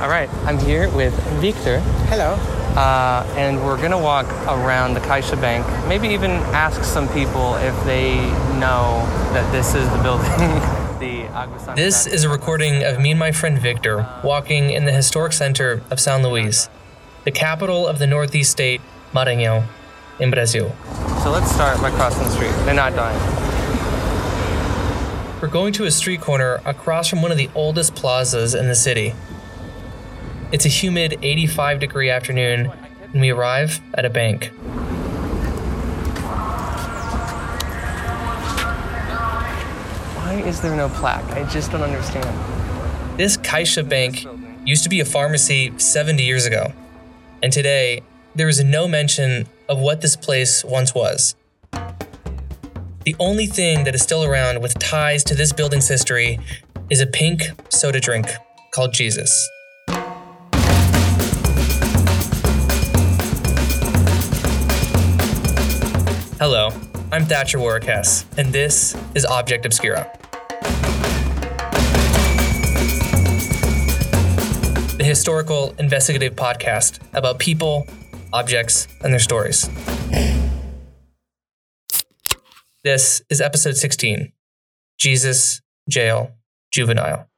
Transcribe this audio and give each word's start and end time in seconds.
All 0.00 0.08
right, 0.08 0.32
I'm 0.44 0.58
here 0.58 0.88
with 0.90 1.12
Victor, 1.40 1.80
Hello. 2.06 2.34
uh, 2.76 3.26
and 3.36 3.64
we're 3.66 3.80
gonna 3.82 3.98
walk 3.98 4.26
around 4.46 4.94
the 4.94 5.00
Caixa 5.00 5.40
Bank. 5.40 5.66
Maybe 5.88 6.06
even 6.10 6.30
ask 6.54 6.84
some 6.84 7.08
people 7.08 7.56
if 7.56 7.74
they 7.84 8.14
know 8.60 9.04
that 9.32 9.50
this 9.50 9.74
is 9.74 9.90
the 9.90 10.00
building. 10.00 10.30
the 11.00 11.26
Agua 11.34 11.58
Santa 11.58 11.74
This 11.82 12.06
is 12.06 12.22
a 12.22 12.28
recording 12.28 12.84
of 12.84 13.00
me 13.00 13.10
and 13.10 13.18
my 13.18 13.32
friend 13.32 13.58
Victor 13.58 14.08
walking 14.22 14.70
in 14.70 14.84
the 14.84 14.92
historic 14.92 15.32
center 15.32 15.82
of 15.90 15.98
San 15.98 16.22
Luis, 16.22 16.68
the 17.24 17.32
capital 17.32 17.84
of 17.84 17.98
the 17.98 18.06
northeast 18.06 18.52
state, 18.52 18.80
Maranhão, 19.12 19.66
in 20.20 20.30
Brazil. 20.30 20.76
So 21.24 21.32
let's 21.32 21.50
start 21.50 21.80
by 21.80 21.90
crossing 21.90 22.22
the 22.22 22.30
street. 22.30 22.52
They're 22.64 22.72
not 22.72 22.94
dying. 22.94 23.18
We're 25.42 25.48
going 25.48 25.72
to 25.74 25.84
a 25.86 25.90
street 25.90 26.20
corner 26.20 26.60
across 26.64 27.08
from 27.08 27.20
one 27.20 27.32
of 27.32 27.36
the 27.36 27.50
oldest 27.56 27.96
plazas 27.96 28.54
in 28.54 28.68
the 28.68 28.74
city. 28.76 29.14
It's 30.50 30.64
a 30.64 30.70
humid 30.70 31.18
85 31.20 31.78
degree 31.78 32.08
afternoon, 32.08 32.72
and 33.12 33.20
we 33.20 33.28
arrive 33.28 33.82
at 33.92 34.06
a 34.06 34.10
bank. 34.10 34.46
Why 40.16 40.42
is 40.46 40.62
there 40.62 40.74
no 40.74 40.88
plaque? 40.88 41.30
I 41.32 41.44
just 41.50 41.70
don't 41.70 41.82
understand. 41.82 43.18
This 43.18 43.36
Caixa 43.36 43.86
Bank 43.86 44.24
used 44.64 44.84
to 44.84 44.88
be 44.88 45.00
a 45.00 45.04
pharmacy 45.04 45.70
70 45.76 46.22
years 46.22 46.46
ago, 46.46 46.72
and 47.42 47.52
today 47.52 48.00
there 48.34 48.48
is 48.48 48.64
no 48.64 48.88
mention 48.88 49.46
of 49.68 49.78
what 49.78 50.00
this 50.00 50.16
place 50.16 50.64
once 50.64 50.94
was. 50.94 51.34
The 53.04 53.14
only 53.20 53.46
thing 53.46 53.84
that 53.84 53.94
is 53.94 54.00
still 54.00 54.24
around 54.24 54.62
with 54.62 54.78
ties 54.78 55.22
to 55.24 55.34
this 55.34 55.52
building's 55.52 55.88
history 55.88 56.40
is 56.88 57.02
a 57.02 57.06
pink 57.06 57.42
soda 57.68 58.00
drink 58.00 58.28
called 58.70 58.94
Jesus. 58.94 59.46
Hello, 66.40 66.70
I'm 67.10 67.24
Thatcher 67.24 67.58
Warwick-Hess, 67.58 68.24
and 68.36 68.52
this 68.52 68.94
is 69.16 69.26
Object 69.26 69.66
Obscura. 69.66 70.08
the 74.98 75.04
historical 75.04 75.74
investigative 75.80 76.36
podcast 76.36 77.00
about 77.12 77.40
people, 77.40 77.88
objects, 78.32 78.86
and 79.00 79.12
their 79.12 79.18
stories. 79.18 79.68
This 82.84 83.20
is 83.28 83.40
episode 83.40 83.76
16 83.76 84.32
Jesus, 84.96 85.60
Jail, 85.88 86.36
Juvenile. 86.70 87.28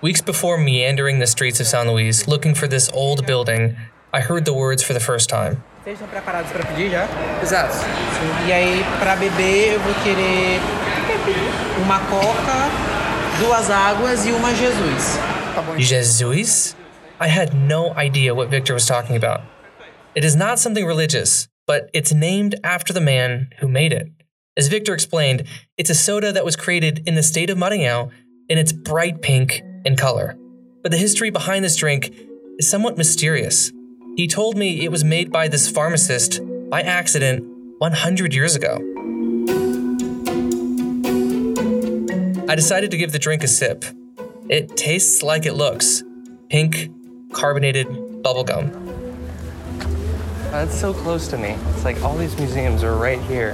Weeks 0.00 0.20
before 0.20 0.58
meandering 0.58 1.20
the 1.20 1.28
streets 1.28 1.60
of 1.60 1.68
San 1.68 1.88
Luis 1.88 2.26
looking 2.26 2.56
for 2.56 2.66
this 2.66 2.90
old 2.92 3.24
building, 3.24 3.76
I 4.12 4.18
heard 4.18 4.46
the 4.46 4.54
words 4.54 4.82
for 4.82 4.92
the 4.92 4.98
first 4.98 5.28
time. 5.28 5.62
Vocês 5.86 6.00
estão 6.00 6.08
preparados 6.08 6.50
para 6.50 6.66
pedir 6.66 6.90
já? 6.90 7.06
Exato. 7.40 7.76
E 8.48 8.52
aí, 8.52 8.82
para 8.98 9.14
beber, 9.14 9.74
eu 9.74 9.78
vou 9.78 9.94
querer 10.02 10.58
uma 11.80 12.00
coca, 12.00 13.38
duas 13.38 13.70
águas 13.70 14.26
e 14.26 14.32
uma 14.32 14.52
Jesus. 14.52 15.16
Tá 15.54 15.62
bom. 15.62 15.78
Jesus? 15.78 16.74
I 17.20 17.28
had 17.28 17.54
no 17.54 17.94
idea 17.96 18.34
what 18.34 18.50
Victor 18.50 18.74
was 18.74 18.84
talking 18.84 19.14
about. 19.14 19.44
It 20.16 20.26
is 20.26 20.34
not 20.34 20.58
something 20.58 20.84
religious, 20.84 21.46
but 21.68 21.88
it's 21.94 22.12
named 22.12 22.58
after 22.64 22.92
the 22.92 23.00
man 23.00 23.48
who 23.60 23.68
made 23.68 23.92
it. 23.92 24.08
As 24.58 24.66
Victor 24.66 24.92
explained, 24.92 25.44
it's 25.78 25.88
a 25.88 25.94
soda 25.94 26.32
that 26.32 26.44
was 26.44 26.56
created 26.56 27.06
in 27.06 27.14
the 27.14 27.22
state 27.22 27.48
of 27.48 27.56
Maranhão 27.56 28.10
and 28.50 28.58
it's 28.58 28.72
bright 28.72 29.22
pink 29.22 29.62
in 29.84 29.94
color. 29.94 30.36
But 30.82 30.90
the 30.90 30.98
history 30.98 31.30
behind 31.30 31.64
this 31.64 31.76
drink 31.76 32.12
is 32.58 32.68
somewhat 32.68 32.98
mysterious. 32.98 33.70
He 34.16 34.26
told 34.26 34.56
me 34.56 34.82
it 34.82 34.90
was 34.90 35.04
made 35.04 35.30
by 35.30 35.46
this 35.46 35.68
pharmacist 35.68 36.40
by 36.70 36.80
accident 36.80 37.44
100 37.80 38.32
years 38.32 38.56
ago. 38.56 38.76
I 42.48 42.54
decided 42.54 42.90
to 42.92 42.96
give 42.96 43.12
the 43.12 43.18
drink 43.18 43.44
a 43.44 43.46
sip. 43.46 43.84
It 44.48 44.74
tastes 44.74 45.22
like 45.22 45.44
it 45.44 45.52
looks 45.52 46.02
pink, 46.48 46.90
carbonated 47.34 47.88
bubblegum. 47.88 48.72
That's 50.50 50.80
so 50.80 50.94
close 50.94 51.28
to 51.28 51.36
me. 51.36 51.50
It's 51.74 51.84
like 51.84 52.02
all 52.02 52.16
these 52.16 52.38
museums 52.38 52.82
are 52.82 52.96
right 52.96 53.20
here. 53.20 53.52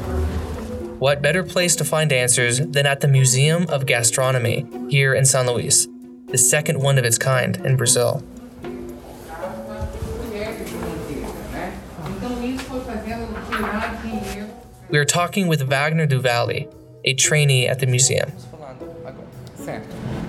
What 1.00 1.22
better 1.22 1.42
place 1.42 1.74
to 1.74 1.84
find 1.84 2.12
answers 2.12 2.60
than 2.60 2.86
at 2.86 3.00
the 3.00 3.08
Museum 3.08 3.66
of 3.68 3.86
Gastronomy 3.86 4.64
here 4.88 5.12
in 5.12 5.24
San 5.24 5.48
Luis, 5.48 5.88
the 6.28 6.38
second 6.38 6.78
one 6.80 6.98
of 6.98 7.04
its 7.04 7.18
kind 7.18 7.56
in 7.66 7.76
Brazil? 7.76 8.22
We 14.92 14.98
are 14.98 15.06
talking 15.06 15.48
with 15.48 15.62
Wagner 15.62 16.06
Duvalli, 16.06 16.70
a 17.02 17.14
trainee 17.14 17.66
at 17.66 17.78
the 17.78 17.86
museum. 17.86 18.30
Certo. 19.56 19.88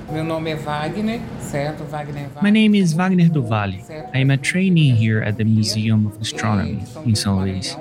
Meu 0.09 0.24
nome 0.24 0.51
é 0.51 0.56
Wagner, 0.56 1.19
certo? 1.41 1.84
Wagner 1.84 2.29
My 2.41 2.50
name 2.50 2.74
is 2.74 2.94
Wagner 2.94 3.28
Duvalli. 3.28 3.84
I 4.13 4.19
am 4.19 4.31
a 4.31 4.38
trainee 4.38 4.91
here 4.91 5.22
at 5.22 5.35
the 5.35 5.44
Museum 5.44 6.07
of 6.07 6.18
Gastronomy 6.18 6.79
in 7.03 7.13
São 7.13 7.44
Luís. 7.44 7.75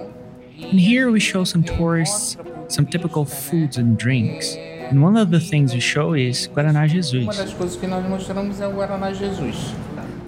And 0.60 0.80
here 0.80 1.08
we 1.12 1.20
show 1.20 1.44
some 1.44 1.62
tourists 1.62 2.36
some 2.66 2.86
typical 2.86 3.24
foods 3.24 3.76
and 3.76 3.96
drinks. 3.96 4.56
And 4.56 5.04
one 5.04 5.16
of 5.16 5.30
the 5.30 5.38
things 5.38 5.74
we 5.74 5.80
show 5.80 6.14
is 6.14 6.48
Guaraná 6.48 6.88
Jesus. 6.88 7.26
das 7.26 7.54
coisas 7.54 7.76
que 7.76 7.86
nós 7.86 8.04
mostramos 8.08 8.60
é 8.60 8.66
o 8.66 8.72
Guaraná 8.72 9.12
Jesus. 9.12 9.72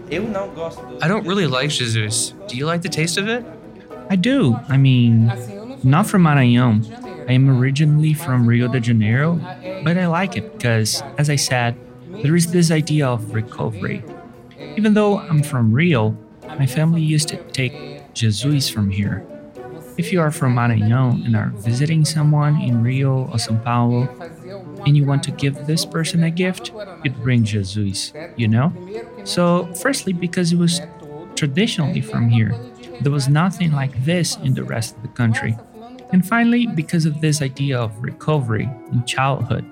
Eu 0.09 0.23
não 0.29 0.49
gosto 0.51 0.87
do. 0.87 1.05
I 1.05 1.09
don't 1.09 1.27
really 1.27 1.49
like 1.49 1.71
Jesus. 1.71 2.33
Do 2.47 2.57
you 2.57 2.65
like 2.65 2.83
the 2.83 2.89
taste 2.89 3.19
of 3.19 3.29
it? 3.29 3.45
I 4.09 4.15
do. 4.15 4.57
I 4.69 4.77
mean, 4.77 5.33
Not 5.85 6.07
from 6.07 6.23
Maranhão. 6.23 6.83
I 7.29 7.33
am 7.33 7.51
originally 7.51 8.15
from 8.15 8.47
Rio 8.47 8.69
de 8.69 8.81
Janeiro, 8.81 9.39
but 9.85 9.99
I 9.99 10.07
like 10.07 10.35
it 10.35 10.53
because, 10.53 11.03
as 11.19 11.29
I 11.29 11.37
said, 11.37 11.77
there 12.23 12.35
is 12.35 12.53
this 12.53 12.71
idea 12.71 13.07
of 13.07 13.35
recovery. 13.35 14.03
Even 14.77 14.95
though 14.95 15.19
I'm 15.19 15.43
from 15.43 15.73
Rio, 15.75 16.17
my 16.59 16.67
family 16.67 17.03
used 17.03 17.29
to 17.29 17.37
take 17.53 18.15
Jesus 18.15 18.69
from 18.71 18.91
here. 18.91 19.27
If 19.99 20.11
you 20.11 20.23
are 20.23 20.31
from 20.31 20.57
Maranhão 20.57 21.25
and 21.25 21.37
are 21.37 21.53
visiting 21.57 22.05
someone 22.07 22.61
in 22.63 22.83
Rio 22.83 23.29
or 23.29 23.37
São 23.37 23.63
Paulo, 23.63 24.09
and 24.87 24.97
you 24.97 25.05
want 25.05 25.23
to 25.25 25.31
give 25.31 25.67
this 25.67 25.85
person 25.85 26.25
a 26.25 26.31
gift, 26.31 26.73
you'd 27.05 27.23
bring 27.23 27.45
Jesus, 27.45 28.13
you 28.37 28.49
know? 28.49 28.73
So, 29.25 29.67
firstly, 29.75 30.15
because 30.15 30.53
it 30.53 30.59
was 30.59 30.81
traditionally 31.37 32.01
from 32.01 32.31
here, 32.31 32.55
there 33.03 33.13
was 33.13 33.29
nothing 33.29 33.73
like 33.73 34.05
this 34.05 34.37
in 34.39 34.55
the 34.55 34.65
rest 34.65 34.97
of 34.97 35.03
the 35.03 35.09
country. 35.09 35.59
And 36.15 36.25
finally, 36.25 36.69
because 36.69 37.07
of 37.07 37.21
this 37.21 37.43
idea 37.43 37.77
of 37.77 37.91
recovery 38.01 38.71
in 38.93 39.05
childhood. 39.05 39.65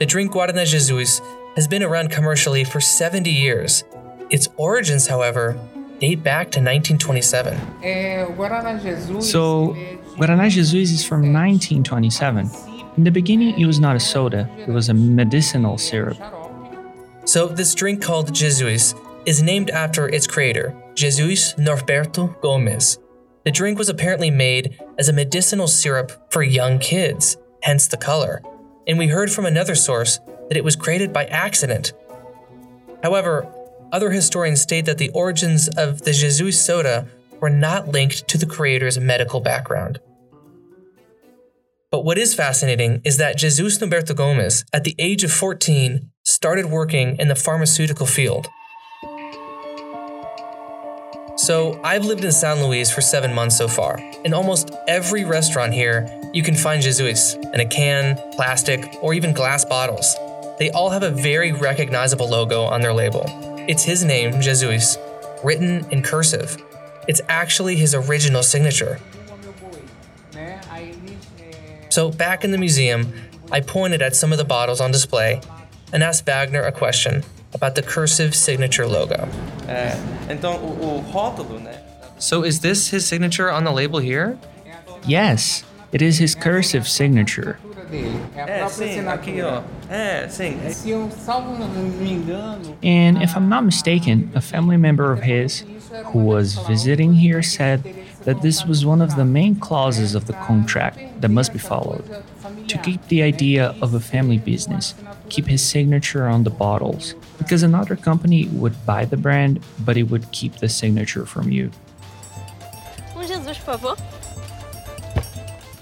The 0.00 0.04
drink 0.04 0.32
Guaraná 0.32 0.66
Jesus 0.66 1.20
has 1.54 1.68
been 1.68 1.84
around 1.84 2.10
commercially 2.10 2.64
for 2.64 2.80
70 2.80 3.30
years. 3.30 3.84
Its 4.28 4.48
origins, 4.56 5.06
however, 5.06 5.56
date 6.00 6.24
back 6.24 6.50
to 6.50 6.58
1927. 6.58 7.54
É, 7.80 8.26
o 8.28 8.32
Guaraná 8.32 8.76
Jesus. 8.76 9.30
So, 9.30 9.76
ele 9.76 9.84
é 9.84 9.90
de- 9.94 10.16
Guaraná 10.18 10.48
Jesus 10.48 10.90
is 10.90 11.04
from 11.04 11.32
1927. 11.32 12.50
In 12.98 13.04
the 13.04 13.12
beginning, 13.12 13.54
it 13.56 13.66
was 13.66 13.78
not 13.78 13.94
a 13.94 14.00
soda, 14.00 14.50
it 14.58 14.72
was 14.72 14.88
a 14.88 14.94
medicinal 14.94 15.78
syrup. 15.78 16.18
So, 17.24 17.46
this 17.46 17.72
drink 17.72 18.02
called 18.02 18.34
Jesus 18.34 18.96
is 19.26 19.40
named 19.42 19.70
after 19.70 20.08
its 20.08 20.26
creator, 20.26 20.74
Jesus 20.96 21.54
Norberto 21.56 22.34
Gomes. 22.40 22.98
The 23.46 23.52
drink 23.52 23.78
was 23.78 23.88
apparently 23.88 24.28
made 24.28 24.76
as 24.98 25.08
a 25.08 25.12
medicinal 25.12 25.68
syrup 25.68 26.32
for 26.32 26.42
young 26.42 26.80
kids, 26.80 27.36
hence 27.62 27.86
the 27.86 27.96
color. 27.96 28.42
And 28.88 28.98
we 28.98 29.06
heard 29.06 29.30
from 29.30 29.46
another 29.46 29.76
source 29.76 30.18
that 30.48 30.56
it 30.56 30.64
was 30.64 30.74
created 30.74 31.12
by 31.12 31.26
accident. 31.26 31.92
However, 33.04 33.46
other 33.92 34.10
historians 34.10 34.62
state 34.62 34.84
that 34.86 34.98
the 34.98 35.10
origins 35.10 35.68
of 35.68 36.02
the 36.02 36.12
Jesus 36.12 36.60
soda 36.60 37.06
were 37.38 37.48
not 37.48 37.86
linked 37.86 38.26
to 38.26 38.36
the 38.36 38.46
creator's 38.46 38.98
medical 38.98 39.38
background. 39.38 40.00
But 41.92 42.04
what 42.04 42.18
is 42.18 42.34
fascinating 42.34 43.00
is 43.04 43.16
that 43.18 43.38
Jesus 43.38 43.78
Norberto 43.78 44.16
Gomes, 44.16 44.64
at 44.72 44.82
the 44.82 44.96
age 44.98 45.22
of 45.22 45.30
14, 45.30 46.10
started 46.24 46.66
working 46.66 47.16
in 47.20 47.28
the 47.28 47.36
pharmaceutical 47.36 48.06
field. 48.06 48.48
So, 51.46 51.80
I've 51.84 52.04
lived 52.04 52.24
in 52.24 52.32
San 52.32 52.60
Luis 52.60 52.90
for 52.90 53.00
seven 53.00 53.32
months 53.32 53.56
so 53.56 53.68
far. 53.68 54.00
In 54.24 54.34
almost 54.34 54.72
every 54.88 55.24
restaurant 55.24 55.72
here, 55.72 56.10
you 56.32 56.42
can 56.42 56.56
find 56.56 56.82
Jesus 56.82 57.34
in 57.34 57.60
a 57.60 57.64
can, 57.64 58.20
plastic, 58.32 58.84
or 59.00 59.14
even 59.14 59.32
glass 59.32 59.64
bottles. 59.64 60.16
They 60.58 60.70
all 60.70 60.90
have 60.90 61.04
a 61.04 61.10
very 61.10 61.52
recognizable 61.52 62.28
logo 62.28 62.64
on 62.64 62.80
their 62.80 62.92
label. 62.92 63.22
It's 63.68 63.84
his 63.84 64.02
name, 64.02 64.40
Jesus, 64.40 64.98
written 65.44 65.88
in 65.92 66.02
cursive. 66.02 66.60
It's 67.06 67.20
actually 67.28 67.76
his 67.76 67.94
original 67.94 68.42
signature. 68.42 68.98
So, 71.90 72.10
back 72.10 72.42
in 72.42 72.50
the 72.50 72.58
museum, 72.58 73.12
I 73.52 73.60
pointed 73.60 74.02
at 74.02 74.16
some 74.16 74.32
of 74.32 74.38
the 74.38 74.44
bottles 74.44 74.80
on 74.80 74.90
display, 74.90 75.40
and 75.92 76.02
asked 76.02 76.26
Wagner 76.26 76.62
a 76.62 76.72
question 76.72 77.22
about 77.54 77.74
the 77.74 77.82
cursive 77.82 78.34
signature 78.34 78.86
logo. 78.86 79.14
É, 79.68 79.96
então 80.30 80.56
o, 80.56 80.96
o 80.98 81.00
rótulo, 81.12 81.58
né? 81.60 81.74
So 82.18 82.44
is 82.44 82.60
this 82.60 82.88
his 82.92 83.04
signature 83.04 83.50
on 83.50 83.64
the 83.64 83.70
label 83.72 84.00
here? 84.00 84.36
Yes, 85.06 85.64
it 85.92 86.02
is 86.02 86.18
his 86.18 86.34
cursive 86.34 86.88
signature. 86.88 87.58
dele. 87.90 88.18
É 88.34 88.42
a 88.42 88.48
É, 88.48 88.58
própria 88.58 88.68
sim, 88.70 88.84
assinatura. 88.84 89.14
aqui 89.14 89.42
ó. 89.42 89.62
É, 89.88 90.28
sim. 90.28 90.58
Se 90.70 90.90
eu 90.90 91.08
salvo 91.24 91.52
me 91.56 92.10
engano, 92.12 92.76
And 92.82 93.22
if 93.22 93.36
I'm 93.36 93.48
not 93.48 93.64
mistaken, 93.64 94.28
a 94.34 94.40
family 94.40 94.76
member 94.76 95.12
of 95.12 95.22
his 95.22 95.64
who 96.12 96.18
was 96.24 96.54
visiting 96.66 97.14
here 97.14 97.42
said 97.42 97.82
that 98.26 98.42
this 98.42 98.66
was 98.66 98.84
one 98.84 99.00
of 99.00 99.14
the 99.14 99.24
main 99.24 99.54
clauses 99.56 100.14
of 100.14 100.26
the 100.26 100.32
contract 100.34 100.98
that 101.20 101.30
must 101.30 101.52
be 101.52 101.58
followed. 101.58 102.04
To 102.68 102.78
keep 102.78 103.06
the 103.06 103.22
idea 103.22 103.74
of 103.80 103.94
a 103.94 104.00
family 104.00 104.36
business, 104.36 104.94
keep 105.28 105.46
his 105.46 105.62
signature 105.62 106.26
on 106.26 106.42
the 106.42 106.50
bottles, 106.50 107.14
because 107.38 107.62
another 107.62 107.94
company 107.94 108.48
would 108.48 108.84
buy 108.84 109.04
the 109.04 109.16
brand, 109.16 109.64
but 109.78 109.96
it 109.96 110.10
would 110.10 110.30
keep 110.32 110.56
the 110.56 110.68
signature 110.68 111.24
from 111.24 111.50
you. 111.50 111.70
Jesus, 113.26 113.58
por 113.58 113.78
favor. 113.78 113.96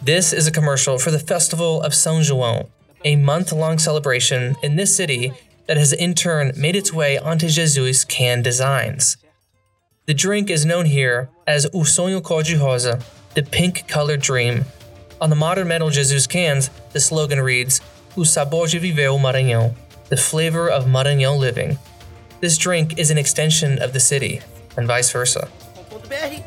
This 0.02 0.32
is 0.32 0.46
a 0.46 0.50
commercial 0.50 0.98
for 0.98 1.10
the 1.10 1.18
Festival 1.18 1.82
of 1.82 1.92
São 1.92 2.20
João, 2.20 2.68
a 3.04 3.16
month 3.16 3.52
long 3.52 3.78
celebration 3.78 4.54
in 4.62 4.76
this 4.76 4.94
city 4.94 5.32
that 5.66 5.78
has 5.78 5.92
in 5.92 6.14
turn 6.14 6.52
made 6.56 6.76
its 6.76 6.92
way 6.92 7.18
onto 7.18 7.48
Jesus 7.48 8.04
can 8.04 8.42
designs. 8.42 9.16
The 10.06 10.12
drink 10.12 10.50
is 10.50 10.66
known 10.66 10.84
here 10.84 11.30
as 11.46 11.64
O 11.72 11.80
Sonho 11.80 12.22
Cor-de-Rosa, 12.22 13.00
the 13.32 13.42
pink 13.42 13.88
colored 13.88 14.20
dream. 14.20 14.66
On 15.18 15.30
the 15.30 15.36
modern 15.36 15.66
metal 15.66 15.88
Jesus 15.88 16.26
cans, 16.26 16.68
the 16.92 17.00
slogan 17.00 17.40
reads 17.40 17.80
O 18.14 18.20
sabor 18.20 18.68
de 18.68 18.78
viver 18.78 19.08
o 19.08 19.18
Maranhão, 19.18 19.74
the 20.10 20.16
flavor 20.18 20.68
of 20.68 20.84
Maranhão 20.84 21.38
living. 21.38 21.78
This 22.42 22.58
drink 22.58 22.98
is 22.98 23.10
an 23.10 23.16
extension 23.16 23.78
of 23.80 23.94
the 23.94 24.00
city, 24.00 24.42
and 24.76 24.86
vice 24.86 25.10
versa. 25.10 25.48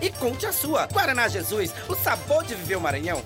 e 0.04 0.12
conte 0.12 0.46
a 0.46 0.52
sua. 0.52 0.88
Guaraná 0.94 1.28
Jesus, 1.28 1.74
o 1.90 1.96
sabor 1.96 2.44
de 2.44 2.54
viver 2.54 2.76
o 2.76 2.82
Maranhão. 2.82 3.24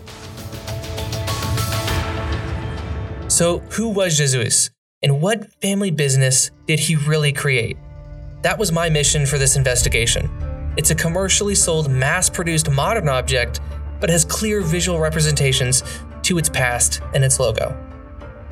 So, 3.28 3.60
who 3.72 3.90
was 3.90 4.16
Jesus? 4.16 4.72
And 5.04 5.20
what 5.20 5.52
family 5.62 5.92
business 5.92 6.52
did 6.68 6.80
he 6.80 6.96
really 6.96 7.34
create? 7.34 7.76
That 8.42 8.58
was 8.58 8.72
my 8.72 8.90
mission 8.90 9.28
for 9.28 9.38
this 9.38 9.56
investigation. 9.56 10.30
It's 10.76 10.90
a 10.90 10.96
commercially 10.96 11.54
sold, 11.54 11.92
mass 11.92 12.28
produced 12.28 12.72
modern 12.72 13.08
object, 13.08 13.60
but 14.00 14.10
has 14.10 14.26
clear 14.26 14.62
visual 14.62 15.00
representations 15.00 15.84
to 16.24 16.40
its 16.40 16.50
past 16.50 17.02
and 17.14 17.24
its 17.24 17.40
logo. 17.40 17.78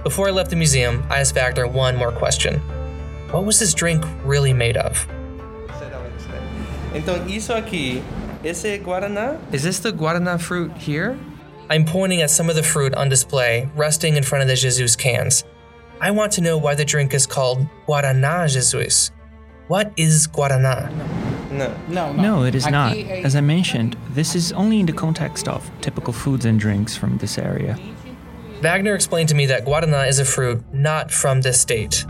Before 0.03 0.27
I 0.27 0.31
left 0.31 0.51
the 0.51 0.55
museum, 0.55 1.03
I 1.09 1.19
asked 1.19 1.33
Wagner 1.33 1.67
one 1.67 1.95
more 1.95 2.11
question 2.11 2.59
What 3.31 3.45
was 3.45 3.59
this 3.59 3.73
drink 3.73 4.05
really 4.23 4.53
made 4.53 4.77
of? 4.77 5.07
Então 6.93 7.27
isso 7.27 7.53
aqui, 7.53 8.03
esse 8.43 8.77
guaraná? 8.83 9.39
Is 9.51 9.63
this 9.63 9.79
the 9.79 9.91
guaraná 9.91 10.39
fruit 10.39 10.71
here? 10.77 11.17
I'm 11.71 11.85
pointing 11.85 12.21
at 12.21 12.29
some 12.29 12.49
of 12.49 12.55
the 12.55 12.63
fruit 12.63 12.93
on 12.93 13.09
display, 13.09 13.69
resting 13.75 14.17
in 14.17 14.23
front 14.23 14.43
of 14.43 14.47
the 14.47 14.55
Jesus 14.55 14.95
cans. 14.95 15.43
I 16.01 16.11
want 16.11 16.31
to 16.33 16.41
know 16.41 16.57
why 16.57 16.75
the 16.75 16.85
drink 16.85 17.13
is 17.13 17.27
called 17.27 17.67
Guaraná 17.87 18.47
Jesus. 18.47 19.11
What 19.69 19.93
is 19.97 20.25
Guaraná? 20.25 20.89
Não. 21.51 21.71
não, 21.87 22.13
não. 22.13 22.21
No, 22.21 22.43
it 22.43 22.55
is 22.55 22.65
not. 22.65 22.97
As 22.97 23.35
I 23.35 23.41
mentioned, 23.41 23.95
this 24.15 24.33
is 24.33 24.51
only 24.53 24.79
in 24.79 24.87
the 24.87 24.93
context 24.93 25.47
of 25.47 25.69
typical 25.79 26.11
foods 26.11 26.43
and 26.43 26.59
drinks 26.59 26.97
from 26.97 27.19
this 27.19 27.37
area. 27.37 27.77
Wagner 28.61 28.95
explained 28.95 29.29
to 29.29 29.35
me 29.35 29.45
that 29.45 29.65
Guaraná 29.65 30.07
is 30.07 30.17
a 30.17 30.25
fruit 30.25 30.63
not 30.73 31.11
from 31.11 31.41
this 31.41 31.61
state. 31.61 32.03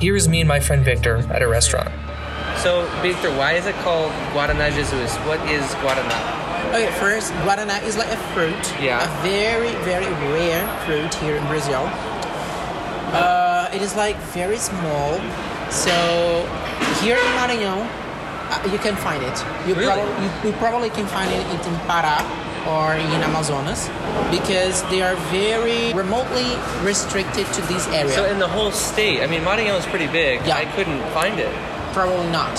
Here 0.00 0.16
is 0.16 0.26
me 0.26 0.40
and 0.40 0.48
my 0.48 0.58
friend 0.58 0.82
Victor 0.82 1.18
at 1.30 1.42
a 1.42 1.48
restaurant. 1.48 1.90
So, 2.56 2.88
Victor, 3.02 3.28
why 3.36 3.52
is 3.60 3.66
it 3.66 3.74
called 3.84 4.10
Guaraná 4.32 4.74
Jesus? 4.74 5.14
What 5.28 5.38
is 5.50 5.62
Guaraná? 5.84 6.38
Okay, 6.68 6.90
first, 7.00 7.32
guaraná 7.44 7.82
is 7.82 7.96
like 7.96 8.08
a 8.08 8.16
fruit. 8.32 8.80
Yeah. 8.80 9.04
A 9.04 9.22
very, 9.22 9.72
very 9.84 10.08
rare 10.32 10.66
fruit 10.84 11.12
here 11.14 11.36
in 11.36 11.46
Brazil. 11.46 11.90
Uh, 13.12 13.70
it 13.72 13.82
is 13.82 13.94
like 13.96 14.16
very 14.34 14.58
small. 14.58 15.18
So 15.70 15.92
here 17.02 17.16
in 17.16 17.30
Maranhão, 17.38 17.86
uh, 18.50 18.68
you 18.72 18.78
can 18.78 18.96
find 18.96 19.22
it. 19.22 19.36
You, 19.66 19.74
Really? 19.74 19.86
probably, 19.92 20.24
you, 20.24 20.30
you 20.44 20.52
probably 20.58 20.90
can 20.90 21.06
find 21.06 21.30
it 21.30 21.44
in 21.66 21.74
Pará 21.88 22.18
or 22.66 22.94
in 22.94 23.22
Amazonas 23.22 23.88
because 24.30 24.82
they 24.90 25.00
are 25.02 25.16
very 25.30 25.92
remotely 25.94 26.56
restricted 26.82 27.46
to 27.54 27.60
this 27.62 27.86
area. 27.88 28.12
So 28.12 28.24
in 28.24 28.38
the 28.38 28.48
whole 28.48 28.70
state, 28.72 29.22
I 29.22 29.26
mean, 29.26 29.42
Maranhão 29.42 29.78
is 29.78 29.86
pretty 29.86 30.06
big. 30.08 30.40
Yeah. 30.46 30.56
I 30.56 30.64
couldn't 30.76 31.02
find 31.12 31.38
it. 31.38 31.52
probably 31.92 32.30
not. 32.30 32.56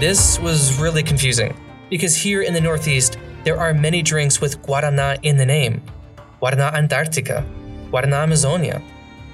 This 0.00 0.38
was 0.38 0.78
really 0.80 1.02
confusing 1.02 1.56
because 1.90 2.14
here 2.16 2.42
in 2.42 2.54
the 2.54 2.60
Northeast, 2.60 3.18
there 3.44 3.58
are 3.58 3.74
many 3.74 4.00
drinks 4.02 4.40
with 4.40 4.62
Guaraná 4.62 5.18
in 5.22 5.36
the 5.36 5.44
name 5.46 5.82
Guaraná 6.40 6.72
Antarctica, 6.72 7.44
Guaraná 7.90 8.22
Amazonia, 8.22 8.80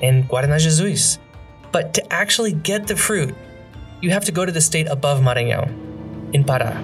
and 0.00 0.26
Guaraná 0.28 0.58
Jesus. 0.58 1.18
But 1.70 1.92
to 1.94 2.12
actually 2.12 2.52
get 2.52 2.86
the 2.86 2.96
fruit, 2.96 3.34
you 4.00 4.10
have 4.10 4.24
to 4.24 4.32
go 4.32 4.46
to 4.46 4.52
the 4.52 4.60
state 4.60 4.88
above 4.88 5.20
Maranhão, 5.20 5.68
in 6.32 6.44
Pará. 6.44 6.80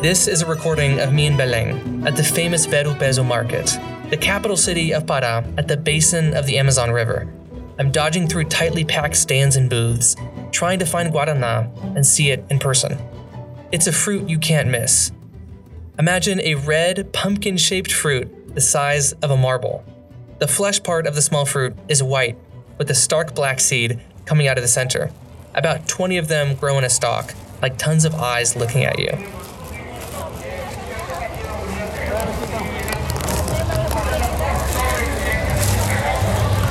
This 0.00 0.28
is 0.28 0.42
a 0.42 0.46
recording 0.46 1.00
of 1.00 1.12
me 1.12 1.26
in 1.26 1.36
Belém 1.36 2.06
at 2.06 2.16
the 2.16 2.22
famous 2.22 2.66
Ver-o-Peso 2.66 3.24
market, 3.24 3.76
the 4.10 4.16
capital 4.16 4.56
city 4.56 4.94
of 4.94 5.04
Pará 5.04 5.44
at 5.58 5.68
the 5.68 5.76
basin 5.76 6.34
of 6.34 6.46
the 6.46 6.58
Amazon 6.58 6.90
River. 6.90 7.30
I'm 7.78 7.92
dodging 7.92 8.26
through 8.26 8.44
tightly 8.44 8.82
packed 8.82 9.16
stands 9.16 9.54
and 9.54 9.68
booths, 9.68 10.16
trying 10.50 10.78
to 10.78 10.86
find 10.86 11.12
Guaraná 11.12 11.70
and 11.94 12.06
see 12.06 12.30
it 12.30 12.42
in 12.48 12.58
person. 12.58 12.98
It's 13.70 13.86
a 13.86 13.92
fruit 13.92 14.26
you 14.26 14.38
can't 14.38 14.70
miss. 14.70 15.12
Imagine 15.98 16.40
a 16.40 16.54
red, 16.54 17.12
pumpkin 17.12 17.58
shaped 17.58 17.92
fruit 17.92 18.54
the 18.54 18.62
size 18.62 19.12
of 19.12 19.30
a 19.30 19.36
marble. 19.36 19.84
The 20.38 20.48
flesh 20.48 20.82
part 20.82 21.06
of 21.06 21.14
the 21.14 21.22
small 21.22 21.44
fruit 21.44 21.76
is 21.88 22.02
white, 22.02 22.38
with 22.78 22.90
a 22.90 22.94
stark 22.94 23.34
black 23.34 23.60
seed 23.60 24.00
coming 24.24 24.48
out 24.48 24.56
of 24.56 24.62
the 24.62 24.68
center. 24.68 25.10
About 25.54 25.86
20 25.86 26.16
of 26.16 26.28
them 26.28 26.54
grow 26.54 26.78
in 26.78 26.84
a 26.84 26.90
stalk, 26.90 27.34
like 27.60 27.76
tons 27.76 28.06
of 28.06 28.14
eyes 28.14 28.56
looking 28.56 28.84
at 28.84 28.98
you. 28.98 29.10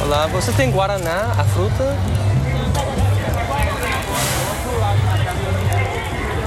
Olá, 0.07 0.25
você 0.25 0.53
tem 0.53 0.71
Guaraná, 0.71 1.33
a 1.37 1.43
fruta? 1.43 1.83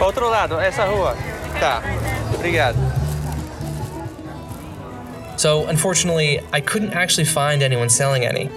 Outro 0.02 0.30
lado, 0.30 0.58
essa 0.58 0.86
rua. 0.86 1.14
Tá, 1.60 1.82
obrigado. 2.34 2.78
So, 5.36 5.66
unfortunately, 5.68 6.40
I 6.54 6.62
couldn't 6.62 6.94
actually 6.94 7.26
find 7.26 7.62
anyone 7.62 7.90
selling 7.90 8.24
any. 8.24 8.48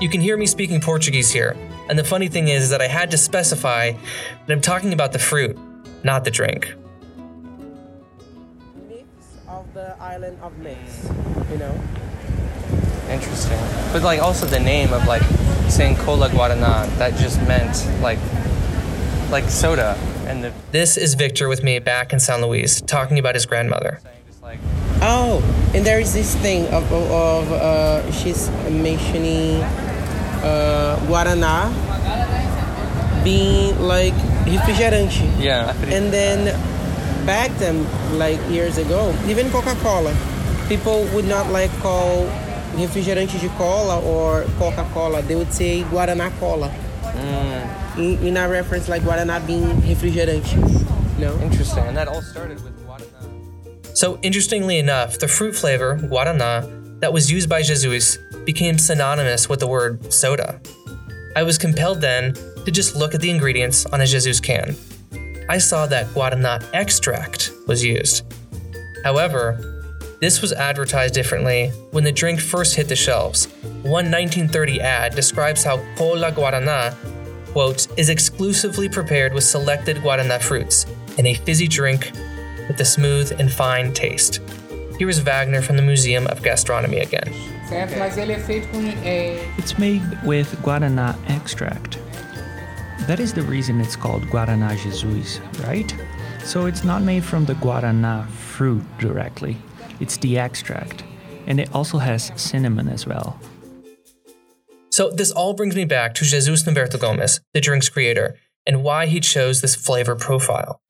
You 0.00 0.10
can 0.10 0.20
hear 0.20 0.36
me 0.36 0.48
speaking 0.48 0.80
Portuguese 0.80 1.30
here, 1.30 1.54
and 1.88 1.96
the 1.96 2.02
funny 2.02 2.28
thing 2.28 2.48
is 2.48 2.70
that 2.70 2.82
I 2.82 2.88
had 2.88 3.12
to 3.12 3.16
specify 3.16 3.92
that 3.92 4.52
I'm 4.52 4.60
talking 4.60 4.92
about 4.92 5.12
the 5.12 5.20
fruit, 5.20 5.56
not 6.02 6.24
the 6.24 6.30
drink. 6.32 6.74
Myths 8.88 9.36
of 9.46 9.72
the 9.74 9.94
island 10.00 10.38
of 10.42 10.58
myths, 10.58 11.08
you 11.52 11.58
know. 11.58 11.99
Interesting. 13.10 13.58
But 13.92 14.02
like 14.02 14.20
also 14.20 14.46
the 14.46 14.60
name 14.60 14.92
of 14.92 15.06
like 15.06 15.22
saying 15.68 15.96
Cola 15.96 16.28
Guaraná, 16.28 16.86
that 16.98 17.14
just 17.16 17.40
meant 17.42 17.88
like 18.02 18.18
like 19.30 19.48
soda 19.48 19.96
and 20.26 20.44
the 20.44 20.52
This 20.70 20.96
is 20.96 21.14
Victor 21.14 21.48
with 21.48 21.62
me 21.62 21.78
back 21.78 22.12
in 22.12 22.20
San 22.20 22.40
Luis, 22.40 22.80
talking 22.80 23.18
about 23.18 23.34
his 23.34 23.46
grandmother. 23.46 24.00
Oh, 25.02 25.40
and 25.74 25.84
there 25.84 25.98
is 25.98 26.12
this 26.12 26.36
thing 26.36 26.66
of, 26.66 26.84
of, 26.92 27.10
of 27.10 27.52
uh, 27.52 28.12
she's 28.12 28.50
mentioning 28.68 29.62
uh, 30.42 30.98
Guaraná 31.06 31.72
being 33.24 33.80
like 33.80 34.14
refrigerante. 34.44 35.40
yeah. 35.40 35.74
And 35.86 36.12
then 36.12 36.54
back 37.26 37.50
then, 37.58 37.86
like 38.18 38.38
years 38.50 38.78
ago, 38.78 39.14
even 39.26 39.50
Coca-Cola, 39.50 40.14
people 40.68 41.04
would 41.14 41.26
not 41.26 41.50
like 41.50 41.70
call 41.78 42.26
refrigerante 42.80 43.38
de 43.38 43.48
cola 43.50 44.00
or 44.00 44.44
Coca-Cola. 44.58 45.22
They 45.22 45.36
would 45.36 45.52
say 45.52 45.82
Guaraná 45.84 46.30
Cola. 46.38 46.68
Hmm. 46.68 48.00
In, 48.00 48.26
in 48.26 48.36
a 48.36 48.48
reference 48.48 48.88
like 48.88 49.02
Guaraná 49.02 49.44
being 49.46 49.64
refrigerante. 49.82 50.56
No? 51.18 51.38
Interesting. 51.40 51.84
And 51.84 51.96
that 51.96 52.08
all 52.08 52.22
started 52.22 52.62
with 52.64 52.74
Guaraná. 52.86 53.96
So, 53.96 54.18
interestingly 54.22 54.78
enough, 54.78 55.18
the 55.18 55.28
fruit 55.28 55.54
flavor, 55.54 55.96
Guaraná, 55.96 57.00
that 57.00 57.12
was 57.12 57.30
used 57.30 57.48
by 57.48 57.62
Jesus 57.62 58.18
became 58.44 58.78
synonymous 58.78 59.48
with 59.48 59.60
the 59.60 59.66
word 59.66 60.12
soda. 60.12 60.60
I 61.36 61.42
was 61.42 61.58
compelled 61.58 62.00
then 62.00 62.34
to 62.64 62.70
just 62.70 62.96
look 62.96 63.14
at 63.14 63.20
the 63.20 63.30
ingredients 63.30 63.86
on 63.86 64.00
a 64.00 64.06
Jesus 64.06 64.40
can. 64.40 64.76
I 65.48 65.58
saw 65.58 65.86
that 65.86 66.06
Guarana 66.14 66.62
extract 66.72 67.50
was 67.66 67.82
used. 67.84 68.24
However, 69.04 69.79
this 70.20 70.42
was 70.42 70.52
advertised 70.52 71.14
differently 71.14 71.68
when 71.92 72.04
the 72.04 72.12
drink 72.12 72.40
first 72.40 72.74
hit 72.74 72.88
the 72.88 72.96
shelves. 72.96 73.46
One 73.82 74.10
1930 74.10 74.80
ad 74.80 75.14
describes 75.14 75.64
how 75.64 75.78
Cola 75.96 76.30
Guarana, 76.30 76.94
quote, 77.52 77.86
is 77.98 78.10
exclusively 78.10 78.88
prepared 78.88 79.32
with 79.32 79.44
selected 79.44 79.96
Guarana 79.98 80.40
fruits 80.40 80.84
in 81.16 81.26
a 81.26 81.34
fizzy 81.34 81.66
drink 81.66 82.12
with 82.68 82.78
a 82.80 82.84
smooth 82.84 83.32
and 83.40 83.50
fine 83.50 83.92
taste. 83.94 84.40
Here 84.98 85.08
is 85.08 85.18
Wagner 85.20 85.62
from 85.62 85.76
the 85.76 85.82
Museum 85.82 86.26
of 86.26 86.42
Gastronomy 86.42 86.98
again. 86.98 87.32
It's 89.56 89.78
made 89.78 90.02
with 90.24 90.52
Guaraná 90.62 91.16
extract. 91.30 91.98
That 93.06 93.20
is 93.20 93.32
the 93.32 93.42
reason 93.42 93.80
it's 93.80 93.96
called 93.96 94.24
Guaraná 94.24 94.76
Jesus, 94.76 95.40
right? 95.64 95.94
So 96.44 96.66
it's 96.66 96.84
not 96.84 97.00
made 97.02 97.24
from 97.24 97.46
the 97.46 97.54
Guaraná 97.54 98.28
fruit 98.28 98.82
directly, 98.98 99.56
it's 100.00 100.16
the 100.16 100.38
extract. 100.38 101.04
And 101.46 101.60
it 101.60 101.74
also 101.74 101.98
has 101.98 102.32
cinnamon 102.36 102.88
as 102.88 103.06
well. 103.06 103.38
So 104.90 105.10
this 105.10 105.30
all 105.30 105.54
brings 105.54 105.76
me 105.76 105.84
back 105.84 106.14
to 106.14 106.24
Jesus 106.24 106.62
Norberto 106.64 106.98
Gomes, 106.98 107.40
the 107.54 107.60
drink's 107.60 107.88
creator, 107.88 108.36
and 108.66 108.82
why 108.82 109.06
he 109.06 109.20
chose 109.20 109.60
this 109.60 109.76
flavor 109.76 110.16
profile. 110.16 110.80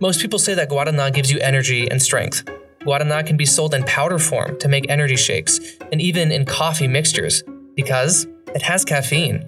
Most 0.00 0.20
people 0.20 0.38
say 0.38 0.54
that 0.54 0.68
Guaraná 0.68 1.12
gives 1.12 1.30
you 1.30 1.40
energy 1.40 1.90
and 1.90 2.00
strength. 2.00 2.44
Guaraná 2.80 3.26
can 3.26 3.36
be 3.36 3.46
sold 3.46 3.74
in 3.74 3.82
powder 3.84 4.18
form 4.18 4.58
to 4.60 4.68
make 4.68 4.88
energy 4.88 5.16
shakes, 5.16 5.58
and 5.90 6.00
even 6.00 6.30
in 6.30 6.44
coffee 6.44 6.86
mixtures, 6.86 7.42
because 7.74 8.26
it 8.54 8.62
has 8.62 8.84
caffeine. 8.84 9.44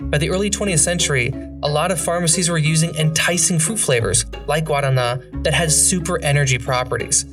By 0.00 0.18
the 0.18 0.30
early 0.30 0.48
20th 0.48 0.78
century, 0.78 1.32
a 1.62 1.68
lot 1.68 1.90
of 1.90 2.00
pharmacies 2.00 2.48
were 2.48 2.58
using 2.58 2.94
enticing 2.96 3.58
fruit 3.58 3.78
flavors, 3.78 4.24
like 4.46 4.64
Guaraná, 4.64 5.42
that 5.44 5.54
had 5.54 5.70
super 5.70 6.22
energy 6.22 6.58
properties. 6.58 7.26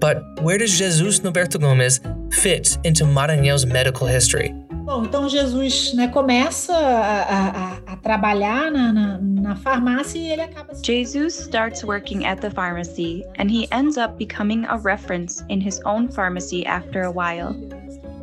But 0.00 0.40
where 0.42 0.58
does 0.58 0.78
Jesus 0.78 1.20
Norberto 1.20 1.60
Gomes 1.60 2.00
fit 2.40 2.78
into 2.84 3.04
Maranhão's 3.04 3.66
medical 3.66 4.06
history? 4.06 4.54
Bom, 4.88 5.04
então 5.04 5.28
Jesus 5.28 5.92
né, 5.92 6.08
começa 6.08 6.72
a, 6.74 7.74
a, 7.74 7.92
a 7.92 7.96
trabalhar 7.96 8.70
na, 8.70 8.90
na, 8.90 9.18
na 9.18 9.54
farmácia 9.56 10.18
e 10.18 10.30
ele 10.30 10.40
acaba 10.40 10.74
se 10.74 10.82
Jesus 10.82 11.34
starts 11.34 11.84
working 11.84 12.24
at 12.24 12.40
the 12.40 12.48
pharmacy 12.48 13.22
and 13.36 13.50
he 13.50 13.68
ends 13.70 13.98
up 13.98 14.16
becoming 14.16 14.64
a 14.64 14.78
reference 14.78 15.44
in 15.50 15.60
his 15.60 15.78
own 15.84 16.08
pharmacy 16.08 16.64
after 16.64 17.02
a 17.02 17.10
while, 17.10 17.54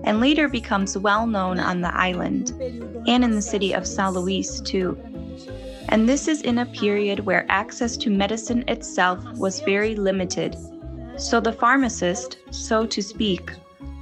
and 0.05 0.19
later 0.19 0.49
becomes 0.49 0.97
well 0.97 1.27
known 1.27 1.59
on 1.59 1.81
the 1.81 1.93
island 1.93 2.51
and 3.05 3.23
in 3.23 3.31
the 3.31 3.41
city 3.41 3.73
of 3.73 3.83
São 3.83 4.11
Luís 4.11 4.59
too. 4.65 4.97
And 5.89 6.09
this 6.09 6.27
is 6.27 6.41
in 6.41 6.57
a 6.57 6.65
period 6.65 7.27
where 7.27 7.45
access 7.47 7.95
to 7.97 8.09
medicine 8.09 8.63
itself 8.67 9.19
was 9.37 9.61
very 9.61 9.93
limited. 9.93 10.55
So 11.17 11.39
the 11.39 11.53
pharmacist, 11.53 12.37
so 12.51 12.85
to 12.85 13.01
speak, 13.01 13.51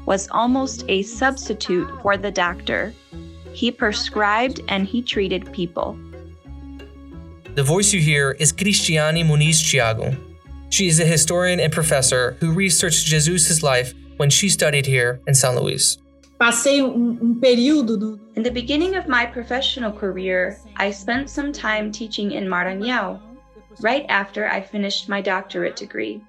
was 0.06 0.28
almost 0.32 0.84
a 0.88 1.04
substitute 1.04 1.90
for 2.02 2.18
the 2.18 2.32
doctor. 2.32 2.94
He 3.54 3.72
prescribed 3.72 4.62
and 4.68 4.88
he 4.88 5.02
treated 5.02 5.52
people. 5.54 5.98
The 7.56 7.64
voice 7.64 7.94
you 7.94 8.02
hear 8.02 8.32
is 8.32 8.52
Cristiane 8.52 9.24
Muniz 9.24 9.62
Thiago. 9.62 10.18
She 10.70 10.88
is 10.88 11.00
a 11.00 11.06
historian 11.06 11.60
and 11.60 11.72
professor 11.72 12.36
who 12.40 12.52
researched 12.52 13.06
Jesus' 13.06 13.62
life 13.62 13.94
when 14.18 14.32
she 14.32 14.50
studied 14.50 14.88
here 14.88 15.22
in 15.28 15.36
San 15.36 15.56
Luís. 15.56 15.98
Passei 16.40 16.82
um, 16.82 17.20
um 17.22 17.40
período 17.40 17.96
do, 17.96 18.20
In 18.36 18.42
the 18.42 18.50
beginning 18.50 18.96
of 18.96 19.08
my 19.08 19.26
professional 19.26 19.92
career, 19.92 20.58
I 20.78 20.90
spent 20.90 21.30
some 21.30 21.54
time 21.54 21.92
teaching 21.92 22.32
in 22.32 22.48
Maranhão, 22.48 23.20
right 23.82 24.06
after 24.10 24.48
I 24.48 24.62
finished 24.62 25.08
my 25.08 25.22
doctorate 25.22 25.76
degree. 25.76 26.22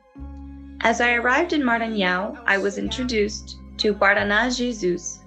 As 0.84 1.00
I 1.00 1.14
arrived 1.14 1.54
in 1.54 1.62
Maranhão, 1.62 2.36
I 2.46 2.58
was 2.58 2.76
introduced 2.76 3.56
to 3.78 3.94
Guaraná 3.94 4.54
Jesus. 4.54 5.20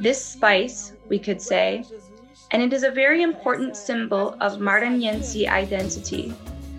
This 0.00 0.22
spice, 0.24 0.92
we 1.08 1.20
could 1.20 1.40
say, 1.40 1.84
and 2.50 2.60
it 2.60 2.72
is 2.72 2.82
a 2.82 2.90
very 2.90 3.22
important 3.22 3.76
symbol 3.76 4.36
of 4.40 4.58
Maranhense 4.58 5.46
identity. 5.46 6.34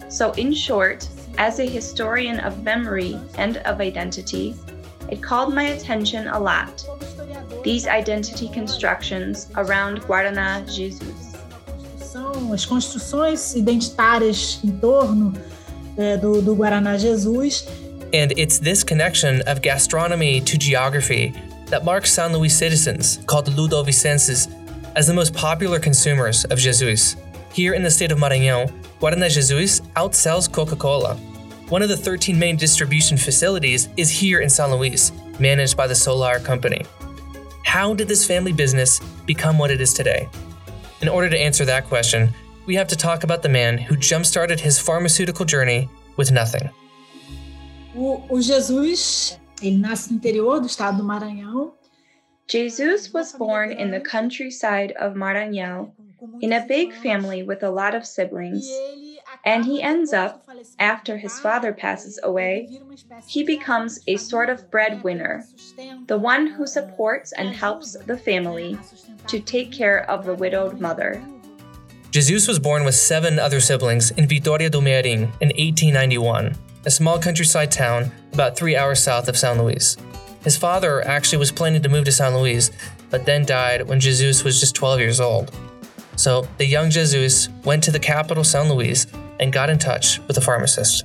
So, 0.10 0.34
in 0.34 0.54
short, 0.54 1.08
as 1.38 1.60
a 1.60 1.66
historian 1.66 2.42
of 2.42 2.62
memory 2.62 3.18
and 3.38 3.56
of 3.60 3.80
identity, 3.80 4.54
it 5.10 5.24
called 5.24 5.54
my 5.54 5.68
attention 5.68 6.28
a 6.28 6.38
lot. 6.38 6.86
These 7.64 7.88
identity 7.88 8.50
constructions 8.50 9.48
around 9.56 10.02
Guaraná 10.02 10.68
Jesus. 10.68 11.34
as 12.54 12.66
construções 12.66 13.56
identitárias 13.56 14.60
em 14.64 14.72
torno 14.72 15.34
é, 15.98 16.18
do, 16.18 16.42
do 16.42 16.54
Guaraná 16.54 16.98
Jesus. 16.98 17.66
And 18.16 18.32
it's 18.38 18.60
this 18.60 18.82
connection 18.82 19.42
of 19.42 19.62
gastronomy 19.62 20.40
to 20.40 20.58
geography 20.58 21.34
that 21.66 21.84
marks 21.84 22.14
San 22.14 22.32
Luís 22.32 22.52
citizens, 22.52 23.20
called 23.26 23.48
Ludovicenses, 23.48 24.48
as 24.96 25.06
the 25.06 25.14
most 25.14 25.34
popular 25.34 25.82
consumers 25.82 26.46
of 26.46 26.58
Jesus. 26.58 27.18
Here 27.52 27.74
in 27.74 27.84
the 27.84 27.92
state 27.92 28.14
of 28.14 28.18
Maranhão, 28.18 28.72
Guaraná 29.02 29.30
Jesus 29.30 29.82
outsells 29.98 30.50
Coca 30.50 30.78
Cola. 30.78 31.16
One 31.68 31.82
of 31.82 31.90
the 31.90 31.98
13 31.98 32.40
main 32.40 32.56
distribution 32.56 33.18
facilities 33.18 33.90
is 33.98 34.10
here 34.10 34.40
in 34.40 34.50
San 34.50 34.70
Luís, 34.70 35.12
managed 35.38 35.76
by 35.76 35.86
the 35.86 35.94
Solar 35.94 36.40
Company. 36.40 36.86
How 37.66 37.94
did 37.94 38.08
this 38.08 38.26
family 38.26 38.54
business 38.54 39.02
become 39.26 39.58
what 39.58 39.72
it 39.72 39.82
is 39.82 39.94
today? 39.94 40.30
In 41.02 41.10
order 41.10 41.30
to 41.30 41.38
answer 41.38 41.66
that 41.66 41.90
question, 41.90 42.34
we 42.66 42.76
have 42.76 42.88
to 42.88 42.96
talk 42.96 43.26
about 43.26 43.44
the 43.44 43.50
man 43.50 43.78
who 43.78 43.98
jump 43.98 44.26
started 44.26 44.62
his 44.62 44.80
pharmaceutical 44.80 45.44
journey 45.44 45.90
with 46.16 46.32
nothing. 46.32 46.70
O, 47.96 48.22
o 48.30 48.42
Jesus, 48.42 49.40
ele 49.62 49.78
nasce 49.78 50.12
no 50.12 50.18
interior 50.18 50.60
do 50.60 50.68
estado 50.68 50.98
do 50.98 51.04
Maranhão. 51.04 51.74
Jesus 52.48 53.12
was 53.12 53.34
born 53.34 53.72
in 53.72 53.90
the 53.90 54.02
countryside 54.02 54.94
of 55.00 55.16
Maranhão 55.16 55.92
in 56.42 56.54
a 56.54 56.66
big 56.66 56.94
family 56.94 57.44
with 57.44 57.64
a 57.64 57.70
lot 57.70 57.96
of 57.96 58.06
siblings, 58.06 58.70
and 59.46 59.66
he 59.66 59.82
ends 59.82 60.14
up, 60.14 60.48
after 60.80 61.18
his 61.18 61.40
father 61.40 61.74
passes 61.74 62.20
away, 62.24 62.70
he 63.28 63.44
becomes 63.44 64.00
a 64.08 64.18
sort 64.18 64.50
of 64.50 64.70
breadwinner, 64.70 65.44
the 66.08 66.18
one 66.18 66.48
who 66.48 66.68
supports 66.68 67.32
and 67.34 67.50
helps 67.50 67.96
the 68.06 68.18
family 68.18 68.78
to 69.28 69.40
take 69.40 69.72
care 69.72 70.10
of 70.10 70.26
the 70.26 70.36
widowed 70.36 70.80
mother. 70.80 71.24
Jesus 72.12 72.48
was 72.48 72.60
born 72.60 72.86
with 72.86 72.96
seven 72.96 73.40
other 73.40 73.60
siblings 73.60 74.12
in 74.12 74.28
Vitória 74.28 74.72
do 74.72 74.80
Mearim 74.80 75.28
in 75.42 75.50
1891, 75.58 76.56
a 76.86 76.92
small 76.92 77.20
countryside 77.20 77.72
town 77.72 78.12
about 78.34 78.56
three 78.56 78.76
hours 78.76 79.02
south 79.02 79.28
of 79.28 79.38
San 79.38 79.58
Luís. 79.58 79.98
His 80.44 80.58
father 80.58 81.06
actually 81.08 81.40
was 81.40 81.52
planning 81.52 81.82
to 81.82 81.90
move 81.90 82.06
to 82.06 82.12
San 82.12 82.34
Luís, 82.34 82.72
but 83.10 83.26
then 83.26 83.46
died 83.46 83.88
when 83.88 84.00
Jesus 84.00 84.44
was 84.44 84.60
just 84.60 84.76
12 84.76 85.00
years 85.00 85.20
old. 85.20 85.52
So 86.16 86.48
the 86.58 86.66
young 86.66 86.90
Jesus 86.90 87.50
went 87.64 87.84
to 87.86 87.92
the 87.92 88.00
capital, 88.00 88.44
San 88.44 88.68
Luís, 88.68 89.08
and 89.40 89.52
got 89.52 89.70
in 89.70 89.80
touch 89.80 90.20
with 90.28 90.38
a 90.38 90.42
pharmacist. 90.42 91.04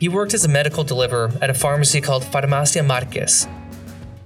He 0.00 0.08
worked 0.08 0.34
as 0.34 0.44
a 0.44 0.48
medical 0.48 0.82
deliverer 0.82 1.30
at 1.40 1.50
a 1.50 1.54
pharmacy 1.54 2.00
called 2.00 2.24
Farmácia 2.24 2.84
Marques. 2.84 3.46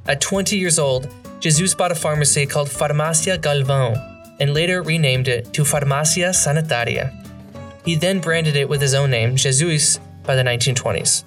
At 0.07 0.21
20 0.21 0.57
years 0.57 0.79
old, 0.79 1.13
Jesus 1.41 1.75
bought 1.75 1.93
a 1.93 1.97
pharmacy 1.97 2.47
called 2.47 2.69
Farmácia 2.69 3.37
Galvão 3.39 3.95
and 4.41 4.55
later 4.55 4.83
renamed 4.83 5.29
it 5.29 5.53
to 5.53 5.63
Farmácia 5.63 6.31
Sanitária. 6.31 7.13
He 7.85 7.95
then 7.95 8.21
branded 8.21 8.57
it 8.57 8.69
with 8.69 8.81
his 8.81 8.95
own 8.95 9.11
name, 9.11 9.37
Jesus, 9.37 9.99
by 10.27 10.35
the 10.35 10.43
1920s. 10.43 11.25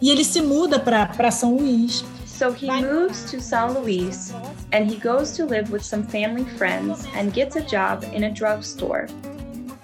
E 0.00 0.10
ele 0.10 0.24
se 0.24 0.40
muda 0.40 0.78
para 0.78 1.30
São 1.30 1.58
Luís. 1.58 2.04
So 2.24 2.52
he 2.52 2.70
moves 2.70 3.30
to 3.30 3.36
São 3.36 3.74
Luís 3.74 4.32
and 4.72 4.90
he 4.90 4.96
goes 4.96 5.32
to 5.36 5.44
live 5.44 5.70
with 5.70 5.84
some 5.84 6.02
family 6.02 6.44
friends 6.56 7.06
and 7.14 7.34
gets 7.34 7.56
a 7.56 7.60
job 7.60 8.04
in 8.14 8.24
a 8.24 8.30
drugstore. 8.30 9.08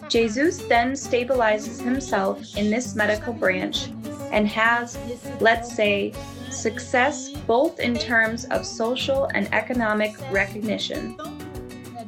Jesus 0.09 0.59
then 0.69 0.93
stabilizes 0.93 1.83
himself 1.83 2.57
in 2.57 2.71
this 2.71 2.95
medical 2.95 3.35
branch 3.35 3.89
and 4.33 4.49
has, 4.49 4.97
let's 5.41 5.75
say, 5.75 6.15
success 6.51 7.29
both 7.47 7.79
in 7.81 7.95
terms 7.95 8.47
of 8.47 8.65
social 8.65 9.27
and 9.35 9.53
economic 9.53 10.17
recognition. 10.33 11.17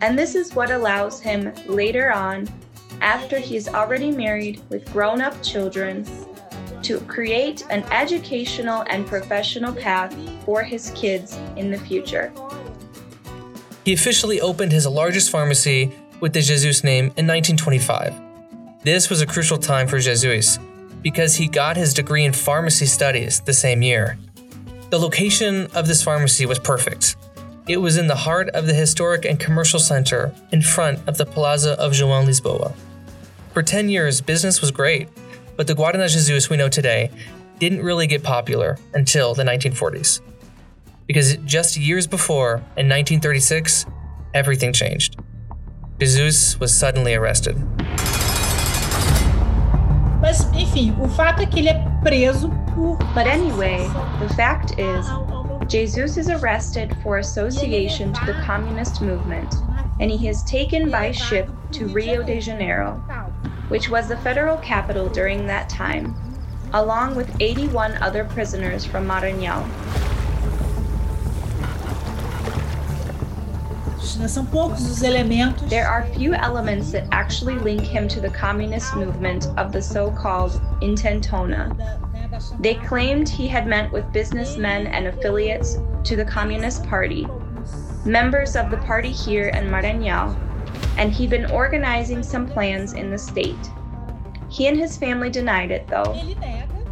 And 0.01 0.19
this 0.19 0.35
is 0.35 0.55
what 0.55 0.71
allows 0.71 1.21
him 1.21 1.53
later 1.67 2.13
on, 2.13 2.49
after 3.01 3.39
he's 3.39 3.69
already 3.69 4.11
married 4.11 4.63
with 4.71 4.91
grown 4.93 5.21
up 5.21 5.43
children, 5.43 6.07
to 6.89 6.99
create 7.01 7.67
an 7.69 7.83
educational 7.93 8.83
and 8.89 9.07
professional 9.07 9.75
path 9.75 10.17
for 10.47 10.63
his 10.63 10.91
kids 10.95 11.39
in 11.57 11.71
the 11.71 11.77
future. 11.77 12.33
He 13.85 13.93
officially 13.93 14.41
opened 14.41 14.73
his 14.73 14.87
largest 14.87 15.31
pharmacy 15.31 15.93
with 16.21 16.33
the 16.33 16.41
Jesus 16.41 16.83
name 16.83 17.13
in 17.19 17.27
1925. 17.27 18.15
This 18.85 19.11
was 19.11 19.21
a 19.21 19.27
crucial 19.27 19.59
time 19.59 19.87
for 19.87 19.99
Jesus 19.99 20.59
because 21.03 21.37
he 21.37 21.47
got 21.47 21.77
his 21.77 21.93
degree 21.93 22.25
in 22.25 22.33
pharmacy 22.33 22.87
studies 22.87 23.41
the 23.41 23.53
same 23.53 23.83
year. 23.83 24.17
The 24.89 24.99
location 24.99 25.67
of 25.75 25.87
this 25.87 26.03
pharmacy 26.03 26.47
was 26.47 26.59
perfect. 26.59 27.17
It 27.69 27.77
was 27.77 27.99
in 27.99 28.07
the 28.07 28.17
heart 28.17 28.49
of 28.51 28.67
the 28.67 28.73
historic 28.73 29.27
and 29.27 29.39
commercial 29.39 29.79
center 29.79 30.35
in 30.53 30.63
front 30.63 31.07
of 31.07 31.19
the 31.19 31.27
Plaza 31.27 31.73
of 31.73 31.93
João 31.93 32.25
Lisboa. 32.25 32.75
For 33.53 33.63
10 33.63 33.91
years, 33.91 34.23
business 34.23 34.63
was 34.63 34.71
great, 34.71 35.09
but 35.59 35.67
the 35.67 35.75
Guarana 35.75 36.09
Jesus 36.09 36.49
we 36.49 36.57
know 36.57 36.69
today 36.69 37.11
didn't 37.59 37.83
really 37.83 38.07
get 38.07 38.23
popular 38.23 38.79
until 38.95 39.35
the 39.35 39.43
1940s. 39.43 40.21
Because 41.09 41.37
just 41.39 41.77
years 41.77 42.07
before, 42.07 42.63
in 42.77 42.89
1936, 42.89 43.85
everything 44.35 44.73
changed. 44.73 45.19
Jesus 45.99 46.61
was 46.61 46.73
suddenly 46.73 47.17
arrested. 47.17 47.57
Mas, 50.21 50.45
enfim, 50.55 50.97
o 51.01 51.09
fato 51.09 51.43
é 51.43 51.47
que 51.47 51.59
ele 51.59 51.71
é 51.71 52.03
preso 52.05 52.51
por. 52.73 52.97
But 53.13 53.27
anyway, 53.27 53.79
the 54.21 54.33
fact 54.35 54.79
is, 54.79 55.07
Jesus 55.67 56.17
is 56.17 56.29
arrested 56.29 56.97
for 57.03 57.19
association 57.19 58.13
to 58.13 58.27
the 58.27 58.35
communist 58.45 59.03
movement, 59.03 59.53
and 59.99 60.09
he 60.09 60.29
is 60.29 60.45
taken 60.45 60.89
by 60.89 61.11
ship 61.11 61.49
to 61.73 61.87
Rio 61.89 62.23
de 62.23 62.41
Janeiro, 62.41 63.03
which 63.69 63.89
was 63.89 64.09
the 64.09 64.17
federal 64.19 64.57
capital 64.59 65.09
during 65.09 65.47
that 65.47 65.69
time, 65.69 66.15
along 66.73 67.15
with 67.15 67.31
81 67.41 67.95
other 68.03 68.25
prisoners 68.25 68.85
from 68.85 69.07
Maranhão. 69.07 69.67
São 74.27 74.45
poucos 74.47 74.91
os 74.91 75.03
elementos. 75.03 75.69
There 75.69 75.87
are 75.87 76.05
few 76.07 76.35
elements 76.35 76.91
that 76.93 77.07
actually 77.13 77.57
link 77.59 77.83
him 77.83 78.09
to 78.09 78.21
the 78.21 78.31
communist 78.31 78.97
movement 78.97 79.47
of 79.57 79.71
the 79.71 79.81
so 79.81 80.11
called 80.11 80.61
Intentona. 80.83 81.77
They 82.61 82.75
claimed 82.75 83.29
he 83.29 83.47
had 83.47 83.67
met 83.67 83.91
with 83.93 84.11
businessmen 84.13 84.87
and 84.89 85.07
affiliates 85.07 85.79
to 86.05 86.17
the 86.17 86.25
Communist 86.25 86.85
Party, 86.85 87.27
members 88.05 88.57
of 88.57 88.71
the 88.71 88.77
party 88.79 89.11
here 89.11 89.49
in 89.49 89.71
Maranhão, 89.71 90.37
and 90.99 91.13
he'd 91.13 91.31
been 91.31 91.51
organizing 91.51 92.23
some 92.23 92.47
plans 92.47 92.93
in 92.93 93.11
the 93.11 93.19
state. 93.19 93.57
He 94.51 94.67
and 94.67 94.77
his 94.77 94.97
family 94.97 95.31
denied 95.31 95.71
it, 95.71 95.87
though. 95.87 96.13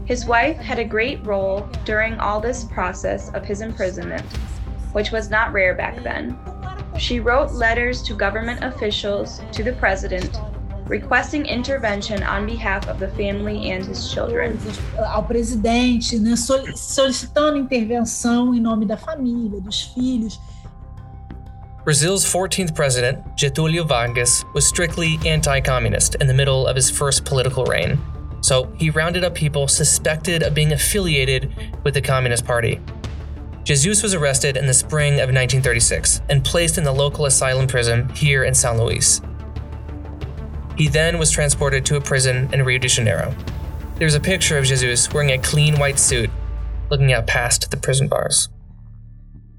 His 0.05 0.25
wife 0.25 0.57
had 0.57 0.79
a 0.79 0.85
great 0.85 1.25
role 1.27 1.69
during 1.85 2.19
all 2.21 2.41
this 2.41 2.65
process 2.65 3.31
of 3.35 3.45
his 3.45 3.61
imprisonment, 3.61 4.23
which 4.93 5.11
was 5.11 5.29
not 5.29 5.53
rare 5.53 5.75
back 5.75 6.03
then. 6.03 6.39
She 6.97 7.19
wrote 7.19 7.53
letters 7.53 8.03
to 8.05 8.15
government 8.15 8.63
officials, 8.63 9.43
to 9.53 9.63
the 9.65 9.73
president, 9.73 10.39
requesting 10.87 11.45
intervention 11.45 12.23
on 12.23 12.47
behalf 12.47 12.87
of 12.89 13.01
the 13.01 13.09
family 13.09 13.73
and 13.73 13.85
his 13.85 14.13
children. 14.13 14.57
Ao 14.97 15.23
presidente, 15.25 16.19
né, 16.19 16.37
solicitando 16.37 17.59
intervenção 17.59 18.55
em 18.55 18.61
nome 18.61 18.87
da 18.87 18.97
família, 18.97 19.61
dos 19.61 19.83
filhos. 19.83 20.41
Brazil's 21.87 22.25
14th 22.25 22.75
president, 22.75 23.25
Getúlio 23.37 23.87
Vargas, 23.87 24.45
was 24.55 24.67
strictly 24.67 25.21
anti 25.25 25.61
communist 25.61 26.17
in 26.17 26.27
the 26.27 26.35
middle 26.35 26.67
of 26.67 26.75
his 26.75 26.91
first 26.91 27.25
political 27.25 27.65
reign. 27.65 27.97
So 28.41 28.65
he 28.77 28.91
rounded 28.91 29.23
up 29.23 29.37
people 29.37 29.69
suspected 29.69 30.43
of 30.43 30.53
being 30.53 30.73
affiliated 30.73 31.55
with 31.85 31.95
the 31.95 32.03
Communist 32.03 32.45
Party. 32.45 32.81
Jesus 33.63 34.03
was 34.03 34.15
arrested 34.15 34.57
in 34.57 34.67
the 34.67 34.75
spring 34.75 35.13
of 35.21 35.29
1936 35.29 36.23
and 36.29 36.45
placed 36.45 36.77
in 36.77 36.83
the 36.83 36.91
local 36.91 37.27
asylum 37.27 37.69
prison 37.69 38.09
here 38.09 38.43
in 38.43 38.53
São 38.53 38.81
Luís. 38.81 39.23
He 40.77 40.89
then 40.89 41.21
was 41.21 41.31
transported 41.31 41.87
to 41.87 41.97
a 41.99 42.01
prison 42.01 42.53
in 42.53 42.65
Rio 42.65 42.79
de 42.79 42.89
Janeiro. 42.89 43.33
There's 43.95 44.17
a 44.17 44.21
picture 44.21 44.59
of 44.59 44.65
Jesus 44.65 45.13
wearing 45.13 45.31
a 45.31 45.39
clean 45.39 45.79
white 45.79 46.01
suit, 46.01 46.31
looking 46.91 47.13
out 47.13 47.29
past 47.29 47.71
the 47.71 47.77
prison 47.77 48.09
bars. 48.09 48.49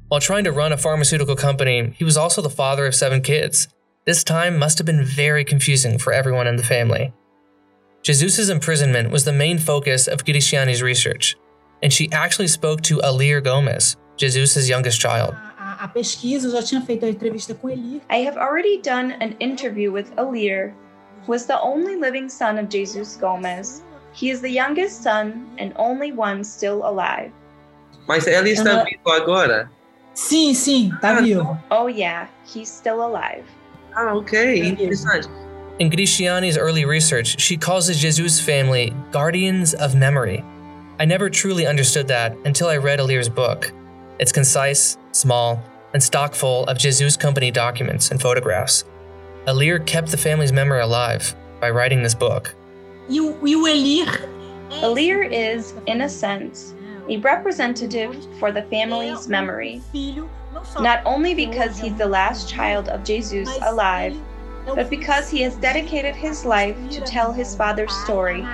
While 0.09 0.21
trying 0.21 0.45
to 0.45 0.53
run 0.53 0.71
a 0.71 0.77
pharmaceutical 0.77 1.35
company, 1.35 1.91
he 1.97 2.05
was 2.05 2.15
also 2.15 2.41
the 2.41 2.49
father 2.49 2.85
of 2.85 2.95
seven 2.95 3.21
kids. 3.21 3.67
This 4.05 4.23
time 4.23 4.57
must 4.57 4.77
have 4.77 4.85
been 4.85 5.03
very 5.03 5.43
confusing 5.43 5.97
for 5.97 6.13
everyone 6.13 6.47
in 6.47 6.55
the 6.55 6.63
family. 6.63 7.11
Jesus' 8.03 8.47
imprisonment 8.47 9.11
was 9.11 9.25
the 9.25 9.33
main 9.33 9.59
focus 9.59 10.07
of 10.07 10.23
Cristiane's 10.23 10.81
research, 10.81 11.35
and 11.83 11.91
she 11.91 12.09
actually 12.13 12.47
spoke 12.47 12.81
to 12.83 12.99
Alir 12.99 13.43
Gomes, 13.43 13.97
Jesus' 14.15 14.69
youngest 14.69 15.01
child. 15.01 15.35
A 15.59 15.89
pesquisa, 15.89 16.47
eu 16.47 16.51
já 16.51 16.63
tinha 16.63 16.81
feito 16.81 17.05
a 17.05 17.09
entrevista 17.09 17.53
com 17.53 17.69
Elir. 17.69 18.01
I 18.09 18.19
have 18.19 18.37
already 18.37 18.81
done 18.81 19.11
an 19.19 19.35
interview 19.41 19.91
with 19.91 20.15
Alir, 20.15 20.73
who 21.25 21.33
was 21.33 21.47
the 21.47 21.59
only 21.59 21.97
living 21.97 22.29
son 22.29 22.57
of 22.57 22.69
Jesus 22.69 23.17
Gomes. 23.17 23.83
He 24.13 24.29
is 24.29 24.39
the 24.39 24.49
youngest 24.49 25.03
son 25.03 25.45
and 25.57 25.73
only 25.75 26.13
one 26.13 26.45
still 26.45 26.87
alive. 26.87 27.33
Mas 28.07 28.25
ela 28.25 28.47
está 28.47 28.85
vivo 28.85 29.11
agora? 29.11 29.69
Sim, 30.17 30.51
sim, 30.55 30.89
tá 30.99 31.21
vivo. 31.21 31.59
Oh 31.69 31.85
yeah, 31.85 32.27
he's 32.43 32.71
still 32.71 33.05
alive. 33.05 33.45
Ah, 33.95 34.15
ok, 34.15 34.57
interessante. 34.65 35.29
In 35.77 35.91
Cristiane's 35.91 36.57
early 36.57 36.85
research, 36.85 37.39
she 37.39 37.55
calls 37.55 37.85
the 37.85 37.93
Jesus 37.93 38.41
family 38.41 38.95
guardians 39.11 39.75
of 39.75 39.93
memory. 39.93 40.43
I 40.99 41.05
never 41.05 41.29
truly 41.29 41.67
understood 41.67 42.07
that 42.07 42.35
until 42.45 42.67
I 42.67 42.77
read 42.77 42.97
Alir's 42.97 43.29
book. 43.29 43.71
It's 44.17 44.31
concise, 44.31 44.97
small, 45.11 45.61
and 45.93 46.01
stock 46.01 46.33
full 46.33 46.63
of 46.63 46.79
Jesus 46.79 47.15
company 47.15 47.51
documents 47.51 48.09
and 48.09 48.19
photographs. 48.19 48.85
Alir 49.45 49.85
kept 49.85 50.09
the 50.09 50.17
family's 50.17 50.51
memory 50.51 50.81
alive 50.81 51.35
by 51.61 51.69
writing 51.69 52.01
this 52.01 52.15
book. 52.15 52.55
O, 53.07 53.37
e 53.45 53.55
o 53.55 53.65
Elir? 53.67 54.07
Alir 54.81 55.31
is, 55.31 55.75
in 55.85 56.01
a 56.01 56.09
sense, 56.09 56.73
a 57.09 57.17
representative 57.17 58.27
for 58.39 58.51
the 58.51 58.63
family's 58.63 59.27
memory, 59.27 59.81
not 60.79 61.01
only 61.05 61.33
because 61.33 61.79
he's 61.79 61.95
the 61.95 62.07
last 62.07 62.49
child 62.49 62.89
of 62.89 63.03
Jesus 63.03 63.49
alive, 63.61 64.17
but 64.65 64.89
because 64.89 65.29
he 65.29 65.41
has 65.41 65.55
dedicated 65.55 66.15
his 66.15 66.45
life 66.45 66.75
to 66.89 67.01
tell 67.01 67.31
his 67.31 67.55
father's 67.55 67.93
story 68.03 68.45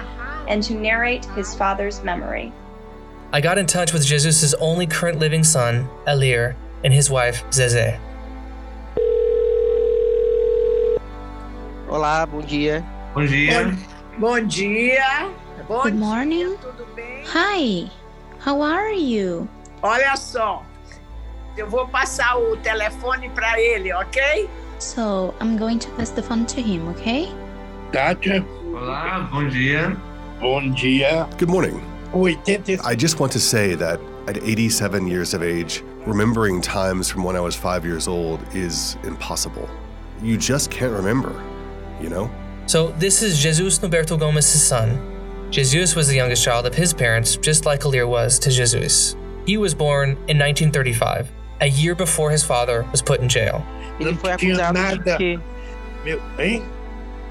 and 0.47 0.61
to 0.63 0.75
narrate 0.75 1.25
his 1.33 1.55
father's 1.55 2.03
memory. 2.03 2.51
I 3.31 3.41
got 3.41 3.57
in 3.57 3.65
touch 3.65 3.93
with 3.93 4.05
Jesus' 4.05 4.53
only 4.55 4.85
current 4.85 5.17
living 5.17 5.43
son, 5.43 5.89
Elir, 6.05 6.55
and 6.83 6.93
his 6.93 7.09
wife, 7.09 7.43
Zeze. 7.49 7.99
Olá, 11.87 12.29
bom 12.29 12.41
dia. 12.41 12.85
Bom 13.15 13.25
dia. 13.25 13.77
Bom 14.19 14.47
dia. 14.47 15.31
Bom 15.67 15.83
Good 15.83 15.95
morning. 15.95 16.57
Hi. 17.25 17.89
How 18.43 18.61
are 18.61 18.91
you? 18.91 19.47
Olha 19.81 20.17
só, 20.17 20.65
eu 21.55 21.65
vou 21.69 21.87
passar 21.87 22.35
o 22.37 22.57
telefone 22.57 23.29
para 23.29 23.57
ele, 23.57 23.93
ok? 23.93 24.49
So, 24.79 25.33
I'm 25.39 25.55
going 25.57 25.79
to 25.79 25.89
pass 25.91 26.09
the 26.09 26.21
phone 26.21 26.45
to 26.47 26.59
him, 26.61 26.89
okay? 26.89 27.31
Kátia. 27.93 28.45
Olá, 28.73 29.29
bom 29.31 29.47
dia. 29.47 29.95
Bom 30.41 30.73
dia. 30.73 31.25
Good 31.37 31.49
morning. 31.49 31.81
80. 32.13 32.79
I 32.83 32.95
just 32.95 33.21
want 33.21 33.31
to 33.31 33.39
say 33.39 33.75
that 33.75 34.01
at 34.27 34.43
87 34.43 35.07
years 35.07 35.33
of 35.33 35.41
age, 35.41 35.81
remembering 36.05 36.59
times 36.59 37.09
from 37.09 37.23
when 37.23 37.37
I 37.37 37.39
was 37.39 37.55
five 37.55 37.85
years 37.85 38.09
old 38.09 38.41
is 38.53 38.97
impossible. 39.05 39.69
You 40.21 40.37
just 40.37 40.69
can't 40.69 40.91
remember, 40.91 41.41
you 42.01 42.09
know? 42.09 42.29
So, 42.65 42.89
this 42.99 43.23
is 43.23 43.39
Jesus 43.41 43.79
Noberto 43.79 44.19
Gomes's 44.19 44.61
son. 44.61 45.12
Jesus 45.53 45.95
was 45.95 46.07
the 46.07 46.15
youngest 46.15 46.43
child 46.43 46.65
of 46.65 46.73
his 46.73 46.95
parents, 46.95 47.35
just 47.35 47.67
like 47.67 47.81
Alir 47.81 48.07
was 48.07 48.39
to 48.39 48.49
Jesus. 48.49 49.15
He 49.45 49.57
was 49.57 49.75
born 49.75 50.17
in 50.27 50.39
1935, 50.39 51.31
a 51.61 51.67
year 51.67 51.93
before 51.93 52.31
his 52.31 52.43
father 52.43 52.87
was 52.91 53.03
put 53.03 53.19
in 53.19 53.29
jail. 53.29 53.63
Ele 53.99 54.15
foi 54.15 54.31
acusado 54.31 54.73
de 54.73 55.15
quê? 55.15 55.41
Meu, 56.03 56.19
hein? 56.39 56.67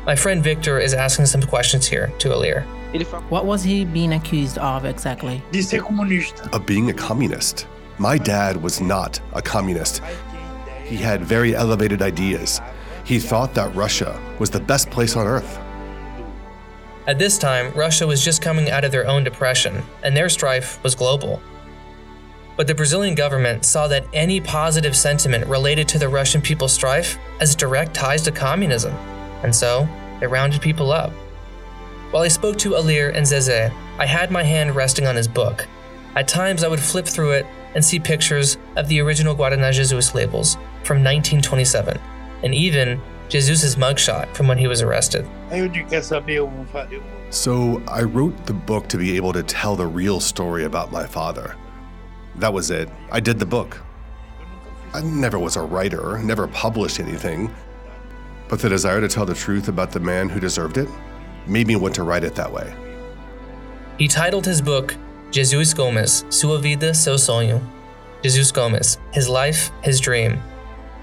My 0.06 0.14
friend 0.14 0.40
Victor 0.40 0.78
is 0.78 0.94
asking 0.94 1.26
some 1.26 1.42
questions 1.42 1.88
here 1.88 2.12
to 2.20 2.28
Alir. 2.28 2.62
What 3.28 3.44
was 3.44 3.64
he 3.64 3.84
being 3.84 4.12
accused 4.12 4.56
of 4.58 4.84
exactly? 4.84 5.42
De 5.50 5.60
ser 5.60 5.80
comunista. 5.80 6.48
Of 6.54 6.64
being 6.64 6.90
a 6.90 6.94
communist. 6.94 7.66
My 7.98 8.18
dad 8.18 8.62
was 8.62 8.80
not 8.80 9.20
a 9.32 9.42
communist. 9.42 10.00
He 10.84 10.94
had 10.94 11.24
very 11.24 11.56
elevated 11.56 12.02
ideas. 12.02 12.60
He 13.02 13.18
thought 13.18 13.52
that 13.54 13.74
Russia 13.74 14.16
was 14.38 14.48
the 14.48 14.60
best 14.60 14.90
place 14.90 15.16
on 15.16 15.26
earth. 15.26 15.58
At 17.06 17.18
this 17.18 17.36
time, 17.36 17.72
Russia 17.72 18.06
was 18.06 18.24
just 18.24 18.42
coming 18.42 18.70
out 18.70 18.84
of 18.84 18.92
their 18.92 19.08
own 19.08 19.24
depression, 19.24 19.82
and 20.04 20.16
their 20.16 20.28
strife 20.28 20.82
was 20.84 20.94
global. 20.94 21.42
But 22.56 22.68
the 22.68 22.74
Brazilian 22.74 23.16
government 23.16 23.64
saw 23.64 23.88
that 23.88 24.06
any 24.12 24.40
positive 24.40 24.96
sentiment 24.96 25.46
related 25.46 25.88
to 25.88 25.98
the 25.98 26.08
Russian 26.08 26.40
people's 26.40 26.72
strife 26.72 27.18
as 27.40 27.56
direct 27.56 27.92
ties 27.94 28.22
to 28.22 28.30
communism, 28.30 28.94
and 29.42 29.54
so 29.54 29.88
they 30.20 30.28
rounded 30.28 30.60
people 30.60 30.92
up. 30.92 31.10
While 32.12 32.22
I 32.22 32.28
spoke 32.28 32.56
to 32.58 32.74
Alir 32.74 33.12
and 33.16 33.26
Zeze, 33.26 33.74
I 33.98 34.06
had 34.06 34.30
my 34.30 34.44
hand 34.44 34.76
resting 34.76 35.06
on 35.06 35.16
his 35.16 35.26
book. 35.26 35.66
At 36.14 36.28
times, 36.28 36.62
I 36.62 36.68
would 36.68 36.78
flip 36.78 37.06
through 37.06 37.32
it 37.32 37.46
and 37.74 37.84
see 37.84 37.98
pictures 37.98 38.58
of 38.76 38.86
the 38.86 39.00
original 39.00 39.34
Guarana 39.34 39.72
Jesus 39.72 40.14
labels 40.14 40.54
from 40.84 41.02
1927, 41.02 41.98
and 42.44 42.54
even 42.54 43.00
Jesus' 43.32 43.76
mugshot 43.76 44.34
from 44.34 44.46
when 44.46 44.58
he 44.58 44.68
was 44.68 44.82
arrested. 44.82 45.26
Aí 45.50 45.60
eu 45.60 45.68
digo, 45.68 45.88
quer 45.88 46.02
saber, 46.02 46.34
eu 46.34 46.46
vou 46.46 46.66
fazer. 46.66 47.00
So 47.30 47.82
I 47.88 48.02
wrote 48.02 48.44
the 48.44 48.52
book 48.52 48.88
to 48.88 48.98
be 48.98 49.16
able 49.16 49.32
to 49.32 49.42
tell 49.42 49.74
the 49.74 49.86
real 49.86 50.20
story 50.20 50.64
about 50.64 50.92
my 50.92 51.06
father. 51.06 51.56
That 52.36 52.52
was 52.52 52.70
it. 52.70 52.90
I 53.10 53.20
did 53.20 53.38
the 53.38 53.46
book. 53.46 53.80
I 54.92 55.00
never 55.00 55.38
was 55.38 55.56
a 55.56 55.62
writer, 55.62 56.18
never 56.18 56.46
published 56.46 57.00
anything. 57.00 57.50
But 58.50 58.60
the 58.60 58.68
desire 58.68 59.00
to 59.00 59.08
tell 59.08 59.24
the 59.24 59.34
truth 59.34 59.68
about 59.68 59.92
the 59.92 60.00
man 60.00 60.28
who 60.28 60.38
deserved 60.38 60.76
it 60.76 60.88
made 61.46 61.66
me 61.66 61.76
want 61.76 61.94
to 61.94 62.02
write 62.02 62.24
it 62.24 62.34
that 62.34 62.52
way. 62.52 62.74
He 63.96 64.08
titled 64.08 64.44
his 64.44 64.60
book 64.60 64.94
Jesus 65.30 65.72
Gomes, 65.72 66.26
Sua 66.28 66.58
Vida, 66.58 66.92
Seu 66.92 67.14
Sonho. 67.14 67.62
Jesus 68.22 68.52
Gomes, 68.52 68.98
His 69.10 69.26
Life, 69.26 69.70
His 69.82 70.00
Dream. 70.00 70.38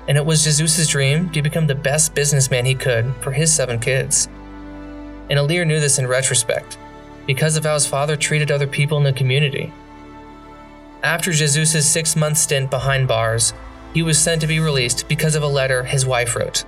And 0.10 0.18
it 0.18 0.26
was 0.26 0.44
Jesus' 0.44 0.88
dream 0.88 1.30
to 1.30 1.42
become 1.42 1.68
the 1.68 1.76
best 1.76 2.16
businessman 2.16 2.66
he 2.66 2.76
could 2.76 3.16
for 3.22 3.32
his 3.32 3.54
seven 3.54 3.80
kids. 3.80 4.28
And 5.30 5.38
Alir 5.38 5.66
knew 5.66 5.80
this 5.80 6.00
in 6.00 6.08
retrospect, 6.08 6.80
because 7.28 7.56
of 7.56 7.64
how 7.64 7.76
his 7.76 7.86
father 7.86 8.18
treated 8.18 8.50
other 8.50 8.66
people 8.66 8.98
in 8.98 9.04
the 9.04 9.14
community. 9.14 9.72
After 11.04 11.32
Jesus' 11.32 11.88
six 11.88 12.16
month 12.16 12.40
stint 12.40 12.72
behind 12.72 13.08
bars, 13.08 13.54
he 13.94 14.02
was 14.02 14.20
sent 14.20 14.42
to 14.42 14.48
be 14.48 14.60
released 14.60 15.08
because 15.08 15.36
of 15.36 15.44
a 15.44 15.48
letter 15.48 15.84
his 15.84 16.06
wife 16.06 16.36
wrote. 16.36 16.66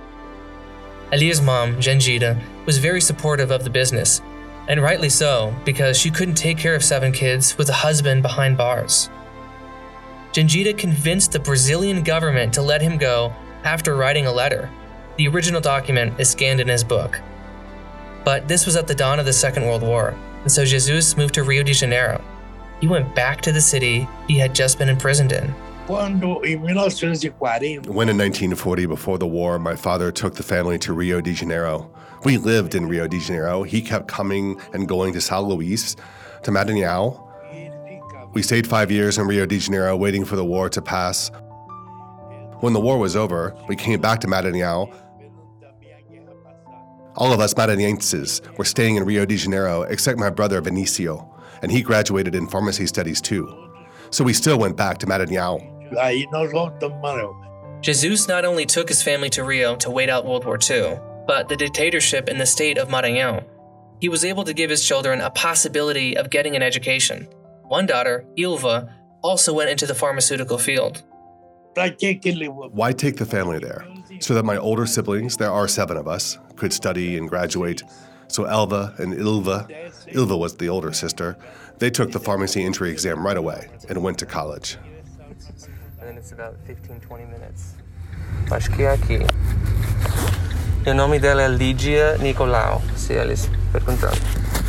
Alir's 1.10 1.42
mom, 1.42 1.76
Jangida, 1.76 2.40
was 2.64 2.78
very 2.78 3.00
supportive 3.00 3.50
of 3.50 3.64
the 3.64 3.70
business, 3.70 4.22
and 4.68 4.80
rightly 4.80 5.08
so, 5.08 5.52
because 5.64 5.98
she 5.98 6.10
couldn't 6.10 6.36
take 6.36 6.58
care 6.58 6.76
of 6.76 6.84
seven 6.84 7.10
kids 7.10 7.58
with 7.58 7.68
a 7.68 7.74
husband 7.74 8.22
behind 8.22 8.56
bars. 8.56 9.10
Jangida 10.32 10.76
convinced 10.76 11.32
the 11.32 11.38
Brazilian 11.38 12.02
government 12.02 12.54
to 12.54 12.62
let 12.62 12.80
him 12.80 12.96
go 12.96 13.34
after 13.64 13.94
writing 13.94 14.26
a 14.26 14.32
letter. 14.32 14.70
The 15.18 15.28
original 15.28 15.60
document 15.60 16.18
is 16.18 16.30
scanned 16.30 16.58
in 16.58 16.68
his 16.68 16.82
book. 16.82 17.20
But 18.24 18.48
this 18.48 18.64
was 18.64 18.74
at 18.76 18.86
the 18.86 18.94
dawn 18.94 19.18
of 19.18 19.26
the 19.26 19.32
Second 19.34 19.66
World 19.66 19.82
War, 19.82 20.14
and 20.42 20.50
so 20.50 20.64
Jesus 20.64 21.18
moved 21.18 21.34
to 21.34 21.42
Rio 21.42 21.62
de 21.62 21.74
Janeiro. 21.74 22.24
He 22.80 22.88
went 22.88 23.14
back 23.14 23.42
to 23.42 23.52
the 23.52 23.60
city 23.60 24.08
he 24.26 24.38
had 24.38 24.54
just 24.54 24.78
been 24.78 24.88
imprisoned 24.88 25.32
in. 25.32 25.54
Quando, 25.86 26.38
em 26.40 26.62
1940, 26.62 27.80
When 27.90 28.08
in 28.08 28.16
1940, 28.16 28.86
before 28.86 29.18
the 29.18 29.26
war, 29.26 29.58
my 29.58 29.76
father 29.76 30.10
took 30.10 30.34
the 30.34 30.42
family 30.42 30.78
to 30.78 30.94
Rio 30.94 31.20
de 31.20 31.34
Janeiro. 31.34 31.90
We 32.24 32.38
lived 32.38 32.74
in 32.74 32.86
Rio 32.86 33.06
de 33.06 33.18
Janeiro. 33.20 33.64
He 33.64 33.82
kept 33.82 34.08
coming 34.08 34.58
and 34.72 34.88
going 34.88 35.12
to 35.12 35.18
São 35.18 35.46
Luís, 35.46 35.96
to 36.44 36.50
Maranhão. 36.50 37.21
We 38.34 38.42
stayed 38.42 38.66
five 38.66 38.90
years 38.90 39.18
in 39.18 39.26
Rio 39.26 39.44
de 39.44 39.58
Janeiro 39.58 39.94
waiting 39.96 40.24
for 40.24 40.36
the 40.36 40.44
war 40.44 40.68
to 40.70 40.80
pass. 40.80 41.30
When 42.60 42.72
the 42.72 42.80
war 42.80 42.98
was 42.98 43.14
over, 43.16 43.54
we 43.68 43.76
came 43.76 44.00
back 44.00 44.20
to 44.20 44.26
Maranhão. 44.26 44.90
All 47.14 47.32
of 47.32 47.40
us 47.40 47.52
Maranhenses 47.52 48.40
were 48.56 48.64
staying 48.64 48.96
in 48.96 49.04
Rio 49.04 49.26
de 49.26 49.36
Janeiro, 49.36 49.82
except 49.82 50.18
my 50.18 50.30
brother 50.30 50.62
Benicio, 50.62 51.28
and 51.60 51.70
he 51.70 51.82
graduated 51.82 52.34
in 52.34 52.48
pharmacy 52.48 52.86
studies 52.86 53.20
too. 53.20 53.46
So 54.10 54.24
we 54.24 54.32
still 54.32 54.58
went 54.58 54.76
back 54.76 54.98
to 54.98 55.06
Maranhão. 55.06 55.60
aí 55.98 56.26
nós 56.32 56.50
voltamos 56.50 56.98
para 57.02 57.16
Maranhão. 57.16 57.82
Jesus 57.82 58.28
not 58.28 58.44
only 58.44 58.64
took 58.64 58.88
his 58.88 59.02
family 59.02 59.28
to 59.30 59.44
Rio 59.44 59.76
to 59.76 59.90
wait 59.90 60.08
out 60.08 60.24
World 60.24 60.44
War 60.46 60.56
II, 60.56 60.98
but 61.26 61.48
the 61.48 61.56
dictatorship 61.56 62.28
in 62.28 62.38
the 62.38 62.46
state 62.46 62.78
of 62.78 62.88
Maranhão. 62.88 63.44
He 64.00 64.08
was 64.08 64.24
able 64.24 64.44
to 64.44 64.54
give 64.54 64.70
his 64.70 64.84
children 64.84 65.20
a 65.20 65.30
possibility 65.30 66.16
of 66.16 66.30
getting 66.30 66.56
an 66.56 66.62
education. 66.62 67.28
One 67.72 67.86
daughter, 67.86 68.26
Ilva, 68.36 68.92
also 69.22 69.54
went 69.54 69.70
into 69.70 69.86
the 69.86 69.94
pharmaceutical 69.94 70.58
field. 70.58 71.02
Para 71.74 71.88
que 71.88 72.16
que 72.16 72.30
ele 72.30 72.46
levou? 72.46 72.70
Why 72.70 72.92
take 72.92 73.16
the 73.16 73.24
family 73.24 73.58
there? 73.58 73.82
So 74.20 74.34
that 74.34 74.44
my 74.44 74.58
older 74.58 74.84
siblings, 74.84 75.38
there 75.38 75.50
are 75.50 75.66
seven 75.66 75.96
of 75.96 76.06
us, 76.06 76.38
could 76.56 76.74
study 76.74 77.16
and 77.16 77.30
graduate. 77.30 77.82
So 78.28 78.44
Elva 78.44 78.92
and 78.98 79.14
Ilva, 79.14 79.70
Ilva 80.12 80.38
was 80.38 80.54
the 80.58 80.68
older 80.68 80.92
sister, 80.92 81.38
they 81.78 81.88
took 81.88 82.12
the 82.12 82.20
pharmacy 82.20 82.62
entry 82.62 82.90
exam 82.90 83.24
right 83.24 83.38
away 83.38 83.70
and 83.88 84.02
went 84.02 84.18
to 84.18 84.26
college. 84.26 84.76
And 85.98 86.08
then 86.08 86.18
it's 86.18 86.32
about 86.32 86.56
15, 86.66 87.00
20 87.00 87.24
minutes. 87.24 87.74
Acho 88.50 88.70
que 88.70 88.82
é 88.82 88.92
aqui. 88.92 89.24
O 90.86 90.92
nome 90.92 91.18
dela 91.18 91.40
é 91.40 91.48
Lídia 91.48 92.18
Nicolau, 92.18 92.82
se 92.96 93.14
eles 93.14 93.48
perguntando. 93.72 94.20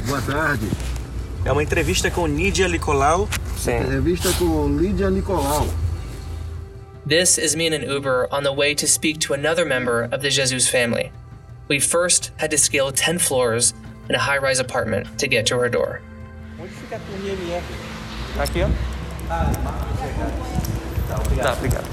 Boa 0.08 0.22
tarde. 0.22 0.93
É 1.46 1.52
uma 1.52 1.62
entrevista 1.62 2.10
com 2.10 2.26
Nídia 2.26 2.70
Nicolau. 2.70 3.28
Sim. 3.58 3.76
Entrevista 3.76 4.32
com 4.40 4.78
Lídia 4.78 5.10
Nicolau. 5.10 5.68
This 7.06 7.38
is 7.38 7.54
me 7.54 7.68
in 7.68 7.74
an 7.74 7.84
Uber 7.84 8.30
on 8.32 8.44
the 8.44 8.54
way 8.54 8.74
to 8.74 8.88
speak 8.88 9.20
to 9.28 9.34
another 9.34 9.66
member 9.66 10.04
of 10.14 10.22
the 10.22 10.30
Jesus 10.30 10.70
family. 10.70 11.12
We 11.68 11.82
first 11.82 12.32
had 12.38 12.50
to 12.52 12.58
scale 12.58 12.94
10 12.94 13.20
floors 13.20 13.74
in 14.08 14.16
a 14.16 14.20
high 14.20 14.38
rise 14.38 14.62
apartment 14.62 15.20
to 15.20 15.28
get 15.28 15.46
to 15.48 15.58
her 15.58 15.68
door. 15.68 16.02
Onde 16.58 16.72
fica 16.72 16.96
a 16.96 17.00
torre 17.00 17.62
Aqui, 18.40 18.64
ó. 18.64 18.70
Ah, 19.30 19.52
tá, 21.42 21.54
obrigado. 21.54 21.86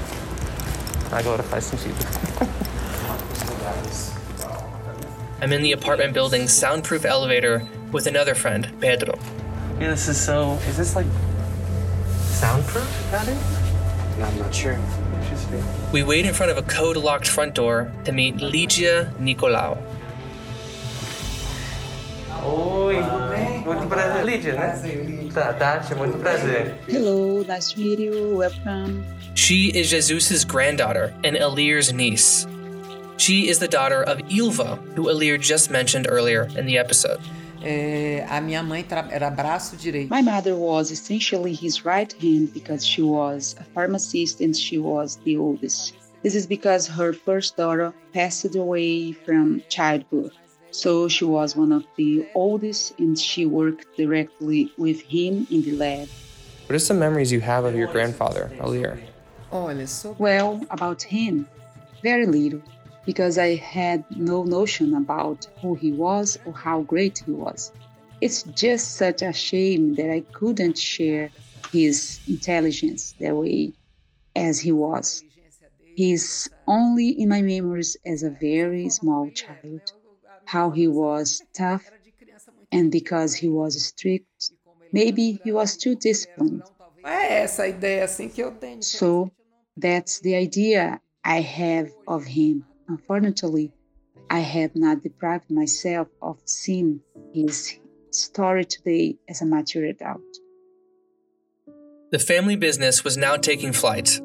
Agora 1.11 1.43
faz 1.43 1.65
sentido. 1.65 1.95
I'm 5.41 5.51
in 5.51 5.61
the 5.61 5.73
apartment 5.73 6.13
building's 6.13 6.53
soundproof 6.53 7.03
elevator 7.03 7.63
with 7.91 8.07
another 8.07 8.33
friend, 8.33 8.71
Pedro. 8.79 9.19
Yeah, 9.81 9.89
this 9.89 10.07
is 10.09 10.21
so. 10.21 10.59
Is 10.69 10.77
this 10.77 10.95
like 10.95 11.07
soundproof? 12.37 12.87
Patty? 13.09 13.35
I'm 14.21 14.37
not 14.37 14.53
sure. 14.53 14.79
We 15.91 16.03
wait 16.03 16.27
in 16.27 16.35
front 16.35 16.51
of 16.51 16.57
a 16.59 16.61
code 16.61 16.97
locked 16.97 17.27
front 17.27 17.55
door 17.55 17.91
to 18.05 18.11
meet 18.11 18.35
Ligia 18.37 19.11
Nicolau. 19.17 19.81
Oi, 22.45 23.01
muito 23.65 23.87
prazer, 23.87 24.23
Lídia, 24.23 24.53
né? 24.53 25.31
Tá, 25.33 25.53
Tati, 25.53 25.95
muito 25.95 26.19
prazer. 26.19 26.77
Hello, 26.87 27.41
nice 27.41 27.71
to 27.71 27.79
meet 27.79 27.97
you. 27.97 28.37
Welcome. 28.37 29.03
She 29.33 29.69
is 29.69 29.89
Jesus' 29.89 30.45
granddaughter 30.45 31.11
and 31.23 31.35
Elir's 31.35 31.91
niece. 31.91 32.45
She 33.17 33.49
is 33.49 33.57
the 33.57 33.67
daughter 33.67 34.03
of 34.03 34.19
Ilva, 34.29 34.77
who 34.93 35.05
Elir 35.05 35.39
just 35.39 35.71
mentioned 35.71 36.05
earlier 36.07 36.47
in 36.55 36.67
the 36.67 36.77
episode. 36.77 37.19
É, 37.63 38.25
a 38.29 38.41
minha 38.41 38.63
mãe 38.63 38.85
era 39.09 39.29
braço 39.29 39.77
direito. 39.77 40.09
My 40.09 40.21
mother 40.21 40.55
was 40.55 40.91
essentially 40.91 41.53
his 41.53 41.85
right 41.85 42.13
hand 42.21 42.51
because 42.53 42.85
she 42.85 43.01
was 43.01 43.55
a 43.59 43.63
pharmacist 43.73 44.41
and 44.41 44.55
she 44.55 44.79
was 44.79 45.17
the 45.23 45.37
oldest. 45.37 45.93
This 46.23 46.35
is 46.35 46.45
because 46.45 46.87
her 46.87 47.13
first 47.13 47.57
daughter 47.57 47.93
passed 48.13 48.55
away 48.55 49.13
from 49.25 49.61
childbirth. 49.69 50.33
So 50.71 51.07
she 51.07 51.25
was 51.25 51.55
one 51.55 51.71
of 51.71 51.83
the 51.97 52.25
oldest 52.33 52.97
and 52.99 53.17
she 53.17 53.45
worked 53.45 53.85
directly 53.97 54.71
with 54.77 55.01
him 55.01 55.45
in 55.51 55.61
the 55.63 55.73
lab. 55.73 56.07
What 56.67 56.75
are 56.75 56.79
some 56.79 56.99
memories 56.99 57.31
you 57.31 57.41
have 57.41 57.65
of 57.65 57.75
your 57.75 57.87
grandfather, 57.87 58.51
Alir? 58.59 58.99
Well, 60.17 60.61
about 60.69 61.01
him, 61.01 61.47
very 62.01 62.25
little, 62.25 62.61
because 63.05 63.37
I 63.37 63.55
had 63.55 64.03
no 64.15 64.43
notion 64.43 64.93
about 64.95 65.47
who 65.61 65.75
he 65.75 65.91
was 65.91 66.37
or 66.45 66.53
how 66.53 66.81
great 66.81 67.23
he 67.25 67.31
was. 67.31 67.71
It's 68.21 68.43
just 68.43 68.95
such 68.95 69.21
a 69.21 69.33
shame 69.33 69.95
that 69.95 70.11
I 70.11 70.21
couldn't 70.31 70.77
share 70.77 71.31
his 71.71 72.19
intelligence 72.27 73.13
that 73.19 73.35
way 73.35 73.73
as 74.35 74.59
he 74.59 74.71
was. 74.71 75.23
He's 75.95 76.49
only 76.67 77.09
in 77.09 77.29
my 77.29 77.41
memories 77.41 77.97
as 78.05 78.23
a 78.23 78.29
very 78.29 78.89
small 78.89 79.31
child, 79.31 79.81
how 80.45 80.69
he 80.71 80.87
was 80.87 81.41
tough, 81.53 81.89
and 82.71 82.91
because 82.91 83.33
he 83.33 83.47
was 83.49 83.83
strict, 83.83 84.51
maybe 84.91 85.39
he 85.43 85.51
was 85.51 85.77
too 85.77 85.95
disciplined. 85.95 86.63
É 87.03 87.41
essa 87.41 87.63
a 87.63 87.67
ideia 87.67 88.05
assim 88.05 88.29
que 88.29 88.41
eu 88.41 88.51
tenho. 88.51 88.83
So 88.83 89.31
that's 89.75 90.19
the 90.19 90.35
idea 90.35 91.01
I 91.23 91.41
have 91.41 91.91
of 92.07 92.25
him. 92.25 92.63
Unfortunately, 92.91 93.71
I 94.29 94.39
have 94.39 94.75
not 94.75 95.01
deprived 95.01 95.49
myself 95.49 96.09
of 96.21 96.41
seeing 96.43 96.99
his 97.33 97.79
story 98.09 98.65
today 98.65 99.15
as 99.29 99.41
a 99.41 99.45
mature 99.45 99.85
adult. 99.85 100.19
The 102.11 102.19
family 102.19 102.57
business 102.57 103.05
was 103.05 103.15
now 103.15 103.37
taking 103.37 103.71
flight. 103.71 104.19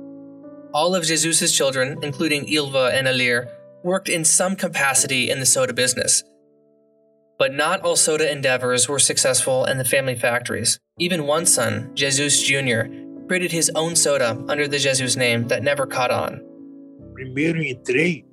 All 0.74 0.96
of 0.96 1.04
Jesus' 1.04 1.56
children, 1.56 2.00
including 2.02 2.46
Ilva 2.46 2.92
and 2.92 3.06
Alir, 3.06 3.48
worked 3.84 4.08
in 4.08 4.24
some 4.24 4.56
capacity 4.56 5.30
in 5.30 5.38
the 5.38 5.46
soda 5.46 5.72
business. 5.72 6.24
But 7.38 7.54
not 7.54 7.82
all 7.82 7.94
soda 7.94 8.28
endeavors 8.28 8.88
were 8.88 8.98
successful 8.98 9.64
in 9.66 9.78
the 9.78 9.84
family 9.84 10.16
factories. 10.16 10.80
Even 10.98 11.28
one 11.28 11.46
son, 11.46 11.92
Jesus 11.94 12.42
Jr., 12.42 12.90
created 13.28 13.52
his 13.52 13.70
own 13.76 13.94
soda 13.94 14.44
under 14.48 14.66
the 14.66 14.80
Jesus 14.80 15.14
name 15.14 15.46
that 15.46 15.62
never 15.62 15.86
caught 15.86 16.10
on. 16.10 16.42
Primeiro 17.14 17.60
entrei 17.60 18.24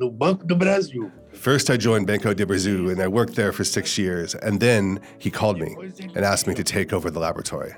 no 0.00 0.10
Banco 0.10 0.46
do 0.46 0.56
Brasil. 0.56 1.12
First, 1.32 1.68
I 1.68 1.76
joined 1.76 2.06
Banco 2.06 2.32
de 2.32 2.46
Brasil 2.46 2.88
and 2.88 3.02
I 3.02 3.06
worked 3.06 3.36
there 3.36 3.52
for 3.52 3.64
six 3.64 3.98
years. 3.98 4.34
And 4.34 4.58
then 4.58 4.98
he 5.18 5.30
called 5.30 5.58
me 5.58 5.76
and 6.14 6.24
asked 6.24 6.46
me 6.46 6.54
to 6.54 6.64
take 6.64 6.92
over 6.94 7.10
the 7.10 7.20
laboratory. 7.20 7.74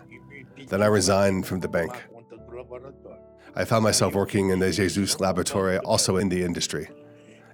Then 0.69 0.83
I 0.83 0.87
resigned 0.87 1.47
from 1.47 1.61
the 1.61 1.69
bank. 1.69 1.93
I 3.57 3.65
found 3.65 3.83
myself 3.83 4.15
working 4.15 4.51
in 4.51 4.61
the 4.61 4.71
Jesus 4.71 5.19
laboratory, 5.21 5.79
also 5.79 6.17
in 6.17 6.29
the 6.29 6.43
industry. 6.45 6.89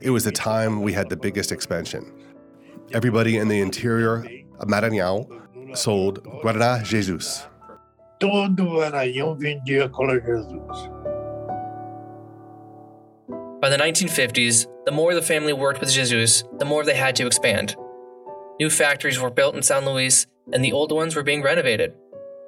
It 0.00 0.10
was 0.10 0.22
the 0.24 0.32
time 0.32 0.82
we 0.82 0.92
had 0.92 1.08
the 1.08 1.16
biggest 1.16 1.50
expansion. 1.50 2.12
Everybody 2.92 3.38
in 3.38 3.48
the 3.48 3.60
interior 3.60 4.18
of 4.60 4.68
Maranhão 4.68 5.26
sold 5.74 6.22
Guaraná 6.42 6.84
Jesus. 6.84 7.46
Todo 8.20 8.64
Maranhão 8.64 9.34
vendia 9.36 9.88
Cola 9.88 10.20
Jesus. 10.20 10.90
By 13.60 13.70
the 13.70 13.76
1950s, 13.76 14.66
the 14.84 14.92
more 14.92 15.14
the 15.14 15.22
family 15.22 15.52
worked 15.52 15.80
with 15.80 15.90
Jesus, 15.90 16.44
the 16.58 16.64
more 16.64 16.84
they 16.84 16.94
had 16.94 17.16
to 17.16 17.26
expand. 17.26 17.74
New 18.60 18.70
factories 18.70 19.18
were 19.18 19.30
built 19.30 19.56
in 19.56 19.62
San 19.62 19.84
Luis, 19.84 20.26
and 20.52 20.64
the 20.64 20.72
old 20.72 20.92
ones 20.92 21.16
were 21.16 21.24
being 21.24 21.42
renovated. 21.42 21.92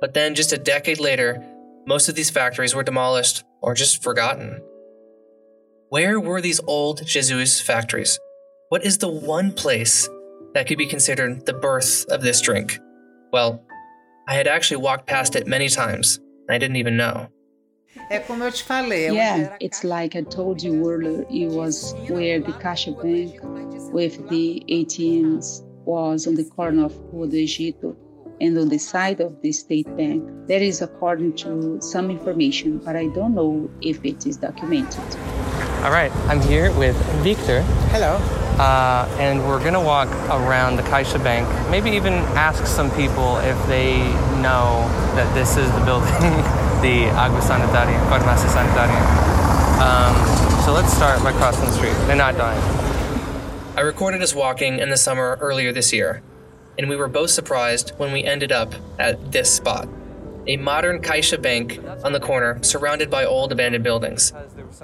But 0.00 0.14
then, 0.14 0.36
just 0.36 0.52
a 0.52 0.56
decade 0.56 1.00
later, 1.00 1.44
most 1.86 2.08
of 2.08 2.14
these 2.14 2.30
factories 2.30 2.74
were 2.74 2.84
demolished 2.84 3.42
or 3.60 3.74
just 3.74 4.02
forgotten. 4.04 4.60
Where 5.88 6.20
were 6.20 6.40
these 6.40 6.60
old 6.66 7.04
Jesus 7.04 7.60
factories? 7.60 8.20
What 8.68 8.84
is 8.84 8.98
the 8.98 9.10
one 9.10 9.50
place 9.50 10.08
that 10.54 10.68
could 10.68 10.78
be 10.78 10.86
considered 10.86 11.44
the 11.44 11.52
birth 11.52 12.06
of 12.08 12.22
this 12.22 12.40
drink? 12.40 12.78
Well, 13.32 13.64
I 14.28 14.34
had 14.34 14.46
actually 14.46 14.76
walked 14.76 15.08
past 15.08 15.34
it 15.34 15.48
many 15.48 15.68
times, 15.68 16.18
and 16.46 16.54
I 16.54 16.58
didn't 16.58 16.76
even 16.76 16.96
know. 16.96 17.28
Yeah, 19.12 19.56
it's 19.60 19.82
like 19.82 20.14
I 20.14 20.22
told 20.22 20.62
you 20.62 20.88
earlier, 20.88 21.24
it 21.30 21.48
was 21.48 21.94
where 22.08 22.40
the 22.40 22.52
Caixa 22.52 22.94
Bank 23.02 23.38
with 23.92 24.28
the 24.28 24.64
ATMs 24.68 25.62
was 25.84 26.26
on 26.26 26.36
the 26.36 26.44
corner 26.44 26.84
of 26.84 26.96
Rua 27.12 27.26
do 27.26 27.36
Egito 27.36 27.96
and 28.40 28.56
on 28.58 28.68
the 28.68 28.78
side 28.78 29.20
of 29.20 29.40
the 29.42 29.52
State 29.52 29.88
Bank. 29.96 30.22
That 30.46 30.62
is 30.62 30.82
according 30.82 31.34
to 31.36 31.80
some 31.80 32.10
information, 32.10 32.78
but 32.78 32.96
I 32.96 33.08
don't 33.08 33.34
know 33.34 33.70
if 33.80 34.04
it 34.04 34.26
is 34.26 34.36
documented. 34.36 35.00
All 35.82 35.90
right, 35.90 36.12
I'm 36.28 36.40
here 36.40 36.72
with 36.72 36.96
Victor. 37.22 37.62
Hello. 37.90 38.16
Uh, 38.60 39.08
and 39.18 39.40
we're 39.48 39.62
gonna 39.64 39.82
walk 39.82 40.08
around 40.28 40.76
the 40.76 40.82
Caixa 40.82 41.22
Bank, 41.24 41.48
maybe 41.70 41.90
even 41.90 42.12
ask 42.36 42.66
some 42.66 42.90
people 42.90 43.38
if 43.38 43.56
they 43.66 43.96
know 44.42 44.86
that 45.16 45.32
this 45.34 45.56
is 45.56 45.70
the 45.72 45.84
building, 45.86 46.12
the 46.82 47.10
Agua 47.10 47.40
Sanitaria, 47.40 48.00
Farmacia 48.08 48.48
Sanitaria. 48.48 49.02
Um, 49.80 50.62
so 50.64 50.72
let's 50.72 50.92
start 50.92 51.22
by 51.22 51.32
crossing 51.32 51.66
the 51.66 51.72
street. 51.72 51.92
They're 52.06 52.16
not 52.16 52.36
dying. 52.36 52.62
I 53.76 53.82
recorded 53.82 54.22
us 54.22 54.34
walking 54.34 54.78
in 54.78 54.88
the 54.88 54.96
summer 54.96 55.36
earlier 55.40 55.72
this 55.72 55.92
year, 55.92 56.22
and 56.78 56.88
we 56.88 56.96
were 56.96 57.08
both 57.08 57.30
surprised 57.30 57.90
when 57.98 58.12
we 58.12 58.24
ended 58.24 58.50
up 58.50 58.74
at 58.98 59.32
this 59.32 59.52
spot 59.52 59.88
a 60.46 60.56
modern 60.56 61.00
Caixa 61.00 61.40
bank 61.40 61.78
on 62.02 62.12
the 62.12 62.20
corner 62.20 62.62
surrounded 62.62 63.10
by 63.10 63.24
old 63.24 63.52
abandoned 63.52 63.84
buildings. 63.84 64.32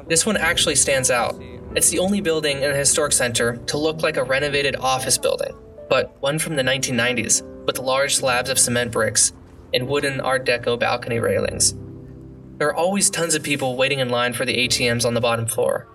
This 0.06 0.26
one 0.26 0.36
actually 0.36 0.76
stands 0.76 1.10
out. 1.10 1.40
It's 1.74 1.90
the 1.90 1.98
only 1.98 2.20
building 2.20 2.62
in 2.62 2.70
the 2.70 2.76
historic 2.76 3.12
center 3.12 3.56
to 3.56 3.78
look 3.78 4.02
like 4.02 4.16
a 4.16 4.24
renovated 4.24 4.76
office 4.76 5.18
building, 5.18 5.54
but 5.88 6.14
one 6.20 6.38
from 6.38 6.56
the 6.56 6.62
1990s 6.62 7.42
with 7.64 7.78
large 7.78 8.16
slabs 8.16 8.50
of 8.50 8.58
cement 8.58 8.92
bricks 8.92 9.32
and 9.74 9.88
wooden 9.88 10.20
Art 10.20 10.44
Deco 10.44 10.78
balcony 10.78 11.18
railings. 11.18 11.74
There 12.58 12.68
are 12.68 12.74
always 12.74 13.10
tons 13.10 13.34
of 13.34 13.42
people 13.42 13.76
waiting 13.76 13.98
in 13.98 14.08
line 14.08 14.32
for 14.32 14.46
the 14.46 14.56
ATMs 14.56 15.04
on 15.04 15.12
the 15.12 15.20
bottom 15.20 15.46
floor. 15.46 15.86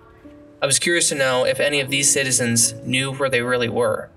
I 0.62 0.66
was 0.66 0.78
curious 0.78 1.08
to 1.08 1.16
know 1.16 1.44
if 1.44 1.58
any 1.58 1.80
of 1.80 1.90
these 1.90 2.12
citizens 2.12 2.72
knew 2.84 3.12
where 3.12 3.28
they 3.28 3.42
really 3.42 3.68
were. 3.68 4.10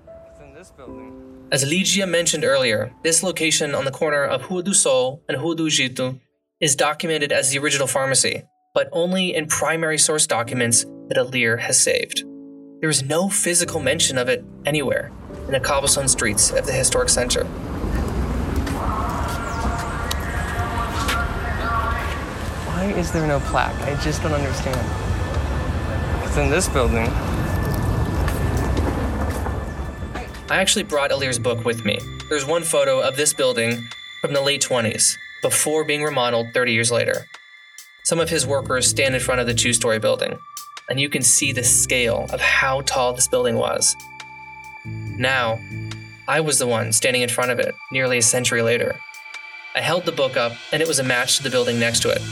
As 1.50 1.64
Ligia 1.64 2.08
mentioned 2.08 2.44
earlier, 2.44 2.92
this 3.02 3.24
location 3.24 3.74
on 3.74 3.84
the 3.84 3.90
corner 3.90 4.22
of 4.22 4.48
Rua 4.48 4.72
Sol 4.74 5.22
and 5.28 5.40
Rua 5.40 5.56
do 5.56 6.20
is 6.60 6.76
documented 6.76 7.32
as 7.32 7.50
the 7.50 7.58
original 7.58 7.88
pharmacy, 7.88 8.44
but 8.74 8.88
only 8.92 9.34
in 9.34 9.46
primary 9.46 9.98
source 9.98 10.26
documents 10.28 10.84
that 11.08 11.18
Alir 11.18 11.58
has 11.58 11.80
saved. 11.80 12.24
There 12.80 12.90
is 12.90 13.02
no 13.02 13.28
physical 13.28 13.80
mention 13.80 14.18
of 14.18 14.28
it 14.28 14.44
anywhere 14.64 15.10
in 15.46 15.52
the 15.52 15.60
cobblestone 15.60 16.08
streets 16.08 16.52
of 16.52 16.66
the 16.66 16.72
historic 16.72 17.08
center. 17.08 17.44
Why 22.86 22.92
is 22.92 23.10
there 23.10 23.26
no 23.26 23.40
plaque? 23.40 23.74
I 23.82 24.00
just 24.00 24.22
don't 24.22 24.32
understand. 24.32 24.78
It's 26.24 26.36
in 26.36 26.50
this 26.50 26.68
building. 26.68 27.08
I 30.48 30.58
actually 30.60 30.84
brought 30.84 31.10
Alir's 31.10 31.40
book 31.40 31.64
with 31.64 31.84
me. 31.84 31.98
There's 32.28 32.46
one 32.46 32.62
photo 32.62 33.00
of 33.00 33.16
this 33.16 33.34
building 33.34 33.88
from 34.20 34.34
the 34.34 34.40
late 34.40 34.62
20s, 34.62 35.16
before 35.42 35.84
being 35.84 36.04
remodeled 36.04 36.54
30 36.54 36.74
years 36.74 36.92
later. 36.92 37.26
Some 38.04 38.20
of 38.20 38.30
his 38.30 38.46
workers 38.46 38.86
stand 38.86 39.16
in 39.16 39.20
front 39.20 39.40
of 39.40 39.48
the 39.48 39.54
two 39.54 39.72
story 39.72 39.98
building, 39.98 40.38
and 40.88 41.00
you 41.00 41.08
can 41.08 41.22
see 41.22 41.50
the 41.50 41.64
scale 41.64 42.28
of 42.32 42.40
how 42.40 42.82
tall 42.82 43.14
this 43.14 43.26
building 43.26 43.56
was. 43.56 43.96
Now, 44.84 45.58
I 46.28 46.38
was 46.38 46.60
the 46.60 46.68
one 46.68 46.92
standing 46.92 47.22
in 47.22 47.30
front 47.30 47.50
of 47.50 47.58
it 47.58 47.74
nearly 47.90 48.18
a 48.18 48.22
century 48.22 48.62
later. 48.62 48.94
I 49.74 49.80
held 49.80 50.04
the 50.04 50.12
book 50.12 50.36
up, 50.36 50.52
and 50.72 50.80
it 50.80 50.86
was 50.86 51.00
a 51.00 51.04
match 51.04 51.38
to 51.38 51.42
the 51.42 51.50
building 51.50 51.80
next 51.80 52.00
to 52.02 52.10
it. 52.10 52.22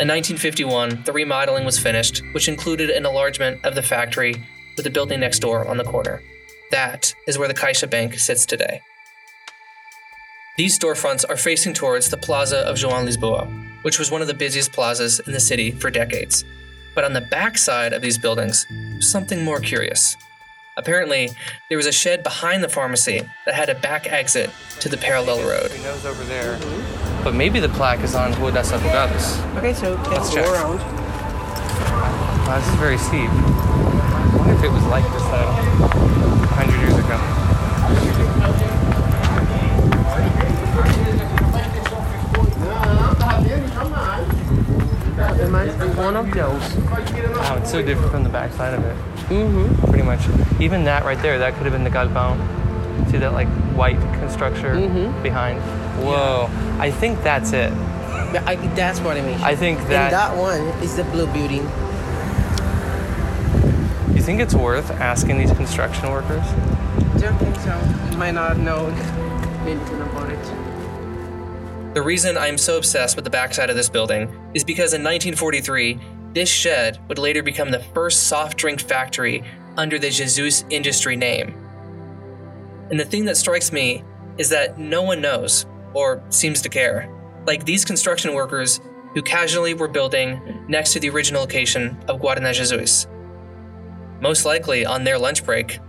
In 0.00 0.06
1951, 0.06 1.02
the 1.06 1.12
remodeling 1.12 1.64
was 1.64 1.76
finished, 1.76 2.22
which 2.30 2.46
included 2.46 2.88
an 2.88 3.04
enlargement 3.04 3.64
of 3.64 3.74
the 3.74 3.82
factory 3.82 4.32
with 4.76 4.84
the 4.84 4.90
building 4.90 5.18
next 5.18 5.40
door 5.40 5.66
on 5.66 5.76
the 5.76 5.82
corner. 5.82 6.22
That 6.70 7.12
is 7.26 7.36
where 7.36 7.48
the 7.48 7.54
Caixa 7.54 7.90
Bank 7.90 8.16
sits 8.16 8.46
today. 8.46 8.80
These 10.56 10.78
storefronts 10.78 11.24
are 11.28 11.36
facing 11.36 11.74
towards 11.74 12.10
the 12.10 12.16
Plaza 12.16 12.58
of 12.58 12.76
João 12.76 13.08
Lisboa, 13.08 13.48
which 13.82 13.98
was 13.98 14.08
one 14.08 14.22
of 14.22 14.28
the 14.28 14.34
busiest 14.34 14.72
plazas 14.72 15.18
in 15.18 15.32
the 15.32 15.40
city 15.40 15.72
for 15.72 15.90
decades. 15.90 16.44
But 16.94 17.02
on 17.02 17.12
the 17.12 17.20
back 17.20 17.58
side 17.58 17.92
of 17.92 18.00
these 18.00 18.18
buildings, 18.18 18.66
something 19.00 19.42
more 19.42 19.58
curious. 19.58 20.16
Apparently, 20.76 21.30
there 21.68 21.76
was 21.76 21.86
a 21.86 21.92
shed 21.92 22.22
behind 22.22 22.62
the 22.62 22.68
pharmacy 22.68 23.28
that 23.46 23.56
had 23.56 23.68
a 23.68 23.74
back 23.74 24.06
exit 24.06 24.50
to 24.78 24.88
the 24.88 24.96
parallel 24.96 25.40
road. 25.40 25.72
He 25.72 25.82
knows 25.82 26.06
over 26.06 26.22
there. 26.22 26.56
But 27.24 27.34
maybe 27.34 27.60
the 27.60 27.68
plaque 27.68 28.00
is 28.00 28.14
on 28.14 28.32
Rua 28.40 28.52
das 28.52 28.72
Afogadas. 28.72 29.38
Okay, 29.58 29.74
so 29.74 29.94
let's, 30.10 30.30
go 30.30 30.36
check. 30.36 30.46
around. 30.48 30.78
Wow, 32.46 32.58
this 32.58 32.68
is 32.68 32.74
very 32.76 32.98
steep. 32.98 33.28
I 33.30 34.36
wonder 34.38 34.54
if 34.54 34.62
it 34.64 34.70
was 34.70 34.84
like 34.86 35.04
this 35.12 35.22
though, 35.24 35.52
100 36.56 36.80
years 36.80 36.96
ago. 36.98 37.18
It 45.40 45.50
might 45.50 45.66
be 45.78 45.86
one 45.96 46.16
of 46.16 46.30
those. 46.32 46.76
Wow, 47.36 47.56
it's 47.60 47.70
so 47.70 47.82
different 47.82 48.10
from 48.10 48.22
the 48.24 48.28
back 48.28 48.52
side 48.52 48.74
of 48.74 48.84
it. 48.84 48.96
Mm-hmm. 49.28 49.86
Pretty 49.90 50.02
much. 50.04 50.20
Even 50.60 50.84
that 50.84 51.04
right 51.04 51.20
there, 51.22 51.38
that 51.38 51.54
could 51.54 51.64
have 51.64 51.72
been 51.72 51.84
the 51.84 51.90
galpão. 51.90 52.36
See 53.10 53.18
that 53.18 53.32
like 53.32 53.48
white 53.74 53.98
structure 54.30 54.74
Mhm. 54.74 55.22
behind? 55.22 55.60
Whoa. 56.04 56.48
I 56.78 56.90
think 56.90 57.22
that's 57.22 57.52
it. 57.52 57.72
Yeah, 57.72 58.42
I, 58.46 58.56
that's 58.74 59.00
what 59.00 59.16
I 59.16 59.22
mean. 59.22 59.38
I 59.40 59.54
think 59.56 59.80
and 59.80 59.90
that- 59.90 60.10
that 60.10 60.36
one 60.36 60.60
is 60.82 60.96
the 60.96 61.04
blue 61.04 61.26
building. 61.28 61.64
You 64.14 64.22
think 64.22 64.40
it's 64.40 64.54
worth 64.54 64.90
asking 64.90 65.38
these 65.38 65.52
construction 65.52 66.10
workers? 66.10 66.42
I 66.44 67.18
Don't 67.18 67.38
think 67.38 67.56
so. 67.56 67.80
You 68.10 68.18
might 68.18 68.32
not 68.34 68.58
know 68.58 68.86
anything 69.66 70.00
about 70.02 70.30
it. 70.30 71.94
The 71.94 72.02
reason 72.02 72.36
I'm 72.36 72.58
so 72.58 72.76
obsessed 72.76 73.16
with 73.16 73.24
the 73.24 73.30
backside 73.30 73.70
of 73.70 73.76
this 73.76 73.88
building 73.88 74.24
is 74.54 74.62
because 74.64 74.92
in 74.92 75.02
1943, 75.02 75.98
this 76.34 76.48
shed 76.48 76.98
would 77.08 77.18
later 77.18 77.42
become 77.42 77.70
the 77.70 77.78
first 77.80 78.26
soft 78.26 78.58
drink 78.58 78.80
factory 78.80 79.42
under 79.76 79.98
the 79.98 80.10
Jesus 80.10 80.64
Industry 80.68 81.16
name. 81.16 81.54
And 82.90 83.00
the 83.00 83.04
thing 83.04 83.24
that 83.26 83.36
strikes 83.36 83.72
me 83.72 84.04
is 84.36 84.50
that 84.50 84.78
no 84.78 85.02
one 85.02 85.20
knows, 85.20 85.64
or 85.98 86.22
seems 86.30 86.62
to 86.62 86.68
care. 86.68 87.10
Like 87.44 87.64
these 87.64 87.84
construction 87.84 88.32
workers 88.32 88.80
who 89.14 89.22
casually 89.22 89.74
were 89.74 89.88
building 89.88 90.40
next 90.68 90.92
to 90.92 91.00
the 91.00 91.10
original 91.10 91.40
location 91.40 91.98
of 92.06 92.20
Guarana 92.20 92.52
Jesus. 92.52 93.08
Most 94.20 94.44
likely, 94.44 94.86
on 94.86 95.02
their 95.02 95.18
lunch 95.18 95.44
break, 95.44 95.80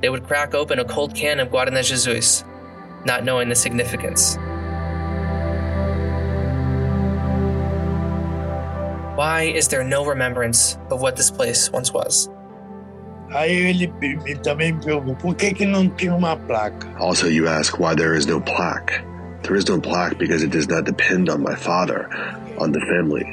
they 0.00 0.08
would 0.08 0.24
crack 0.24 0.54
open 0.54 0.80
a 0.80 0.84
cold 0.84 1.14
can 1.14 1.38
of 1.38 1.50
Guarana 1.50 1.84
Jesus, 1.84 2.42
not 3.04 3.22
knowing 3.22 3.48
the 3.48 3.54
significance. 3.54 4.36
Why 9.14 9.52
is 9.54 9.68
there 9.68 9.84
no 9.84 10.04
remembrance 10.04 10.76
of 10.90 11.00
what 11.00 11.14
this 11.14 11.30
place 11.30 11.70
once 11.70 11.92
was? 11.92 12.28
Aí 13.32 13.52
ele, 13.70 13.92
ele 14.02 14.36
também 14.36 14.72
me 14.72 14.84
perguntou 14.84 15.16
por 15.16 15.34
que, 15.36 15.54
que 15.54 15.64
não 15.64 15.88
tinha 15.88 16.14
uma 16.14 16.36
placa. 16.36 16.88
Also, 16.98 17.28
you 17.28 17.46
ask 17.46 17.78
why 17.78 17.94
there 17.94 18.16
is 18.16 18.26
no 18.26 18.40
plaque. 18.40 19.13
There 19.44 19.56
is 19.56 19.68
no 19.68 19.78
plaque 19.78 20.18
because 20.18 20.42
it 20.42 20.50
does 20.50 20.68
not 20.68 20.84
depend 20.84 21.28
on 21.28 21.42
my 21.42 21.54
father, 21.54 22.08
on 22.58 22.72
the 22.72 22.80
family, 22.80 23.24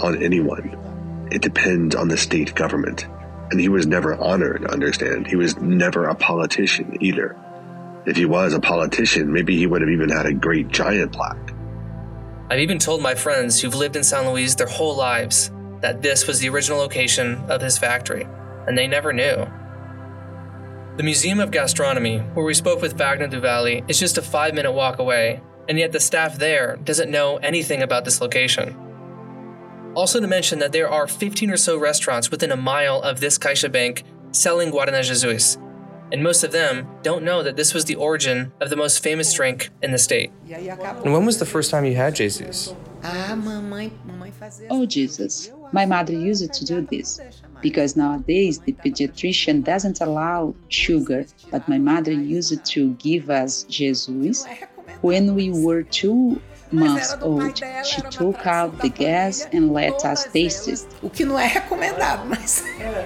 on 0.00 0.22
anyone. 0.22 1.28
It 1.32 1.42
depends 1.42 1.96
on 1.96 2.06
the 2.06 2.16
state 2.16 2.54
government. 2.54 3.06
And 3.50 3.60
he 3.60 3.68
was 3.68 3.84
never 3.84 4.14
honored, 4.14 4.64
understand? 4.64 5.26
He 5.26 5.34
was 5.34 5.56
never 5.56 6.06
a 6.06 6.14
politician 6.14 6.98
either. 7.00 7.36
If 8.06 8.16
he 8.16 8.26
was 8.26 8.54
a 8.54 8.60
politician, 8.60 9.32
maybe 9.32 9.56
he 9.56 9.66
would 9.66 9.80
have 9.80 9.90
even 9.90 10.08
had 10.08 10.26
a 10.26 10.32
great 10.32 10.68
giant 10.68 11.12
plaque. 11.12 11.52
I've 12.48 12.60
even 12.60 12.78
told 12.78 13.02
my 13.02 13.16
friends 13.16 13.60
who've 13.60 13.74
lived 13.74 13.96
in 13.96 14.04
San 14.04 14.28
Luis 14.28 14.54
their 14.54 14.68
whole 14.68 14.96
lives 14.96 15.50
that 15.80 16.00
this 16.00 16.28
was 16.28 16.38
the 16.38 16.48
original 16.48 16.78
location 16.78 17.42
of 17.48 17.60
his 17.60 17.76
factory, 17.76 18.24
and 18.68 18.78
they 18.78 18.86
never 18.86 19.12
knew. 19.12 19.46
The 20.96 21.02
Museum 21.02 21.40
of 21.40 21.50
Gastronomy, 21.50 22.18
where 22.18 22.46
we 22.46 22.54
spoke 22.54 22.80
with 22.80 22.96
Wagner 22.96 23.28
Duvalli, 23.28 23.84
is 23.90 23.98
just 23.98 24.16
a 24.16 24.22
five 24.22 24.54
minute 24.54 24.72
walk 24.72 25.00
away, 25.00 25.42
and 25.68 25.78
yet 25.78 25.92
the 25.92 26.00
staff 26.00 26.38
there 26.38 26.76
doesn't 26.84 27.10
know 27.10 27.36
anything 27.38 27.82
about 27.82 28.04
this 28.04 28.20
location. 28.20 28.76
Also, 29.94 30.20
to 30.20 30.26
mention 30.26 30.58
that 30.58 30.72
there 30.72 30.90
are 30.90 31.06
15 31.06 31.50
or 31.50 31.56
so 31.56 31.78
restaurants 31.78 32.30
within 32.30 32.52
a 32.52 32.56
mile 32.56 33.00
of 33.00 33.20
this 33.20 33.38
Caixa 33.38 33.72
Bank 33.72 34.04
selling 34.30 34.70
Guaraná 34.70 35.02
Jesus, 35.02 35.56
and 36.12 36.22
most 36.22 36.44
of 36.44 36.52
them 36.52 36.86
don't 37.02 37.24
know 37.24 37.42
that 37.42 37.56
this 37.56 37.74
was 37.74 37.86
the 37.86 37.96
origin 37.96 38.52
of 38.60 38.70
the 38.70 38.76
most 38.76 39.02
famous 39.02 39.32
drink 39.32 39.70
in 39.82 39.90
the 39.90 39.98
state. 39.98 40.30
And 40.48 41.12
when 41.12 41.24
was 41.26 41.38
the 41.38 41.46
first 41.46 41.70
time 41.70 41.84
you 41.84 41.96
had 41.96 42.14
Jesus? 42.14 42.74
Oh, 44.70 44.86
Jesus. 44.86 45.50
My 45.72 45.86
mother 45.86 46.12
used 46.12 46.52
to 46.52 46.64
do 46.64 46.80
this 46.82 47.20
because 47.60 47.96
nowadays 47.96 48.60
the 48.60 48.72
pediatrician 48.72 49.64
doesn't 49.64 50.00
allow 50.00 50.54
sugar, 50.68 51.26
but 51.50 51.66
my 51.68 51.78
mother 51.78 52.12
used 52.12 52.64
to 52.64 52.90
give 52.94 53.30
us 53.30 53.64
Jesus 53.64 54.46
when 55.02 55.34
we 55.34 55.50
were 55.50 55.82
two 55.82 56.40
months 56.72 57.14
old. 57.22 57.56
She 57.84 58.00
took 58.10 58.44
out 58.46 58.80
the 58.80 58.88
gas 58.88 59.46
and 59.52 59.72
let 59.72 60.04
us 60.04 60.24
taste 60.32 60.66
it. 60.68 60.84
O 61.02 61.08
que 61.08 61.24
não 61.24 61.38
é 61.38 61.46
recomendado, 61.46 62.26
mas. 62.26 62.64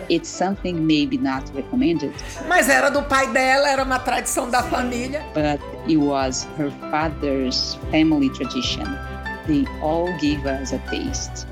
It's 0.08 0.28
something 0.28 0.86
maybe 0.86 1.18
not 1.18 1.44
recommended, 1.54 2.12
Mas 2.48 2.68
era 2.68 2.90
do 2.90 3.02
pai 3.02 3.26
dela, 3.32 3.68
era 3.68 3.82
uma 3.82 3.98
tradição 3.98 4.48
da 4.50 4.62
família. 4.62 5.22
but 5.34 5.60
it 5.86 5.98
was 5.98 6.46
her 6.56 6.70
father's 6.90 7.76
family 7.90 8.30
tradition. 8.30 8.86
They 9.46 9.66
all 9.82 10.08
gave 10.18 10.46
us 10.46 10.72
a 10.72 10.78
taste. 10.90 11.46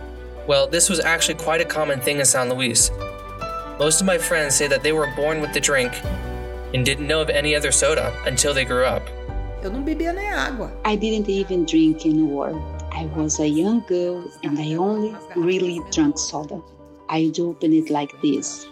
Well, 0.46 0.66
this 0.66 0.88
was 0.88 1.00
actually 1.00 1.34
quite 1.34 1.60
a 1.60 1.64
common 1.66 2.00
thing 2.00 2.20
in 2.20 2.24
San 2.24 2.48
Luis. 2.48 2.90
Most 3.78 4.00
of 4.00 4.06
my 4.06 4.16
friends 4.18 4.54
say 4.54 4.66
that 4.66 4.82
they 4.82 4.92
were 4.92 5.08
born 5.14 5.40
with 5.42 5.52
the 5.52 5.60
drink 5.60 5.92
and 6.74 6.84
didn't 6.86 7.06
know 7.06 7.20
of 7.20 7.28
any 7.28 7.54
other 7.54 7.70
soda 7.70 8.12
until 8.26 8.54
they 8.54 8.64
grew 8.64 8.84
up. 8.84 9.02
Eu 9.68 9.72
não 9.74 9.82
bebia 9.82 10.14
nem 10.14 10.30
água. 10.30 10.72
I 10.82 10.96
didn't 10.96 11.30
even 11.30 11.64
drink 11.64 12.08
anymore. 12.08 12.54
I 12.90 13.04
was 13.14 13.38
a 13.38 13.46
young 13.46 13.84
girl 13.86 14.24
and 14.42 14.58
I 14.58 14.76
only 14.76 15.14
really 15.36 15.82
drank 15.90 16.18
soda. 16.18 16.62
I'd 17.10 17.38
open 17.38 17.74
it 17.74 17.92
like 17.92 18.16
this. 18.22 18.66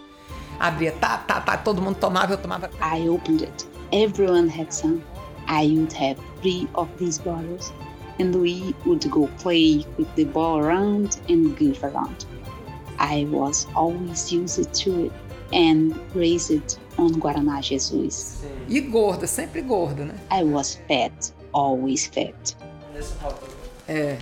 Abria, 0.59 0.91
tá, 0.93 1.19
tá, 1.19 1.39
tá, 1.39 1.55
todo 1.55 1.83
mundo 1.83 1.97
tomava, 1.99 2.33
eu 2.33 2.37
tomava. 2.39 2.71
I 2.81 3.07
opened 3.07 3.43
it. 3.43 3.67
Everyone 3.91 4.49
had 4.49 4.73
some. 4.73 5.03
I 5.47 5.67
would 5.67 5.93
have 5.93 6.17
three 6.41 6.67
of 6.73 6.89
these 6.97 7.19
bottles, 7.19 7.71
and 8.17 8.33
we 8.33 8.73
would 8.87 9.07
go 9.11 9.29
play 9.37 9.85
with 9.99 10.07
the 10.15 10.25
ball 10.25 10.57
around 10.57 11.19
and 11.29 11.55
goof 11.59 11.83
around. 11.83 12.25
I 12.97 13.27
was 13.29 13.67
always 13.75 14.33
used 14.33 14.73
to 14.73 15.05
it 15.05 15.11
and 15.53 15.95
raised 16.15 16.79
on 16.97 17.13
Guaraná 17.19 17.61
Jesus. 17.61 18.43
E 18.67 18.79
gorda, 18.81 19.27
sempre 19.27 19.61
gorda, 19.61 20.05
né? 20.05 20.15
I 20.31 20.43
was 20.43 20.79
fat, 20.87 21.33
always 21.53 22.07
fat. 22.07 22.55
É. 23.87 24.17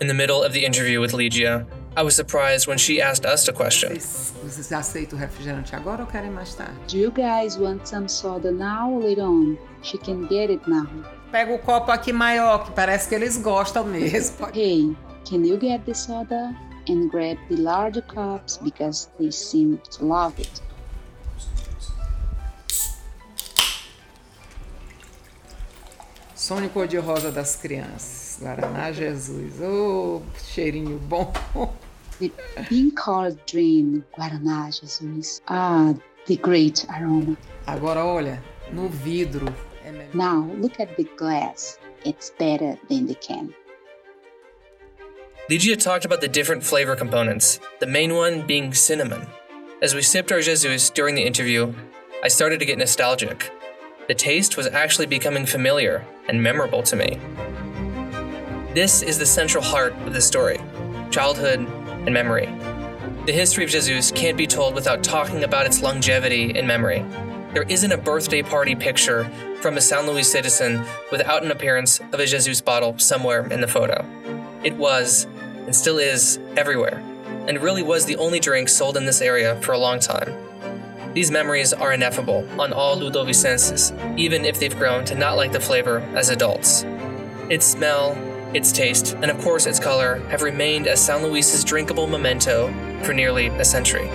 In 0.00 0.06
the 0.06 0.14
middle 0.14 0.42
of 0.42 0.52
the 0.52 0.64
interview 0.64 1.00
with 1.00 1.12
Ligia, 1.12 1.66
I 1.94 2.02
was 2.02 2.16
surprised 2.16 2.66
when 2.66 2.78
she 2.78 3.02
asked 3.02 3.26
us 3.26 3.46
a 3.48 3.52
question. 3.52 3.90
Vocês 3.90 4.72
aceitam 4.72 5.18
o 5.18 5.20
refrigerante 5.20 5.76
agora 5.76 6.02
ou 6.02 6.08
querem 6.08 6.30
mais 6.30 6.54
tarde? 6.54 6.72
Do 6.88 6.96
you 6.96 7.10
guys 7.10 7.56
want 7.58 7.86
some 7.86 8.08
soda 8.08 8.50
now 8.50 8.90
or 8.90 9.02
later 9.02 9.24
on? 9.24 9.58
She 9.82 9.98
can 9.98 10.26
get 10.28 10.50
it 10.50 10.68
now. 10.68 10.86
Pega 11.30 11.52
o 11.52 11.58
copo 11.58 11.90
aqui 11.90 12.12
maior, 12.12 12.64
que 12.64 12.72
parece 12.72 13.08
que 13.08 13.14
eles 13.14 13.36
gostam 13.36 13.84
mesmo. 13.84 14.48
Hey, 14.54 14.96
can 15.28 15.44
you 15.44 15.58
get 15.58 15.84
the 15.84 15.94
soda? 15.94 16.54
And 16.88 17.10
grab 17.10 17.38
the 17.48 17.56
larger 17.56 18.02
cups 18.02 18.58
because 18.58 19.08
they 19.18 19.30
seem 19.30 19.78
to 19.90 20.04
love 20.04 20.34
it. 20.40 20.62
Sonho 26.52 26.68
cor-de-rosa 26.68 27.32
das 27.32 27.56
crianças. 27.56 28.38
Guaraná 28.38 28.92
Jesus. 28.92 29.58
Ô, 29.58 30.20
cheirinho 30.54 30.98
bom. 30.98 31.32
The 32.18 32.30
pink 32.68 32.94
colored 32.94 33.40
dream, 33.46 34.04
Guaraná 34.14 34.70
Jesus. 34.70 35.40
Ah, 35.48 35.94
the 36.26 36.36
great 36.36 36.86
aroma. 36.90 37.38
Agora 37.66 38.04
olha, 38.04 38.42
no 38.70 38.90
vidro. 38.90 39.46
É 39.82 39.92
melhor. 39.92 40.14
Now 40.14 40.46
look 40.60 40.78
at 40.78 40.94
the 40.96 41.04
glass. 41.16 41.78
It's 42.04 42.30
better 42.38 42.78
than 42.90 43.06
the 43.06 43.14
can. 43.14 43.54
Ligia 45.48 45.78
talked 45.78 46.04
about 46.04 46.20
the 46.20 46.28
different 46.28 46.62
flavor 46.62 46.94
components, 46.94 47.60
the 47.80 47.86
main 47.86 48.12
one 48.12 48.46
being 48.46 48.74
cinnamon. 48.74 49.26
As 49.80 49.94
we 49.94 50.02
sipped 50.02 50.30
our 50.30 50.42
Jesus 50.42 50.90
during 50.90 51.14
the 51.14 51.24
interview, 51.24 51.72
I 52.22 52.28
started 52.28 52.60
to 52.60 52.66
get 52.66 52.76
nostalgic. 52.76 53.50
The 54.08 54.14
taste 54.14 54.56
was 54.56 54.66
actually 54.66 55.06
becoming 55.06 55.46
familiar 55.46 56.04
and 56.28 56.42
memorable 56.42 56.82
to 56.82 56.96
me. 56.96 57.20
This 58.74 59.02
is 59.02 59.18
the 59.18 59.26
central 59.26 59.62
heart 59.62 59.92
of 60.06 60.12
the 60.12 60.20
story 60.20 60.60
childhood 61.10 61.60
and 61.60 62.12
memory. 62.12 62.46
The 63.26 63.32
history 63.32 63.64
of 63.64 63.70
Jesus 63.70 64.10
can't 64.10 64.36
be 64.36 64.46
told 64.46 64.74
without 64.74 65.04
talking 65.04 65.44
about 65.44 65.66
its 65.66 65.82
longevity 65.82 66.56
in 66.58 66.66
memory. 66.66 67.04
There 67.52 67.64
isn't 67.64 67.92
a 67.92 67.98
birthday 67.98 68.42
party 68.42 68.74
picture 68.74 69.30
from 69.60 69.76
a 69.76 69.80
San 69.80 70.06
Luis 70.06 70.32
citizen 70.32 70.84
without 71.12 71.44
an 71.44 71.50
appearance 71.50 72.00
of 72.00 72.14
a 72.14 72.26
Jesus 72.26 72.60
bottle 72.60 72.98
somewhere 72.98 73.46
in 73.52 73.60
the 73.60 73.68
photo. 73.68 74.04
It 74.64 74.74
was, 74.74 75.26
and 75.66 75.76
still 75.76 75.98
is, 75.98 76.38
everywhere, 76.56 76.96
and 77.46 77.62
really 77.62 77.82
was 77.82 78.06
the 78.06 78.16
only 78.16 78.40
drink 78.40 78.68
sold 78.68 78.96
in 78.96 79.04
this 79.04 79.20
area 79.20 79.60
for 79.60 79.72
a 79.72 79.78
long 79.78 80.00
time. 80.00 80.32
These 81.14 81.30
memories 81.30 81.74
are 81.74 81.92
ineffable 81.92 82.48
on 82.58 82.72
all 82.72 82.96
Ludovicenses, 82.96 83.92
even 84.18 84.46
if 84.46 84.58
they've 84.58 84.76
grown 84.76 85.04
to 85.04 85.14
not 85.14 85.36
like 85.36 85.52
the 85.52 85.60
flavor 85.60 85.98
as 86.14 86.30
adults. 86.30 86.84
Its 87.50 87.66
smell, 87.66 88.16
its 88.54 88.72
taste, 88.72 89.14
and 89.20 89.30
of 89.30 89.38
course 89.42 89.66
its 89.66 89.78
color 89.78 90.20
have 90.30 90.40
remained 90.40 90.86
as 90.86 91.04
San 91.04 91.22
Luis's 91.22 91.64
drinkable 91.64 92.06
memento 92.06 92.72
for 93.02 93.12
nearly 93.12 93.48
a 93.48 93.64
century. 93.64 94.08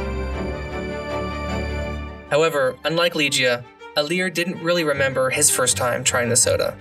However, 2.31 2.75
unlike 2.83 3.13
Ligia, 3.13 3.63
Alir 3.95 4.33
didn't 4.33 4.62
really 4.63 4.83
remember 4.83 5.29
his 5.29 5.51
first 5.51 5.77
time 5.77 6.03
trying 6.03 6.29
the 6.29 6.36
soda. 6.36 6.75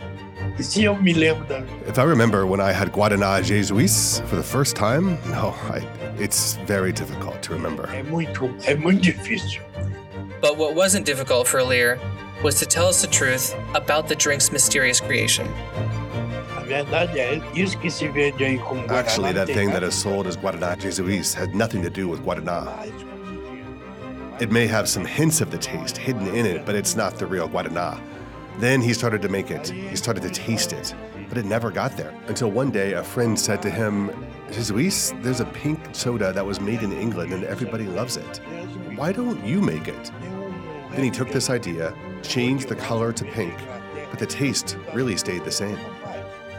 Se 0.59 0.83
eu 0.83 0.95
me 0.97 1.13
lembro 1.13 1.47
da. 1.47 1.63
If 1.87 1.99
I 1.99 2.05
remember 2.05 2.47
when 2.47 2.61
I 2.61 2.73
had 2.73 2.91
Guaraná 2.91 3.45
Jesus 3.45 4.21
for 4.21 4.37
the 4.37 4.43
first 4.43 4.75
time, 4.77 5.19
no, 5.27 5.55
I, 5.69 5.87
it's 6.19 6.57
very 6.67 6.93
difficult 6.93 7.43
to 7.43 7.53
remember. 7.53 7.87
But 10.41 10.57
what 10.57 10.75
wasn't 10.75 11.07
difficult 11.07 11.49
for 11.49 11.59
Alir 11.61 11.99
was 12.43 12.59
to 12.59 12.67
tell 12.67 12.87
us 12.87 13.01
the 13.01 13.09
truth 13.09 13.55
about 13.75 14.09
the 14.09 14.15
drink's 14.15 14.53
mysterious 14.53 15.01
creation. 15.01 15.47
Actually, 18.89 19.33
that 19.33 19.47
thing 19.47 19.71
that 19.71 19.83
is 19.83 19.95
sold 19.95 20.27
as 20.27 20.37
Guaraná 20.37 20.79
Jesus 20.79 21.33
had 21.33 21.55
nothing 21.55 21.83
to 21.83 21.91
do 21.91 22.09
with 22.09 22.25
Guaraná. 22.25 22.93
It 24.41 24.51
may 24.51 24.67
have 24.67 24.89
some 24.89 25.07
hints 25.07 25.41
of 25.41 25.51
the 25.51 25.59
taste 25.59 25.97
hidden 25.97 26.27
in 26.27 26.45
it, 26.45 26.67
but 26.67 26.75
it's 26.75 26.95
not 26.95 27.17
the 27.17 27.27
real 27.27 27.49
Guaraná. 27.49 27.99
Then 28.59 28.81
he 28.83 28.93
started 28.93 29.23
to 29.23 29.29
make 29.29 29.51
it. 29.51 29.69
He 29.69 29.97
started 29.97 30.23
to 30.25 30.31
taste 30.31 30.73
it, 30.73 30.95
but 31.29 31.39
it 31.39 31.45
never 31.45 31.71
got 31.71 31.97
there. 31.97 32.15
Until 32.29 32.51
one 32.51 32.71
day, 32.71 32.95
a 32.95 33.03
friend 33.03 33.39
said 33.39 33.63
to 33.63 33.71
him, 33.71 34.11
Jesus, 34.53 35.13
there's 35.23 35.41
a 35.41 35.45
pink 35.47 35.81
soda 35.93 36.33
that 36.33 36.45
was 36.45 36.61
made 36.61 36.83
in 36.83 36.93
England 36.93 37.33
and 37.33 37.45
everybody 37.45 37.85
loves 37.85 38.17
it. 38.17 38.41
Why 38.97 39.13
don't 39.13 39.45
you 39.45 39.61
make 39.61 39.89
it? 39.89 40.13
Then 40.93 41.05
he 41.05 41.11
took 41.11 41.31
this 41.31 41.51
idea, 41.51 41.93
changed 42.23 42.69
the 42.69 42.77
color 42.77 43.13
to 43.13 43.25
pink, 43.25 43.55
but 44.11 44.19
the 44.19 44.27
taste 44.27 44.77
really 44.95 45.17
stayed 45.17 45.45
the 45.45 45.51
same. 45.51 45.79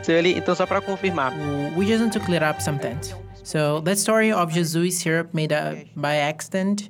Então 0.07 0.55
só 0.55 0.65
para 0.65 0.81
confirmar. 0.81 1.33
We 1.75 1.85
just 1.85 2.01
want 2.01 2.13
to 2.13 2.19
clear 2.19 2.43
up 2.43 2.61
something. 2.61 2.97
So 3.43 3.81
that 3.81 3.97
story 3.97 4.31
of 4.31 4.51
Jesus 4.51 4.99
syrup 4.99 5.33
made 5.33 5.53
uh, 5.53 5.75
by 5.95 6.15
accident, 6.17 6.89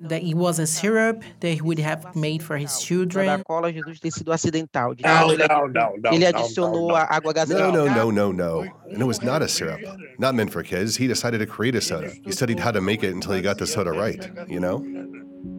that 0.00 0.22
it 0.22 0.34
was 0.34 0.58
a 0.58 0.66
syrup 0.66 1.22
that 1.40 1.50
he 1.50 1.60
would 1.60 1.78
have 1.78 2.16
made 2.16 2.42
for 2.42 2.56
his 2.56 2.80
children. 2.80 3.42
cola, 3.44 3.70
Jesus 3.70 4.00
ter 4.00 4.10
sido 4.10 4.32
acidental. 4.32 4.94
De 4.94 5.02
Não, 5.02 5.10
fato, 5.10 5.32
ele, 5.32 5.46
não, 5.46 5.68
não, 5.68 5.96
não, 6.02 6.12
ele 6.12 6.24
adicionou 6.24 6.96
a 6.96 7.04
água 7.04 7.34
No, 7.46 7.70
no, 7.70 7.86
no, 7.86 8.10
no, 8.10 8.32
no. 8.32 8.60
And 8.90 9.00
it 9.02 9.04
was 9.04 9.20
not 9.20 9.42
a 9.42 9.48
syrup. 9.48 9.80
Not 10.18 10.34
meant 10.34 10.50
for 10.50 10.62
kids. 10.62 10.96
He 10.96 11.06
decided 11.06 11.40
to 11.40 11.46
create 11.46 11.74
a 11.74 11.82
soda. 11.82 12.10
He 12.24 12.32
studied 12.32 12.58
how 12.60 12.70
to 12.70 12.80
make 12.80 13.04
it 13.04 13.14
until 13.14 13.34
he 13.34 13.42
got 13.42 13.58
the 13.58 13.66
soda 13.66 13.92
right, 13.92 14.30
you 14.48 14.58
know? 14.58 14.82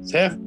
Certo? 0.04 0.38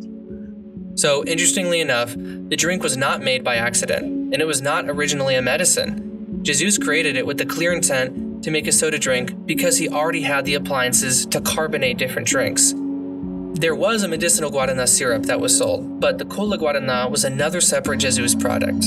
So, 0.95 1.25
interestingly 1.25 1.81
enough, 1.81 2.15
the 2.17 2.57
drink 2.57 2.83
was 2.83 2.97
not 2.97 3.23
made 3.23 3.45
by 3.45 3.57
accident, 3.57 4.05
and 4.05 4.43
it 4.43 4.47
was 4.47 4.61
not 4.61 4.91
originally 4.91 5.37
a 5.37 5.43
medicine. 5.43 6.43
Jesus 6.43 6.77
created 6.77 7.17
it 7.17 7.25
with 7.25 7.39
the 7.39 7.47
clear 7.47 7.73
intent 7.73 8.43
to 8.43 8.51
make 8.51 8.67
a 8.67 8.73
soda 8.73 8.99
drink 8.99 9.47
because 9.47 9.79
he 9.79 9.89
already 9.89 10.23
had 10.23 10.45
the 10.45 10.55
appliances 10.55 11.25
to 11.27 11.41
carbonate 11.41 11.97
different 11.97 12.27
drinks. 12.27 12.75
There 13.55 13.75
was 13.75 14.03
a 14.03 14.09
medicinal 14.09 14.51
guarana 14.51 14.89
syrup 14.89 15.25
that 15.25 15.39
was 15.41 15.57
sold, 15.57 16.01
but 16.01 16.19
the 16.19 16.25
cola 16.25 16.59
guarana 16.59 17.09
was 17.09 17.25
another 17.25 17.61
separate 17.61 17.99
Jesus 17.99 18.35
product. 18.35 18.85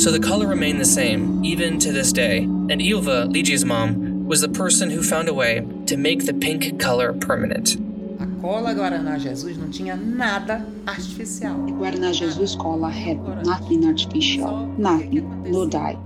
So 0.00 0.10
the 0.10 0.20
color 0.20 0.46
remained 0.46 0.80
the 0.80 0.86
same, 0.86 1.44
even 1.44 1.78
to 1.80 1.92
this 1.92 2.12
day, 2.12 2.38
and 2.38 2.80
Ilva, 2.80 3.30
Ligia's 3.30 3.64
mom, 3.64 4.26
was 4.26 4.40
the 4.40 4.48
person 4.48 4.90
who 4.90 5.02
found 5.02 5.28
a 5.28 5.34
way 5.34 5.66
to 5.86 5.96
make 5.96 6.24
the 6.24 6.34
pink 6.34 6.80
color 6.80 7.12
permanent. 7.12 7.74
A 8.20 8.26
cola 8.40 8.74
Guaraná 8.74 9.18
Jesus 9.18 9.56
não 9.56 9.70
tinha 9.70 9.96
nada 9.96 10.64
artificial. 10.86 11.56
Guaraná 11.78 12.14
Jesus 12.14 12.54
cola 12.54 12.90
had 12.90 13.18
nothing 13.44 13.84
artificial, 13.86 14.66
nothing, 14.78 15.42
no 15.50 15.66
dye. 15.66 15.98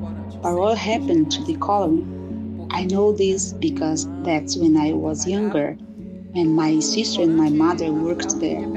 But 0.43 0.55
what 0.55 0.79
happened 0.79 1.31
to 1.33 1.45
the 1.45 1.57
coloring? 1.57 2.69
I 2.73 2.85
know 2.85 3.13
this 3.13 3.53
because 3.53 4.09
that's 4.23 4.57
when 4.57 4.77
I 4.77 4.93
was 4.93 5.27
younger 5.27 5.77
and 6.35 6.55
my 6.55 6.79
sister 6.81 7.23
and 7.23 7.37
my 7.37 7.51
mother 7.51 7.93
worked 7.93 8.41
there. 8.41 8.71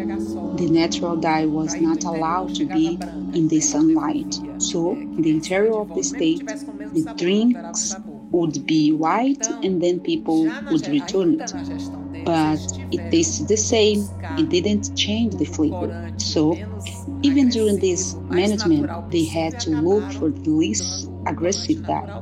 The 0.54 0.68
natural 0.70 1.18
dye 1.18 1.46
was 1.46 1.80
not 1.80 2.06
allowed 2.06 2.54
to 2.56 2.66
be 2.66 3.02
in 3.34 3.48
the 3.50 3.60
sunlight. 3.62 4.40
So, 4.58 5.04
in 5.18 5.24
the 5.24 5.32
interior 5.32 5.76
of 5.80 5.94
the 5.94 6.04
state, 6.04 6.56
the 6.92 7.04
drinks 7.04 7.98
would 8.32 8.66
be 8.66 8.92
white 8.92 9.50
and 9.64 9.82
then 9.82 10.00
people 10.02 10.58
would 10.70 10.88
return 10.88 11.34
it. 11.36 11.54
But 12.24 12.74
it 12.92 13.10
tasted 13.12 13.48
the 13.48 13.58
same, 13.58 14.10
it 14.36 14.50
didn't 14.50 14.96
change 14.96 15.36
the 15.36 15.46
flavor. 15.46 15.96
So, 16.18 16.66
even 17.24 17.50
during 17.50 17.80
this 17.80 18.16
management, 18.30 18.92
they 19.12 19.26
had 19.26 19.60
to 19.62 19.72
look 19.72 20.12
for 20.12 20.32
the 20.32 20.50
least 20.50 21.10
aggressive 21.26 21.86
dye, 21.86 22.14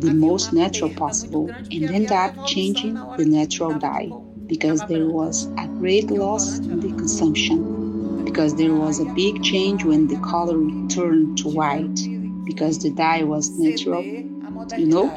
the 0.00 0.10
most 0.10 0.52
natural 0.52 0.90
possible, 0.90 1.56
and 1.70 1.90
end 1.90 2.12
up 2.12 2.36
changing 2.44 3.06
the 3.16 3.26
natural 3.26 3.74
dye 3.74 4.14
because 4.46 4.80
there 4.86 5.06
was 5.06 5.46
a 5.58 5.66
great 5.78 6.10
loss 6.10 6.58
in 6.58 6.80
the 6.80 6.88
consumption, 6.88 8.24
because 8.24 8.54
there 8.54 8.74
was 8.74 9.00
a 9.00 9.04
big 9.06 9.42
change 9.42 9.84
when 9.84 10.06
the 10.06 10.16
color 10.18 10.58
turned 10.88 11.38
to 11.38 11.48
white, 11.48 11.98
because 12.44 12.78
the 12.78 12.90
dye 12.90 13.22
was 13.22 13.50
natural, 13.58 14.02
you 14.02 14.86
know? 14.86 15.10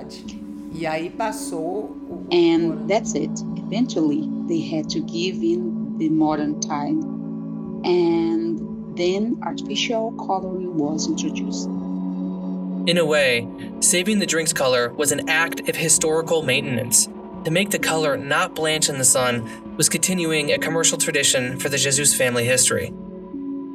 And 2.31 2.89
that's 2.89 3.13
it. 3.15 3.29
Eventually, 3.57 4.29
they 4.47 4.61
had 4.61 4.89
to 4.89 4.99
give 4.99 5.35
in 5.35 5.97
the 5.97 6.09
modern 6.09 6.59
time, 6.59 7.01
and 7.85 8.97
then 8.97 9.39
artificial 9.43 10.11
coloring 10.13 10.77
was 10.77 11.07
introduced. 11.07 11.67
In 12.87 12.97
a 12.97 13.05
way, 13.05 13.47
saving 13.81 14.19
the 14.19 14.25
drink's 14.25 14.53
color 14.53 14.89
was 14.93 15.11
an 15.11 15.29
act 15.29 15.69
of 15.69 15.75
historical 15.75 16.41
maintenance. 16.41 17.07
To 17.45 17.51
make 17.51 17.69
the 17.69 17.79
color 17.79 18.17
not 18.17 18.53
blanch 18.53 18.89
in 18.89 18.97
the 18.97 19.05
sun 19.05 19.75
was 19.77 19.87
continuing 19.87 20.51
a 20.51 20.57
commercial 20.57 20.97
tradition 20.97 21.57
for 21.57 21.69
the 21.69 21.77
Jesus 21.77 22.13
family 22.13 22.43
history. 22.43 22.89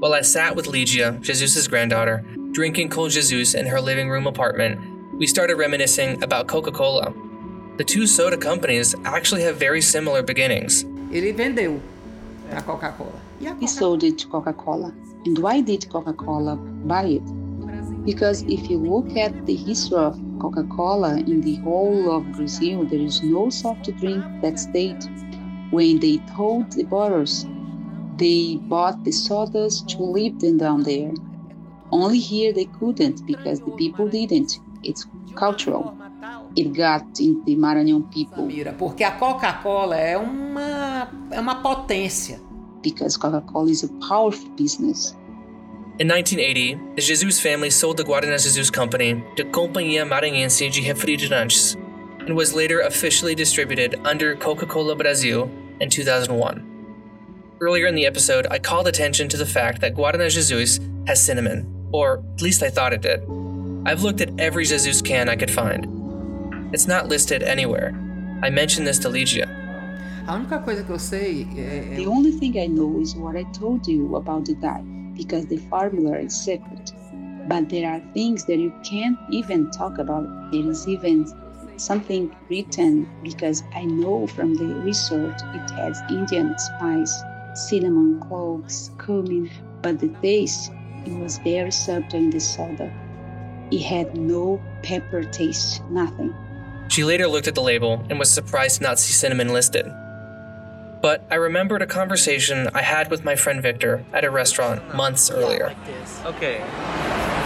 While 0.00 0.12
I 0.12 0.20
sat 0.20 0.54
with 0.54 0.66
Ligia, 0.66 1.18
Jesus' 1.22 1.66
granddaughter, 1.66 2.22
drinking 2.52 2.90
cold 2.90 3.10
Jesus 3.10 3.54
in 3.54 3.66
her 3.66 3.80
living 3.80 4.10
room 4.10 4.26
apartment, 4.26 4.78
we 5.18 5.26
started 5.26 5.56
reminiscing 5.56 6.22
about 6.22 6.46
Coca 6.46 6.72
Cola. 6.72 7.14
The 7.78 7.84
two 7.84 8.06
soda 8.06 8.36
companies 8.36 8.94
actually 9.06 9.42
have 9.42 9.56
very 9.56 9.80
similar 9.80 10.22
beginnings. 10.22 10.84
Ele 11.10 11.32
vendeu 11.32 11.80
a 12.52 12.60
Coca-Cola. 12.60 13.18
He 13.60 13.66
sold 13.66 14.04
it 14.04 14.18
to 14.18 14.26
Coca 14.28 14.52
Cola. 14.52 14.92
And 15.24 15.38
why 15.38 15.62
did 15.62 15.88
Coca 15.88 16.12
Cola 16.12 16.56
buy 16.56 17.04
it? 17.04 17.22
Because 18.04 18.42
if 18.42 18.68
you 18.68 18.78
look 18.78 19.16
at 19.16 19.46
the 19.46 19.56
history 19.56 19.96
of 19.98 20.20
Coca 20.38 20.64
Cola 20.64 21.16
in 21.16 21.40
the 21.40 21.56
whole 21.56 22.10
of 22.12 22.30
Brazil, 22.32 22.84
there 22.84 23.00
is 23.00 23.22
no 23.22 23.48
soft 23.48 23.84
drink 23.98 24.22
that 24.42 24.58
stayed. 24.58 25.02
When 25.70 26.00
they 26.00 26.18
told 26.36 26.72
the 26.72 26.84
bottles, 26.84 27.46
they 28.18 28.56
bought 28.56 29.04
the 29.04 29.10
sodas 29.10 29.80
to 29.88 30.02
leave 30.02 30.38
them 30.38 30.58
down 30.58 30.82
there. 30.82 31.12
Only 31.90 32.18
here 32.18 32.52
they 32.52 32.66
couldn't 32.66 33.26
because 33.26 33.60
the 33.60 33.70
people 33.72 34.08
didn't. 34.08 34.58
It's 34.82 35.06
cultural. 35.34 35.96
It 36.56 36.74
got 36.74 37.20
in 37.20 37.42
the 37.44 37.56
Maranhão 37.56 38.02
people. 38.12 38.48
Porque 38.78 39.02
a 39.02 39.12
Coca-Cola 39.12 39.96
é 39.96 40.16
uma, 40.16 41.08
é 41.30 41.40
uma 41.40 41.56
potência. 41.56 42.40
Because 42.82 43.18
Coca-Cola 43.18 43.70
is 43.70 43.82
a 43.82 43.88
powerful 44.06 44.50
business. 44.50 45.16
In 45.96 46.08
1980, 46.08 46.96
the 46.96 47.02
Jesus 47.02 47.40
family 47.40 47.70
sold 47.70 47.98
the 47.98 48.02
Guaraná 48.02 48.42
Jesus 48.42 48.68
Company 48.68 49.22
to 49.36 49.44
Companhia 49.44 50.04
Maranhense 50.04 50.68
de 50.72 50.82
Refrigerantes 50.82 51.76
and 52.18 52.34
was 52.34 52.52
later 52.52 52.80
officially 52.80 53.36
distributed 53.36 53.94
under 54.04 54.34
Coca 54.34 54.66
Cola 54.66 54.96
Brazil 54.96 55.48
in 55.78 55.88
2001. 55.88 57.56
Earlier 57.60 57.86
in 57.86 57.94
the 57.94 58.06
episode, 58.06 58.48
I 58.50 58.58
called 58.58 58.88
attention 58.88 59.28
to 59.28 59.36
the 59.36 59.46
fact 59.46 59.80
that 59.82 59.94
Guaraná 59.94 60.28
Jesus 60.34 60.80
has 61.06 61.22
cinnamon, 61.22 61.64
or 61.92 62.24
at 62.34 62.42
least 62.42 62.64
I 62.64 62.70
thought 62.70 62.92
it 62.92 63.02
did. 63.02 63.22
I've 63.86 64.02
looked 64.02 64.20
at 64.20 64.32
every 64.40 64.64
Jesus 64.64 65.00
can 65.00 65.28
I 65.28 65.36
could 65.36 65.50
find. 65.50 66.74
It's 66.74 66.88
not 66.88 67.06
listed 67.06 67.44
anywhere. 67.44 67.94
I 68.42 68.50
mentioned 68.50 68.88
this 68.88 68.98
to 68.98 69.08
Ligia. 69.08 69.46
A 70.26 70.32
única 70.34 70.58
coisa 70.58 70.82
que 70.82 70.90
eu 70.90 70.98
sei 70.98 71.46
é. 71.56 71.94
The 71.94 72.06
only 72.08 72.32
thing 72.32 72.58
I 72.58 72.66
know 72.66 73.00
is 73.00 73.14
what 73.14 73.36
I 73.36 73.44
told 73.52 73.86
you 73.86 74.16
about 74.16 74.46
the 74.46 74.54
dye, 74.54 74.82
because 75.16 75.46
the 75.46 75.58
formula 75.68 76.18
is 76.18 76.34
secret. 76.34 76.92
But 77.48 77.68
there 77.68 77.90
are 77.90 78.00
things 78.14 78.44
that 78.46 78.58
you 78.58 78.72
can't 78.82 79.18
even 79.30 79.70
talk 79.70 79.98
about. 79.98 80.50
There 80.50 80.68
is 80.70 80.88
even 80.88 81.26
something 81.76 82.34
written 82.48 83.08
because 83.22 83.62
I 83.74 83.84
know 83.84 84.26
from 84.26 84.54
the 84.54 84.66
research 84.66 85.40
it 85.54 85.70
has 85.72 86.00
Indian 86.08 86.54
spice, 86.58 87.14
cinnamon, 87.54 88.20
cloves, 88.20 88.90
cumin, 89.04 89.50
but 89.82 89.98
the 89.98 90.08
taste 90.22 90.70
it 91.06 91.12
was 91.12 91.38
very 91.38 91.70
subtle 91.70 92.18
in 92.18 92.30
the 92.30 92.40
soda. 92.40 92.92
It 93.70 93.82
had 93.82 94.16
no 94.16 94.62
pepper 94.82 95.24
taste, 95.24 95.82
nothing. 95.90 96.34
She 96.88 97.04
later 97.04 97.26
looked 97.26 97.48
at 97.48 97.54
the 97.54 97.62
label 97.62 98.04
and 98.08 98.18
was 98.18 98.30
surprised 98.30 98.78
to 98.78 98.84
not 98.84 98.98
see 98.98 99.12
cinnamon 99.12 99.52
listed. 99.52 99.86
But 101.04 101.20
I 101.30 101.34
remembered 101.36 101.82
a 101.82 101.86
conversation 102.00 102.56
I 102.72 102.80
had 102.80 103.10
with 103.12 103.24
my 103.28 103.36
friend 103.36 103.60
Victor 103.60 104.00
at 104.16 104.24
a 104.24 104.30
restaurant 104.30 104.80
months 104.96 105.28
earlier. 105.30 105.76
Okay. 106.24 106.64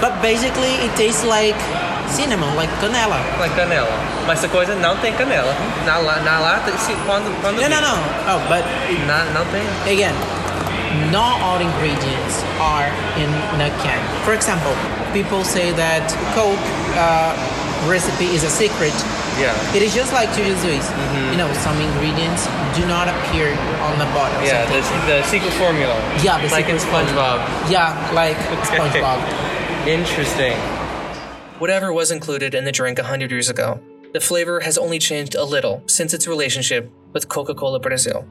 But 0.00 0.22
basically, 0.22 0.78
it 0.86 0.94
tastes 0.94 1.24
like 1.26 1.58
cinnamon, 2.06 2.54
like 2.54 2.70
canela. 2.78 3.18
Like 3.42 3.50
canela. 3.58 3.90
Mas 4.28 4.38
essa 4.38 4.48
coisa 4.48 4.76
não 4.76 4.94
tem 5.02 5.12
canela. 5.14 5.50
Na, 5.84 5.98
la- 5.98 6.22
na 6.22 6.38
lata, 6.38 6.70
se, 6.78 6.94
quando, 7.04 7.26
quando 7.42 7.58
No, 7.58 7.66
no, 7.68 7.80
no. 7.82 7.94
Oh, 8.30 8.38
but 8.46 8.62
Na, 9.10 9.24
não 9.34 9.44
tem. 9.50 9.66
again, 9.90 10.14
not 11.10 11.40
all 11.42 11.58
ingredients 11.58 12.44
are 12.62 12.86
in 13.18 13.28
a 13.60 13.70
can. 13.82 13.98
For 14.24 14.34
example, 14.34 14.70
people 15.12 15.42
say 15.42 15.72
that 15.72 16.06
Coke 16.32 16.62
uh, 16.94 17.34
recipe 17.86 18.26
is 18.26 18.42
a 18.42 18.50
secret. 18.50 18.94
Yeah. 19.38 19.54
It 19.74 19.82
is 19.82 19.94
just 19.94 20.12
like 20.12 20.32
to 20.34 20.42
Jesus. 20.42 20.90
You 21.30 21.36
know, 21.36 21.52
some 21.62 21.78
ingredients 21.80 22.46
do 22.74 22.86
not 22.86 23.06
appear 23.08 23.52
on 23.86 23.98
the 23.98 24.06
bottle. 24.16 24.42
Yeah, 24.42 24.66
the, 24.66 24.80
the 25.06 25.22
secret 25.24 25.52
formula. 25.54 25.94
Yeah, 26.22 26.40
the 26.42 26.50
like 26.50 26.68
in 26.68 26.78
secret 26.78 27.06
formula. 27.06 27.38
SpongeBob. 27.38 27.70
Yeah, 27.70 28.10
like 28.12 28.36
SpongeBob. 28.70 29.86
Interesting. 29.86 30.56
Whatever 31.58 31.92
was 31.92 32.10
included 32.10 32.54
in 32.54 32.64
the 32.64 32.72
drink 32.72 32.98
100 32.98 33.30
years 33.30 33.48
ago, 33.48 33.80
the 34.12 34.20
flavor 34.20 34.60
has 34.60 34.78
only 34.78 34.98
changed 34.98 35.34
a 35.34 35.44
little 35.44 35.82
since 35.86 36.14
its 36.14 36.26
relationship 36.26 36.90
with 37.12 37.28
Coca 37.28 37.54
Cola 37.54 37.78
Brazil. 37.78 38.24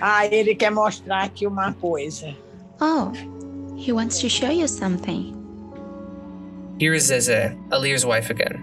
Ah, 0.00 0.26
ele 0.26 0.54
quer 0.54 0.70
mostrar 0.70 1.24
aqui 1.24 1.46
uma 1.46 1.72
coisa. 1.74 2.34
Oh, 2.80 3.12
he 3.76 3.92
wants 3.92 4.20
to 4.20 4.28
show 4.28 4.50
you 4.50 4.66
something. 4.66 5.43
Here 6.78 6.92
is 6.92 7.10
Zeze, 7.10 7.56
Alir's 7.70 8.04
wife 8.04 8.30
again. 8.30 8.62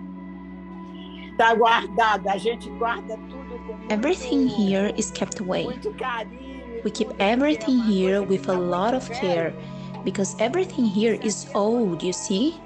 Tá 1.37 1.55
guardado, 1.55 2.27
a 2.29 2.37
gente 2.37 2.69
guarda 2.71 3.17
tudo 3.29 3.57
com 3.65 3.87
Everything 3.89 4.47
here 4.47 4.91
is 4.97 5.11
kept 5.11 5.39
away. 5.39 5.65
We 6.83 6.91
keep 6.91 7.09
everything 7.19 7.79
here 7.79 8.21
with 8.21 8.49
a 8.49 8.53
lot 8.53 8.93
of 8.93 9.09
care 9.11 9.53
because 10.03 10.35
everything 10.39 10.85
here 10.85 11.17
is 11.23 11.47
old, 11.55 12.03
you 12.03 12.11
see? 12.11 12.59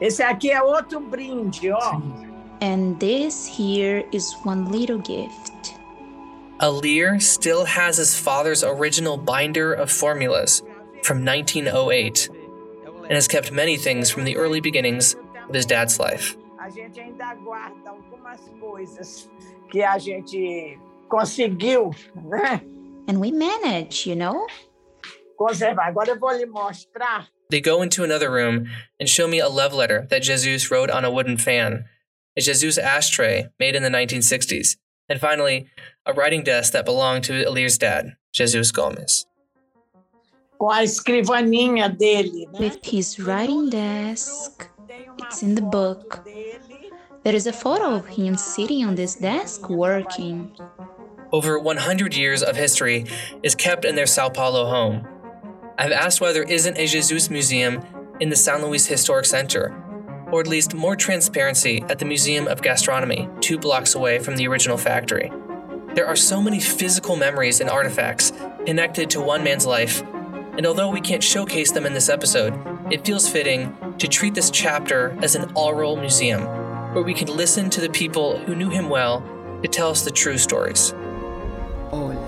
Esse 0.00 0.20
aqui 0.20 0.50
é 0.50 0.60
outro 0.60 1.00
brinde, 1.00 1.70
ó. 1.70 2.02
And 2.60 2.98
this 2.98 3.46
here 3.46 4.04
is 4.10 4.34
one 4.44 4.70
little 4.70 4.98
gift. 4.98 5.74
Alir 6.58 7.20
still 7.20 7.64
has 7.64 7.98
his 7.98 8.18
father's 8.18 8.64
original 8.64 9.16
binder 9.16 9.72
of 9.72 9.90
formulas 9.90 10.62
from 11.02 11.24
1908 11.24 12.28
and 13.02 13.12
has 13.12 13.28
kept 13.28 13.52
many 13.52 13.76
things 13.76 14.10
from 14.10 14.24
the 14.24 14.36
early 14.36 14.60
beginnings 14.60 15.14
of 15.48 15.54
his 15.54 15.66
dad's 15.66 15.98
life. 15.98 16.36
A 16.58 16.70
gente 16.70 17.00
ainda 17.00 17.34
guarda 17.34 17.90
algumas 17.90 18.40
coisas 18.60 19.28
que 19.70 19.82
a 19.82 19.98
gente 19.98 20.78
conseguiu, 21.08 21.94
né? 22.14 22.62
And 23.08 23.18
we 23.18 23.32
manage, 23.32 24.06
you 24.06 24.14
know? 24.14 24.46
Conservar. 25.36 25.88
Agora 25.88 26.10
eu 26.10 26.18
vou 26.18 26.30
lhe 26.30 26.46
mostrar. 26.46 27.28
They 27.50 27.60
go 27.60 27.82
into 27.82 28.04
another 28.04 28.30
room 28.30 28.66
and 28.98 29.08
show 29.08 29.26
me 29.26 29.40
a 29.40 29.48
love 29.48 29.74
letter 29.74 30.06
that 30.08 30.22
Jesus 30.22 30.70
wrote 30.70 30.90
on 30.90 31.04
a 31.04 31.10
wooden 31.10 31.36
fan, 31.36 31.84
a 32.36 32.40
Jesus 32.40 32.78
ashtray 32.78 33.48
made 33.58 33.74
in 33.74 33.82
the 33.82 33.90
1960s, 33.90 34.76
and 35.08 35.20
finally, 35.20 35.66
a 36.06 36.14
writing 36.14 36.42
desk 36.42 36.72
that 36.72 36.86
belonged 36.86 37.24
to 37.24 37.44
Alir's 37.46 37.76
dad, 37.76 38.16
Jesus 38.32 38.70
Gomes. 38.70 39.26
Com 40.62 40.70
a 40.70 40.84
escrivaninha 40.84 41.88
dele, 41.88 42.46
né? 42.52 42.60
With 42.60 42.78
his 42.84 43.18
writing 43.18 43.68
desk. 43.68 44.70
It's 45.18 45.42
in 45.42 45.56
the 45.56 45.60
book. 45.60 46.22
There 47.24 47.34
is 47.34 47.48
a 47.48 47.52
photo 47.52 47.96
of 47.96 48.06
him 48.06 48.36
sitting 48.36 48.86
on 48.86 48.94
this 48.94 49.16
desk 49.16 49.68
working. 49.68 50.52
Over 51.32 51.58
100 51.58 52.14
years 52.14 52.44
of 52.44 52.54
history 52.54 53.06
is 53.42 53.56
kept 53.56 53.84
in 53.84 53.96
their 53.96 54.06
Sao 54.06 54.28
Paulo 54.28 54.66
home. 54.66 55.04
I've 55.78 55.90
asked 55.90 56.20
why 56.20 56.32
there 56.32 56.44
isn't 56.48 56.78
a 56.78 56.86
Jesus 56.86 57.28
museum 57.28 57.80
in 58.20 58.28
the 58.28 58.36
San 58.36 58.62
Luis 58.62 58.86
Historic 58.86 59.26
Center. 59.26 59.74
or 60.30 60.40
at 60.40 60.46
least 60.46 60.74
more 60.74 60.94
transparency 60.96 61.84
at 61.90 61.98
the 61.98 62.06
Museum 62.06 62.46
of 62.46 62.62
Gastronomy, 62.62 63.28
two 63.40 63.58
blocks 63.58 63.96
away 63.96 64.18
from 64.18 64.36
the 64.36 64.46
original 64.46 64.78
factory. 64.78 65.30
There 65.94 66.06
are 66.06 66.16
so 66.16 66.40
many 66.40 66.58
physical 66.58 67.16
memories 67.16 67.60
and 67.60 67.68
artifacts 67.68 68.32
connected 68.64 69.10
to 69.10 69.20
one 69.20 69.44
man's 69.44 69.66
life, 69.66 70.02
and 70.56 70.66
although 70.66 70.90
we 70.90 71.00
can't 71.00 71.22
showcase 71.22 71.72
them 71.72 71.86
in 71.86 71.94
this 71.94 72.08
episode, 72.08 72.54
it 72.90 73.04
feels 73.04 73.28
fitting 73.28 73.74
to 73.98 74.06
treat 74.06 74.34
this 74.34 74.50
chapter 74.50 75.16
as 75.22 75.34
an 75.34 75.50
oral 75.54 75.96
museum 75.96 76.42
where 76.94 77.02
we 77.02 77.14
can 77.14 77.28
listen 77.28 77.70
to 77.70 77.80
the 77.80 77.88
people 77.88 78.38
who 78.38 78.54
knew 78.54 78.68
him 78.68 78.88
well 78.90 79.22
to 79.62 79.68
tell 79.68 79.88
us 79.88 80.02
the 80.02 80.10
true 80.10 80.36
stories. 80.36 80.92
Olha, 81.90 82.18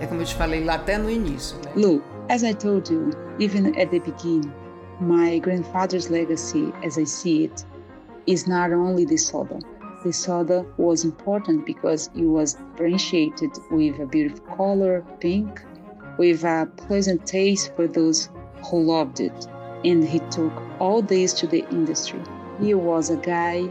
é 0.00 0.06
como 0.06 0.22
eu 0.22 0.26
te 0.26 0.34
falei 0.34 0.64
lá 0.64 0.74
até 0.76 0.96
no 0.98 1.10
início. 1.10 1.56
Né? 1.58 1.72
Look, 1.76 2.02
as 2.30 2.42
I 2.42 2.54
told 2.54 2.90
you, 2.90 3.10
even 3.38 3.78
at 3.78 3.90
the 3.90 4.00
beginning, 4.00 4.52
my 5.00 5.38
grandfather's 5.38 6.08
legacy, 6.10 6.72
as 6.82 6.96
I 6.96 7.04
see 7.04 7.44
it, 7.44 7.64
is 8.26 8.46
not 8.46 8.72
only 8.72 9.04
the 9.04 9.18
soda. 9.18 9.58
The 10.02 10.12
soda 10.12 10.64
was 10.78 11.04
important 11.04 11.66
because 11.66 12.10
it 12.14 12.24
was 12.24 12.54
differentiated 12.54 13.50
with 13.70 13.98
a 14.00 14.06
beautiful 14.06 14.46
color, 14.56 15.04
pink, 15.20 15.62
with 16.18 16.44
a 16.44 16.68
pleasant 16.76 17.26
taste 17.26 17.74
for 17.76 17.86
those 17.86 18.28
who 18.70 18.82
loved 18.82 19.20
it. 19.20 19.46
And 19.84 20.04
he 20.04 20.20
took 20.30 20.52
all 20.80 21.02
this 21.02 21.32
to 21.34 21.46
the 21.46 21.64
industry. 21.70 22.20
He 22.60 22.74
was 22.74 23.10
a 23.10 23.16
guy 23.16 23.62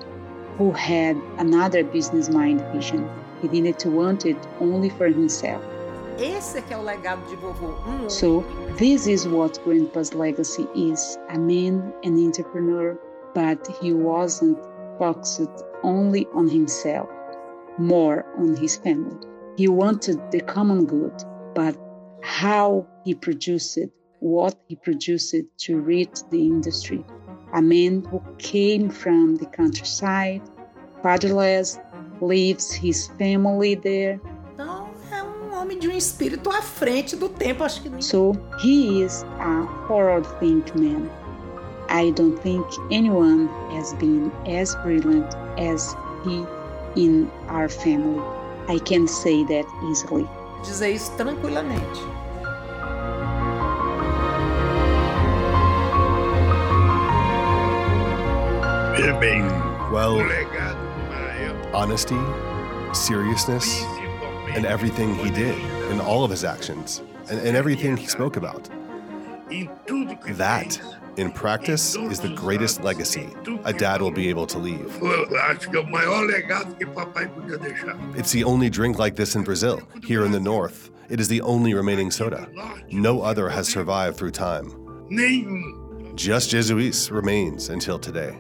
who 0.58 0.72
had 0.72 1.18
another 1.38 1.84
business 1.84 2.30
mind 2.30 2.62
vision. 2.74 3.10
He 3.42 3.48
didn't 3.48 3.86
want 3.86 4.26
it 4.26 4.38
only 4.60 4.90
for 4.90 5.08
himself. 5.08 5.64
Esse 6.18 6.62
que 6.62 6.74
é 6.74 6.78
o 6.78 6.82
legado 6.82 7.28
de 7.30 7.36
vovô. 7.36 7.76
Um 7.86 8.10
So, 8.10 8.42
this 8.78 9.06
is 9.06 9.28
what 9.28 9.60
Grandpa's 9.66 10.14
legacy 10.14 10.66
is 10.74 11.18
a 11.30 11.38
man, 11.38 11.94
an 12.04 12.18
entrepreneur, 12.26 12.98
but 13.34 13.68
he 13.82 13.92
wasn't 13.92 14.58
focused 14.98 15.66
only 15.84 16.26
on 16.34 16.48
himself, 16.48 17.10
more 17.78 18.26
on 18.38 18.56
his 18.56 18.78
family. 18.78 19.18
He 19.58 19.68
wanted 19.68 20.20
the 20.32 20.40
common 20.40 20.86
good, 20.86 21.14
but 21.54 21.76
how 22.26 22.86
he 23.06 23.14
produced 23.14 23.78
it, 23.78 23.92
what 24.20 24.56
he 24.68 24.76
produced 24.76 25.36
to 25.58 25.80
reach 25.80 26.18
the 26.32 26.42
industry. 26.42 27.06
A 27.54 27.62
man 27.62 28.04
who 28.04 28.20
came 28.40 28.90
from 28.90 29.36
the 29.36 29.46
countryside, 29.46 30.42
fatherless, 31.04 31.80
leaves 32.22 32.74
his 32.74 33.08
family 33.20 33.76
there. 33.76 34.20
Então, 34.54 34.90
é 35.12 35.24
um 35.24 35.54
homem 35.54 35.78
de 35.78 35.88
um 35.88 35.92
espírito 35.92 36.50
à 36.50 36.62
frente 36.64 37.16
do 37.16 37.30
tempo, 37.30 37.64
acho 37.64 37.84
que 37.84 38.04
So 38.04 38.34
he 38.60 39.04
is 39.04 39.24
a 39.40 39.68
forward-thinking 39.88 40.82
man. 40.82 41.10
I 41.90 42.12
don't 42.12 42.38
think 42.42 42.66
anyone 42.92 43.48
has 43.72 43.94
been 43.94 44.32
as 44.48 44.74
brilliant 44.78 45.32
as 45.60 45.96
he 46.26 46.44
in 46.96 47.30
our 47.50 47.70
family. 47.70 48.20
I 48.68 48.80
can 48.80 49.08
say 49.08 49.44
that 49.46 49.68
easily. 49.92 50.28
dizer 50.66 50.90
isso 50.90 51.12
tranquilamente. 51.16 52.15
Well, 59.92 60.18
honesty, 61.76 62.18
seriousness, 62.94 63.84
and 64.50 64.66
everything 64.66 65.14
he 65.14 65.30
did, 65.30 65.56
and 65.92 66.02
all 66.02 66.24
of 66.24 66.32
his 66.32 66.44
actions, 66.44 67.04
and, 67.30 67.40
and 67.40 67.56
everything 67.56 67.98
he 67.98 68.08
spoke 68.08 68.36
about. 68.36 68.68
That, 70.38 70.82
in 71.18 71.32
practice, 71.32 71.96
is 71.96 72.20
the 72.20 72.34
greatest 72.34 72.82
legacy 72.84 73.30
a 73.64 73.72
dad 73.74 74.02
will 74.02 74.10
be 74.10 74.28
able 74.28 74.48
to 74.48 74.58
leave. 74.58 74.98
It's 78.18 78.32
the 78.32 78.44
only 78.44 78.72
drink 78.72 78.98
like 78.98 79.16
this 79.16 79.36
in 79.36 79.44
Brazil, 79.44 79.82
here 80.04 80.26
in 80.26 80.32
the 80.32 80.40
north. 80.40 80.90
It 81.10 81.20
is 81.20 81.28
the 81.28 81.42
only 81.42 81.76
remaining 81.76 82.10
soda. 82.10 82.50
No 82.92 83.22
other 83.22 83.50
has 83.50 83.68
survived 83.68 84.18
through 84.18 84.32
time. 84.32 84.72
Just 86.16 86.50
Jesus 86.50 87.12
remains 87.12 87.70
until 87.70 88.00
today. 88.00 88.36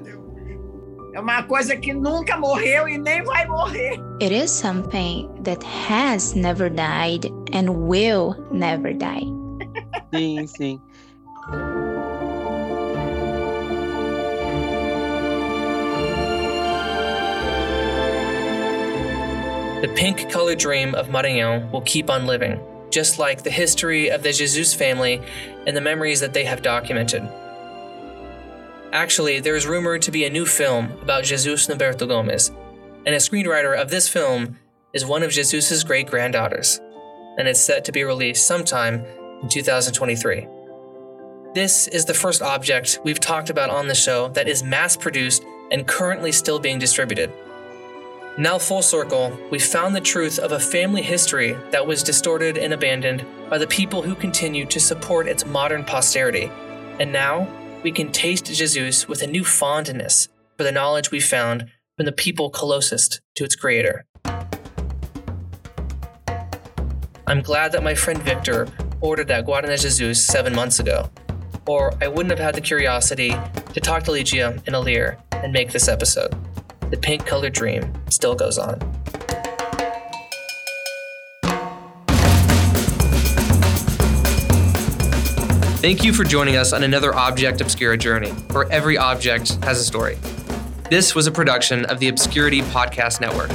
É 1.16 1.20
uma 1.22 1.42
coisa 1.44 1.78
que 1.78 1.94
nunca 1.94 2.36
morreu 2.36 2.90
e 2.90 2.98
nem 2.98 3.24
vai 3.24 3.48
morrer. 3.48 3.98
It 4.22 4.36
is 4.36 4.52
something 4.52 5.30
that 5.44 5.64
has 5.64 6.36
never 6.36 6.70
died 6.70 7.32
and 7.54 7.70
will 7.88 8.36
never 8.52 8.92
die. 8.94 9.24
Sim, 10.14 10.46
sim. 10.46 10.82
The 19.82 19.88
pink 19.96 20.30
colored 20.30 20.60
dream 20.60 20.94
of 20.96 21.08
Maranhão 21.08 21.72
will 21.72 21.84
keep 21.84 22.10
on 22.10 22.28
living, 22.28 22.60
just 22.92 23.20
like 23.20 23.42
the 23.42 23.50
history 23.50 24.10
of 24.10 24.22
the 24.22 24.34
Jesus 24.34 24.74
family 24.74 25.22
and 25.66 25.78
the 25.78 25.82
memories 25.82 26.20
that 26.20 26.34
they 26.34 26.44
have 26.44 26.62
documented. 26.62 27.24
Actually, 28.96 29.42
there 29.42 29.58
is 29.58 29.68
rumored 29.68 30.02
to 30.02 30.10
be 30.10 30.24
a 30.24 30.30
new 30.30 30.46
film 30.46 30.90
about 31.02 31.26
Jesus 31.26 31.68
Norberto 31.68 32.08
Gomes, 32.08 32.50
and 33.06 33.14
a 33.14 33.18
screenwriter 33.18 33.78
of 33.78 33.90
this 33.90 34.08
film 34.08 34.58
is 34.94 35.06
one 35.06 35.22
of 35.22 35.32
Jesus's 35.32 35.84
great 35.84 36.08
granddaughters, 36.08 36.80
and 37.38 37.46
it's 37.46 37.60
set 37.60 37.84
to 37.84 37.92
be 37.92 38.06
released 38.06 38.48
sometime 38.48 39.04
in 39.42 39.50
2023. 39.50 40.48
This 41.54 41.90
is 41.90 42.06
the 42.06 42.14
first 42.14 42.42
object 42.42 43.00
we've 43.04 43.20
talked 43.20 43.50
about 43.50 43.70
on 43.70 43.90
the 43.90 43.96
show 43.96 44.30
that 44.30 44.48
is 44.48 44.64
mass 44.64 44.96
produced 44.96 45.44
and 45.72 45.86
currently 45.86 46.32
still 46.32 46.58
being 46.58 46.80
distributed. 46.80 47.34
Now, 48.38 48.58
full 48.58 48.82
circle, 48.82 49.38
we 49.52 49.60
found 49.60 49.94
the 49.94 50.00
truth 50.00 50.40
of 50.40 50.54
a 50.54 50.60
family 50.60 51.02
history 51.02 51.58
that 51.72 51.86
was 51.86 52.02
distorted 52.02 52.58
and 52.58 52.72
abandoned 52.72 53.26
by 53.50 53.58
the 53.58 53.68
people 53.68 54.04
who 54.04 54.16
continue 54.16 54.66
to 54.68 54.80
support 54.80 55.28
its 55.28 55.46
modern 55.46 55.84
posterity. 55.84 56.50
And 56.98 57.12
now, 57.12 57.46
we 57.86 57.92
can 57.92 58.12
taste 58.12 58.46
Jesus 58.46 59.08
with 59.08 59.22
a 59.22 59.28
new 59.28 59.46
fondness 59.46 60.28
for 60.58 60.64
the 60.64 60.72
knowledge 60.72 61.12
we 61.12 61.20
found 61.20 61.68
from 61.96 62.08
the 62.08 62.12
people 62.12 62.50
closest 62.50 63.22
to 63.36 63.44
its 63.44 63.56
creator. 63.56 64.08
I'm 67.28 67.44
glad 67.44 67.74
that 67.74 67.84
my 67.84 67.94
friend 67.94 68.20
Victor 68.24 68.68
ordered 69.02 69.28
that 69.28 69.46
Guarana 69.46 69.80
Jesus 69.80 70.26
seven 70.26 70.56
months 70.56 70.80
ago, 70.80 71.12
or 71.68 71.94
I 72.02 72.08
wouldn't 72.08 72.32
have 72.32 72.40
had 72.40 72.56
the 72.56 72.62
curiosity 72.62 73.36
to 73.74 73.80
talk 73.80 74.02
to 74.06 74.12
Ligia 74.12 74.54
and 74.66 74.76
Alir 74.76 75.22
and 75.32 75.54
make 75.54 75.72
this 75.72 75.88
episode. 75.88 76.34
The 76.90 76.98
pink 76.98 77.28
colored 77.28 77.54
dream 77.54 77.94
still 78.10 78.34
goes 78.34 78.58
on. 78.58 78.95
Thank 85.86 86.04
you 86.04 86.14
for 86.14 86.24
joining 86.24 86.56
us 86.56 86.74
on 86.74 86.82
another 86.82 87.14
Object 87.14 87.62
Obscura 87.62 87.96
journey, 87.96 88.32
where 88.54 88.68
every 88.72 88.98
object 88.98 89.64
has 89.64 89.80
a 89.80 89.84
story. 89.84 90.18
This 90.90 91.14
was 91.14 91.28
a 91.28 91.32
production 91.32 91.86
of 91.86 92.00
the 92.00 92.08
Obscurity 92.08 92.64
Podcast 92.64 93.22
Network. 93.22 93.52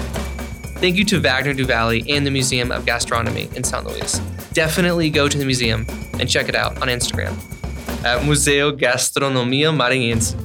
Thank 0.78 0.95
you 0.95 1.05
to 1.07 1.18
Wagner 1.18 1.55
Duvalli 1.55 2.09
and 2.09 2.24
the 2.24 2.31
Museum 2.31 2.70
of 2.70 2.87
Gastronomy 2.87 3.51
in 3.57 3.64
St. 3.64 3.85
Louis. 3.85 4.20
Definitely 4.53 5.11
go 5.11 5.28
to 5.28 5.37
the 5.37 5.45
museum 5.45 5.85
and 6.20 6.31
check 6.31 6.49
it 6.49 6.55
out 6.55 6.81
on 6.81 6.87
Instagram 6.87 7.33
uh, 8.05 8.18
at 8.18 8.22
Museu 8.22 8.78
Gastronomia 8.78 9.74
Maranhense. 9.76 10.37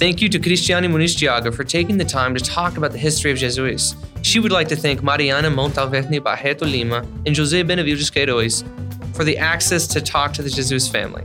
Thank 0.00 0.20
you 0.20 0.28
to 0.30 0.40
Cristiane 0.40 0.90
Muniz 0.90 1.16
Tiago 1.16 1.52
for 1.52 1.62
taking 1.62 1.96
the 1.96 2.04
time 2.04 2.34
to 2.34 2.42
talk 2.42 2.76
about 2.76 2.90
the 2.90 2.98
history 2.98 3.30
of 3.30 3.38
Jesus. 3.38 3.94
She 4.22 4.40
would 4.40 4.50
like 4.50 4.66
to 4.66 4.76
thank 4.76 5.00
Mariana 5.00 5.48
Montalverne 5.48 6.20
Barreto 6.20 6.66
Lima 6.66 7.06
and 7.24 7.36
Jose 7.36 7.62
Benavides 7.62 8.10
Queiroz 8.10 8.64
for 9.14 9.24
the 9.24 9.38
access 9.38 9.86
to 9.88 10.00
talk 10.00 10.32
to 10.34 10.42
the 10.42 10.50
Jesus 10.50 10.88
family. 10.88 11.24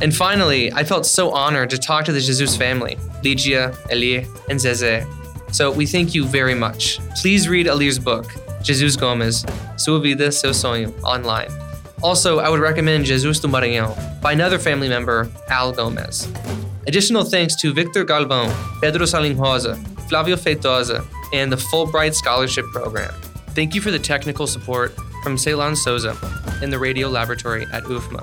And 0.00 0.14
finally, 0.14 0.72
I 0.72 0.84
felt 0.84 1.06
so 1.06 1.30
honored 1.30 1.70
to 1.70 1.78
talk 1.78 2.04
to 2.06 2.12
the 2.12 2.20
Jesus 2.20 2.56
family, 2.56 2.96
Ligia, 3.22 3.74
Alir, 3.90 4.26
and 4.48 4.58
Zeze. 4.58 5.06
So 5.54 5.70
we 5.70 5.86
thank 5.86 6.14
you 6.14 6.24
very 6.24 6.54
much. 6.54 6.98
Please 7.20 7.48
read 7.48 7.66
Alir's 7.66 7.98
book, 7.98 8.32
Jesus 8.62 8.96
Gomes, 8.96 9.44
Sua 9.76 10.00
Vida, 10.00 10.32
Seu 10.32 10.50
Sonho, 10.50 10.92
online. 11.02 11.50
Also, 12.02 12.38
I 12.38 12.48
would 12.48 12.60
recommend 12.60 13.06
Jesus 13.06 13.40
do 13.40 13.48
Maranhão 13.48 13.94
by 14.20 14.32
another 14.32 14.58
family 14.58 14.88
member, 14.88 15.30
Al 15.48 15.72
Gomes. 15.72 16.28
Additional 16.86 17.24
thanks 17.24 17.54
to 17.56 17.72
Victor 17.72 18.04
Galvão, 18.04 18.52
Pedro 18.80 19.06
Salim 19.06 19.38
Rosa, 19.38 19.76
Flavio 20.08 20.36
Feitosa, 20.36 21.06
and 21.32 21.50
the 21.50 21.56
Fulbright 21.56 22.14
Scholarship 22.14 22.66
Program. 22.66 23.12
Thank 23.54 23.74
you 23.74 23.80
for 23.80 23.90
the 23.90 23.98
technical 23.98 24.46
support 24.46 24.94
from 25.24 25.38
Ceylon 25.38 25.74
Souza 25.74 26.14
in 26.60 26.68
the 26.68 26.78
radio 26.78 27.08
laboratory 27.08 27.64
at 27.72 27.82
UFMA. 27.84 28.22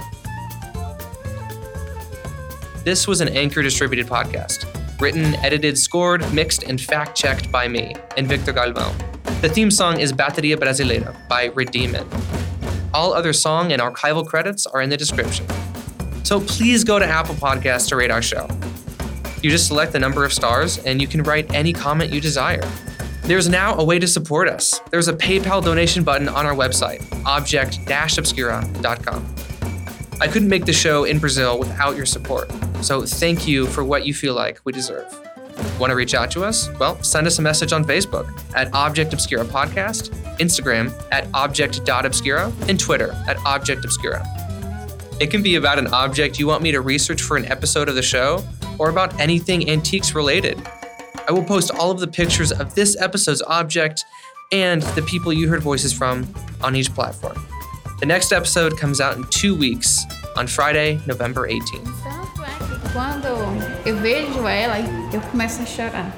This 2.85 3.07
was 3.07 3.21
an 3.21 3.27
Anchor 3.29 3.63
distributed 3.63 4.05
podcast, 4.05 4.67
written, 5.01 5.33
edited, 5.43 5.79
scored, 5.79 6.31
mixed, 6.31 6.61
and 6.61 6.79
fact 6.79 7.17
checked 7.17 7.51
by 7.51 7.67
me 7.67 7.95
and 8.17 8.27
Victor 8.27 8.53
Galvão. 8.53 8.93
The 9.41 9.49
theme 9.49 9.71
song 9.71 9.99
is 9.99 10.13
Bateria 10.13 10.55
Brasileira 10.55 11.27
by 11.27 11.45
Redeem 11.55 11.95
It. 11.95 12.05
All 12.93 13.13
other 13.13 13.33
song 13.33 13.71
and 13.71 13.81
archival 13.81 14.25
credits 14.25 14.67
are 14.67 14.83
in 14.83 14.91
the 14.91 14.97
description. 14.97 15.47
So 16.23 16.39
please 16.39 16.83
go 16.83 16.99
to 16.99 17.05
Apple 17.05 17.33
Podcasts 17.33 17.89
to 17.89 17.95
rate 17.95 18.11
our 18.11 18.21
show. 18.21 18.47
You 19.41 19.49
just 19.49 19.65
select 19.65 19.91
the 19.91 19.99
number 19.99 20.23
of 20.23 20.31
stars 20.31 20.77
and 20.85 21.01
you 21.01 21.07
can 21.07 21.23
write 21.23 21.51
any 21.51 21.73
comment 21.73 22.13
you 22.13 22.21
desire. 22.21 22.61
There's 23.23 23.47
now 23.47 23.75
a 23.75 23.83
way 23.83 23.99
to 23.99 24.07
support 24.07 24.49
us. 24.49 24.81
There's 24.89 25.07
a 25.07 25.13
PayPal 25.13 25.63
donation 25.63 26.03
button 26.03 26.27
on 26.27 26.45
our 26.45 26.55
website, 26.55 27.01
object-obscura.com. 27.25 29.35
I 30.19 30.27
couldn't 30.27 30.49
make 30.49 30.65
the 30.65 30.73
show 30.73 31.05
in 31.05 31.19
Brazil 31.19 31.57
without 31.57 31.95
your 31.95 32.05
support, 32.05 32.51
so 32.81 33.05
thank 33.05 33.47
you 33.47 33.67
for 33.67 33.83
what 33.83 34.05
you 34.05 34.13
feel 34.13 34.33
like 34.33 34.59
we 34.65 34.73
deserve. 34.73 35.05
Want 35.79 35.91
to 35.91 35.95
reach 35.95 36.13
out 36.13 36.31
to 36.31 36.43
us? 36.43 36.69
Well, 36.79 37.01
send 37.03 37.27
us 37.27 37.39
a 37.39 37.41
message 37.41 37.73
on 37.73 37.85
Facebook 37.85 38.27
at 38.55 38.73
Object 38.73 39.13
Obscura 39.13 39.45
Podcast, 39.45 40.09
Instagram 40.37 40.91
at 41.11 41.27
object.obscura, 41.33 42.51
and 42.67 42.79
Twitter 42.79 43.11
at 43.27 43.37
Object 43.45 43.85
Obscura. 43.85 44.25
It 45.19 45.29
can 45.29 45.43
be 45.43 45.55
about 45.55 45.77
an 45.77 45.87
object 45.87 46.39
you 46.39 46.47
want 46.47 46.63
me 46.63 46.71
to 46.71 46.81
research 46.81 47.21
for 47.21 47.37
an 47.37 47.45
episode 47.45 47.87
of 47.87 47.95
the 47.95 48.01
show, 48.01 48.43
or 48.79 48.89
about 48.89 49.19
anything 49.19 49.69
antiques 49.69 50.15
related. 50.15 50.59
I 51.27 51.31
will 51.31 51.43
post 51.43 51.71
all 51.71 51.91
of 51.91 51.99
the 51.99 52.07
pictures 52.07 52.51
of 52.51 52.73
this 52.73 52.97
episode's 52.99 53.41
object 53.43 54.05
and 54.51 54.81
the 54.95 55.01
people 55.03 55.31
you 55.31 55.47
heard 55.47 55.61
voices 55.61 55.93
from 55.93 56.27
on 56.61 56.75
each 56.75 56.93
platform. 56.93 57.37
The 57.99 58.05
next 58.05 58.31
episode 58.31 58.77
comes 58.77 58.99
out 58.99 59.17
in 59.17 59.23
two 59.29 59.55
weeks 59.55 60.03
on 60.35 60.47
Friday, 60.47 60.99
November 61.05 61.47
18th. 61.47 61.87
Quando 62.93 63.27
eu 63.85 63.95
vejo 63.97 64.47
ela, 64.47 64.79
eu 65.13 65.21
começo 65.21 65.61
a 65.61 65.65
chorar. 65.65 66.11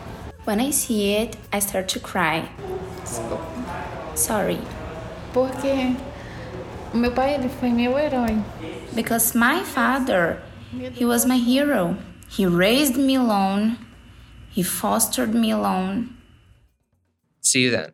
When 0.45 0.59
I 0.59 0.71
see 0.71 1.15
it, 1.15 1.37
I 1.51 1.59
start 1.59 1.87
to 1.89 1.99
cry. 1.99 2.49
Sorry. 4.15 4.59
Porque 5.33 5.95
meu 6.93 7.11
pai 7.11 7.35
ele 7.35 7.49
foi 7.49 7.69
meu 7.69 7.97
herói. 7.97 8.41
Because 8.95 9.35
my 9.35 9.63
father, 9.63 10.41
he 10.71 11.05
was 11.05 11.25
my 11.25 11.37
hero. 11.37 11.97
He 12.29 12.45
raised 12.45 12.97
me 12.97 13.15
alone. 13.15 13.77
He 14.53 14.61
fostered 14.61 15.33
me 15.33 15.49
alone. 15.49 16.15
See 17.41 17.63
you 17.63 17.71
then. 17.71 17.93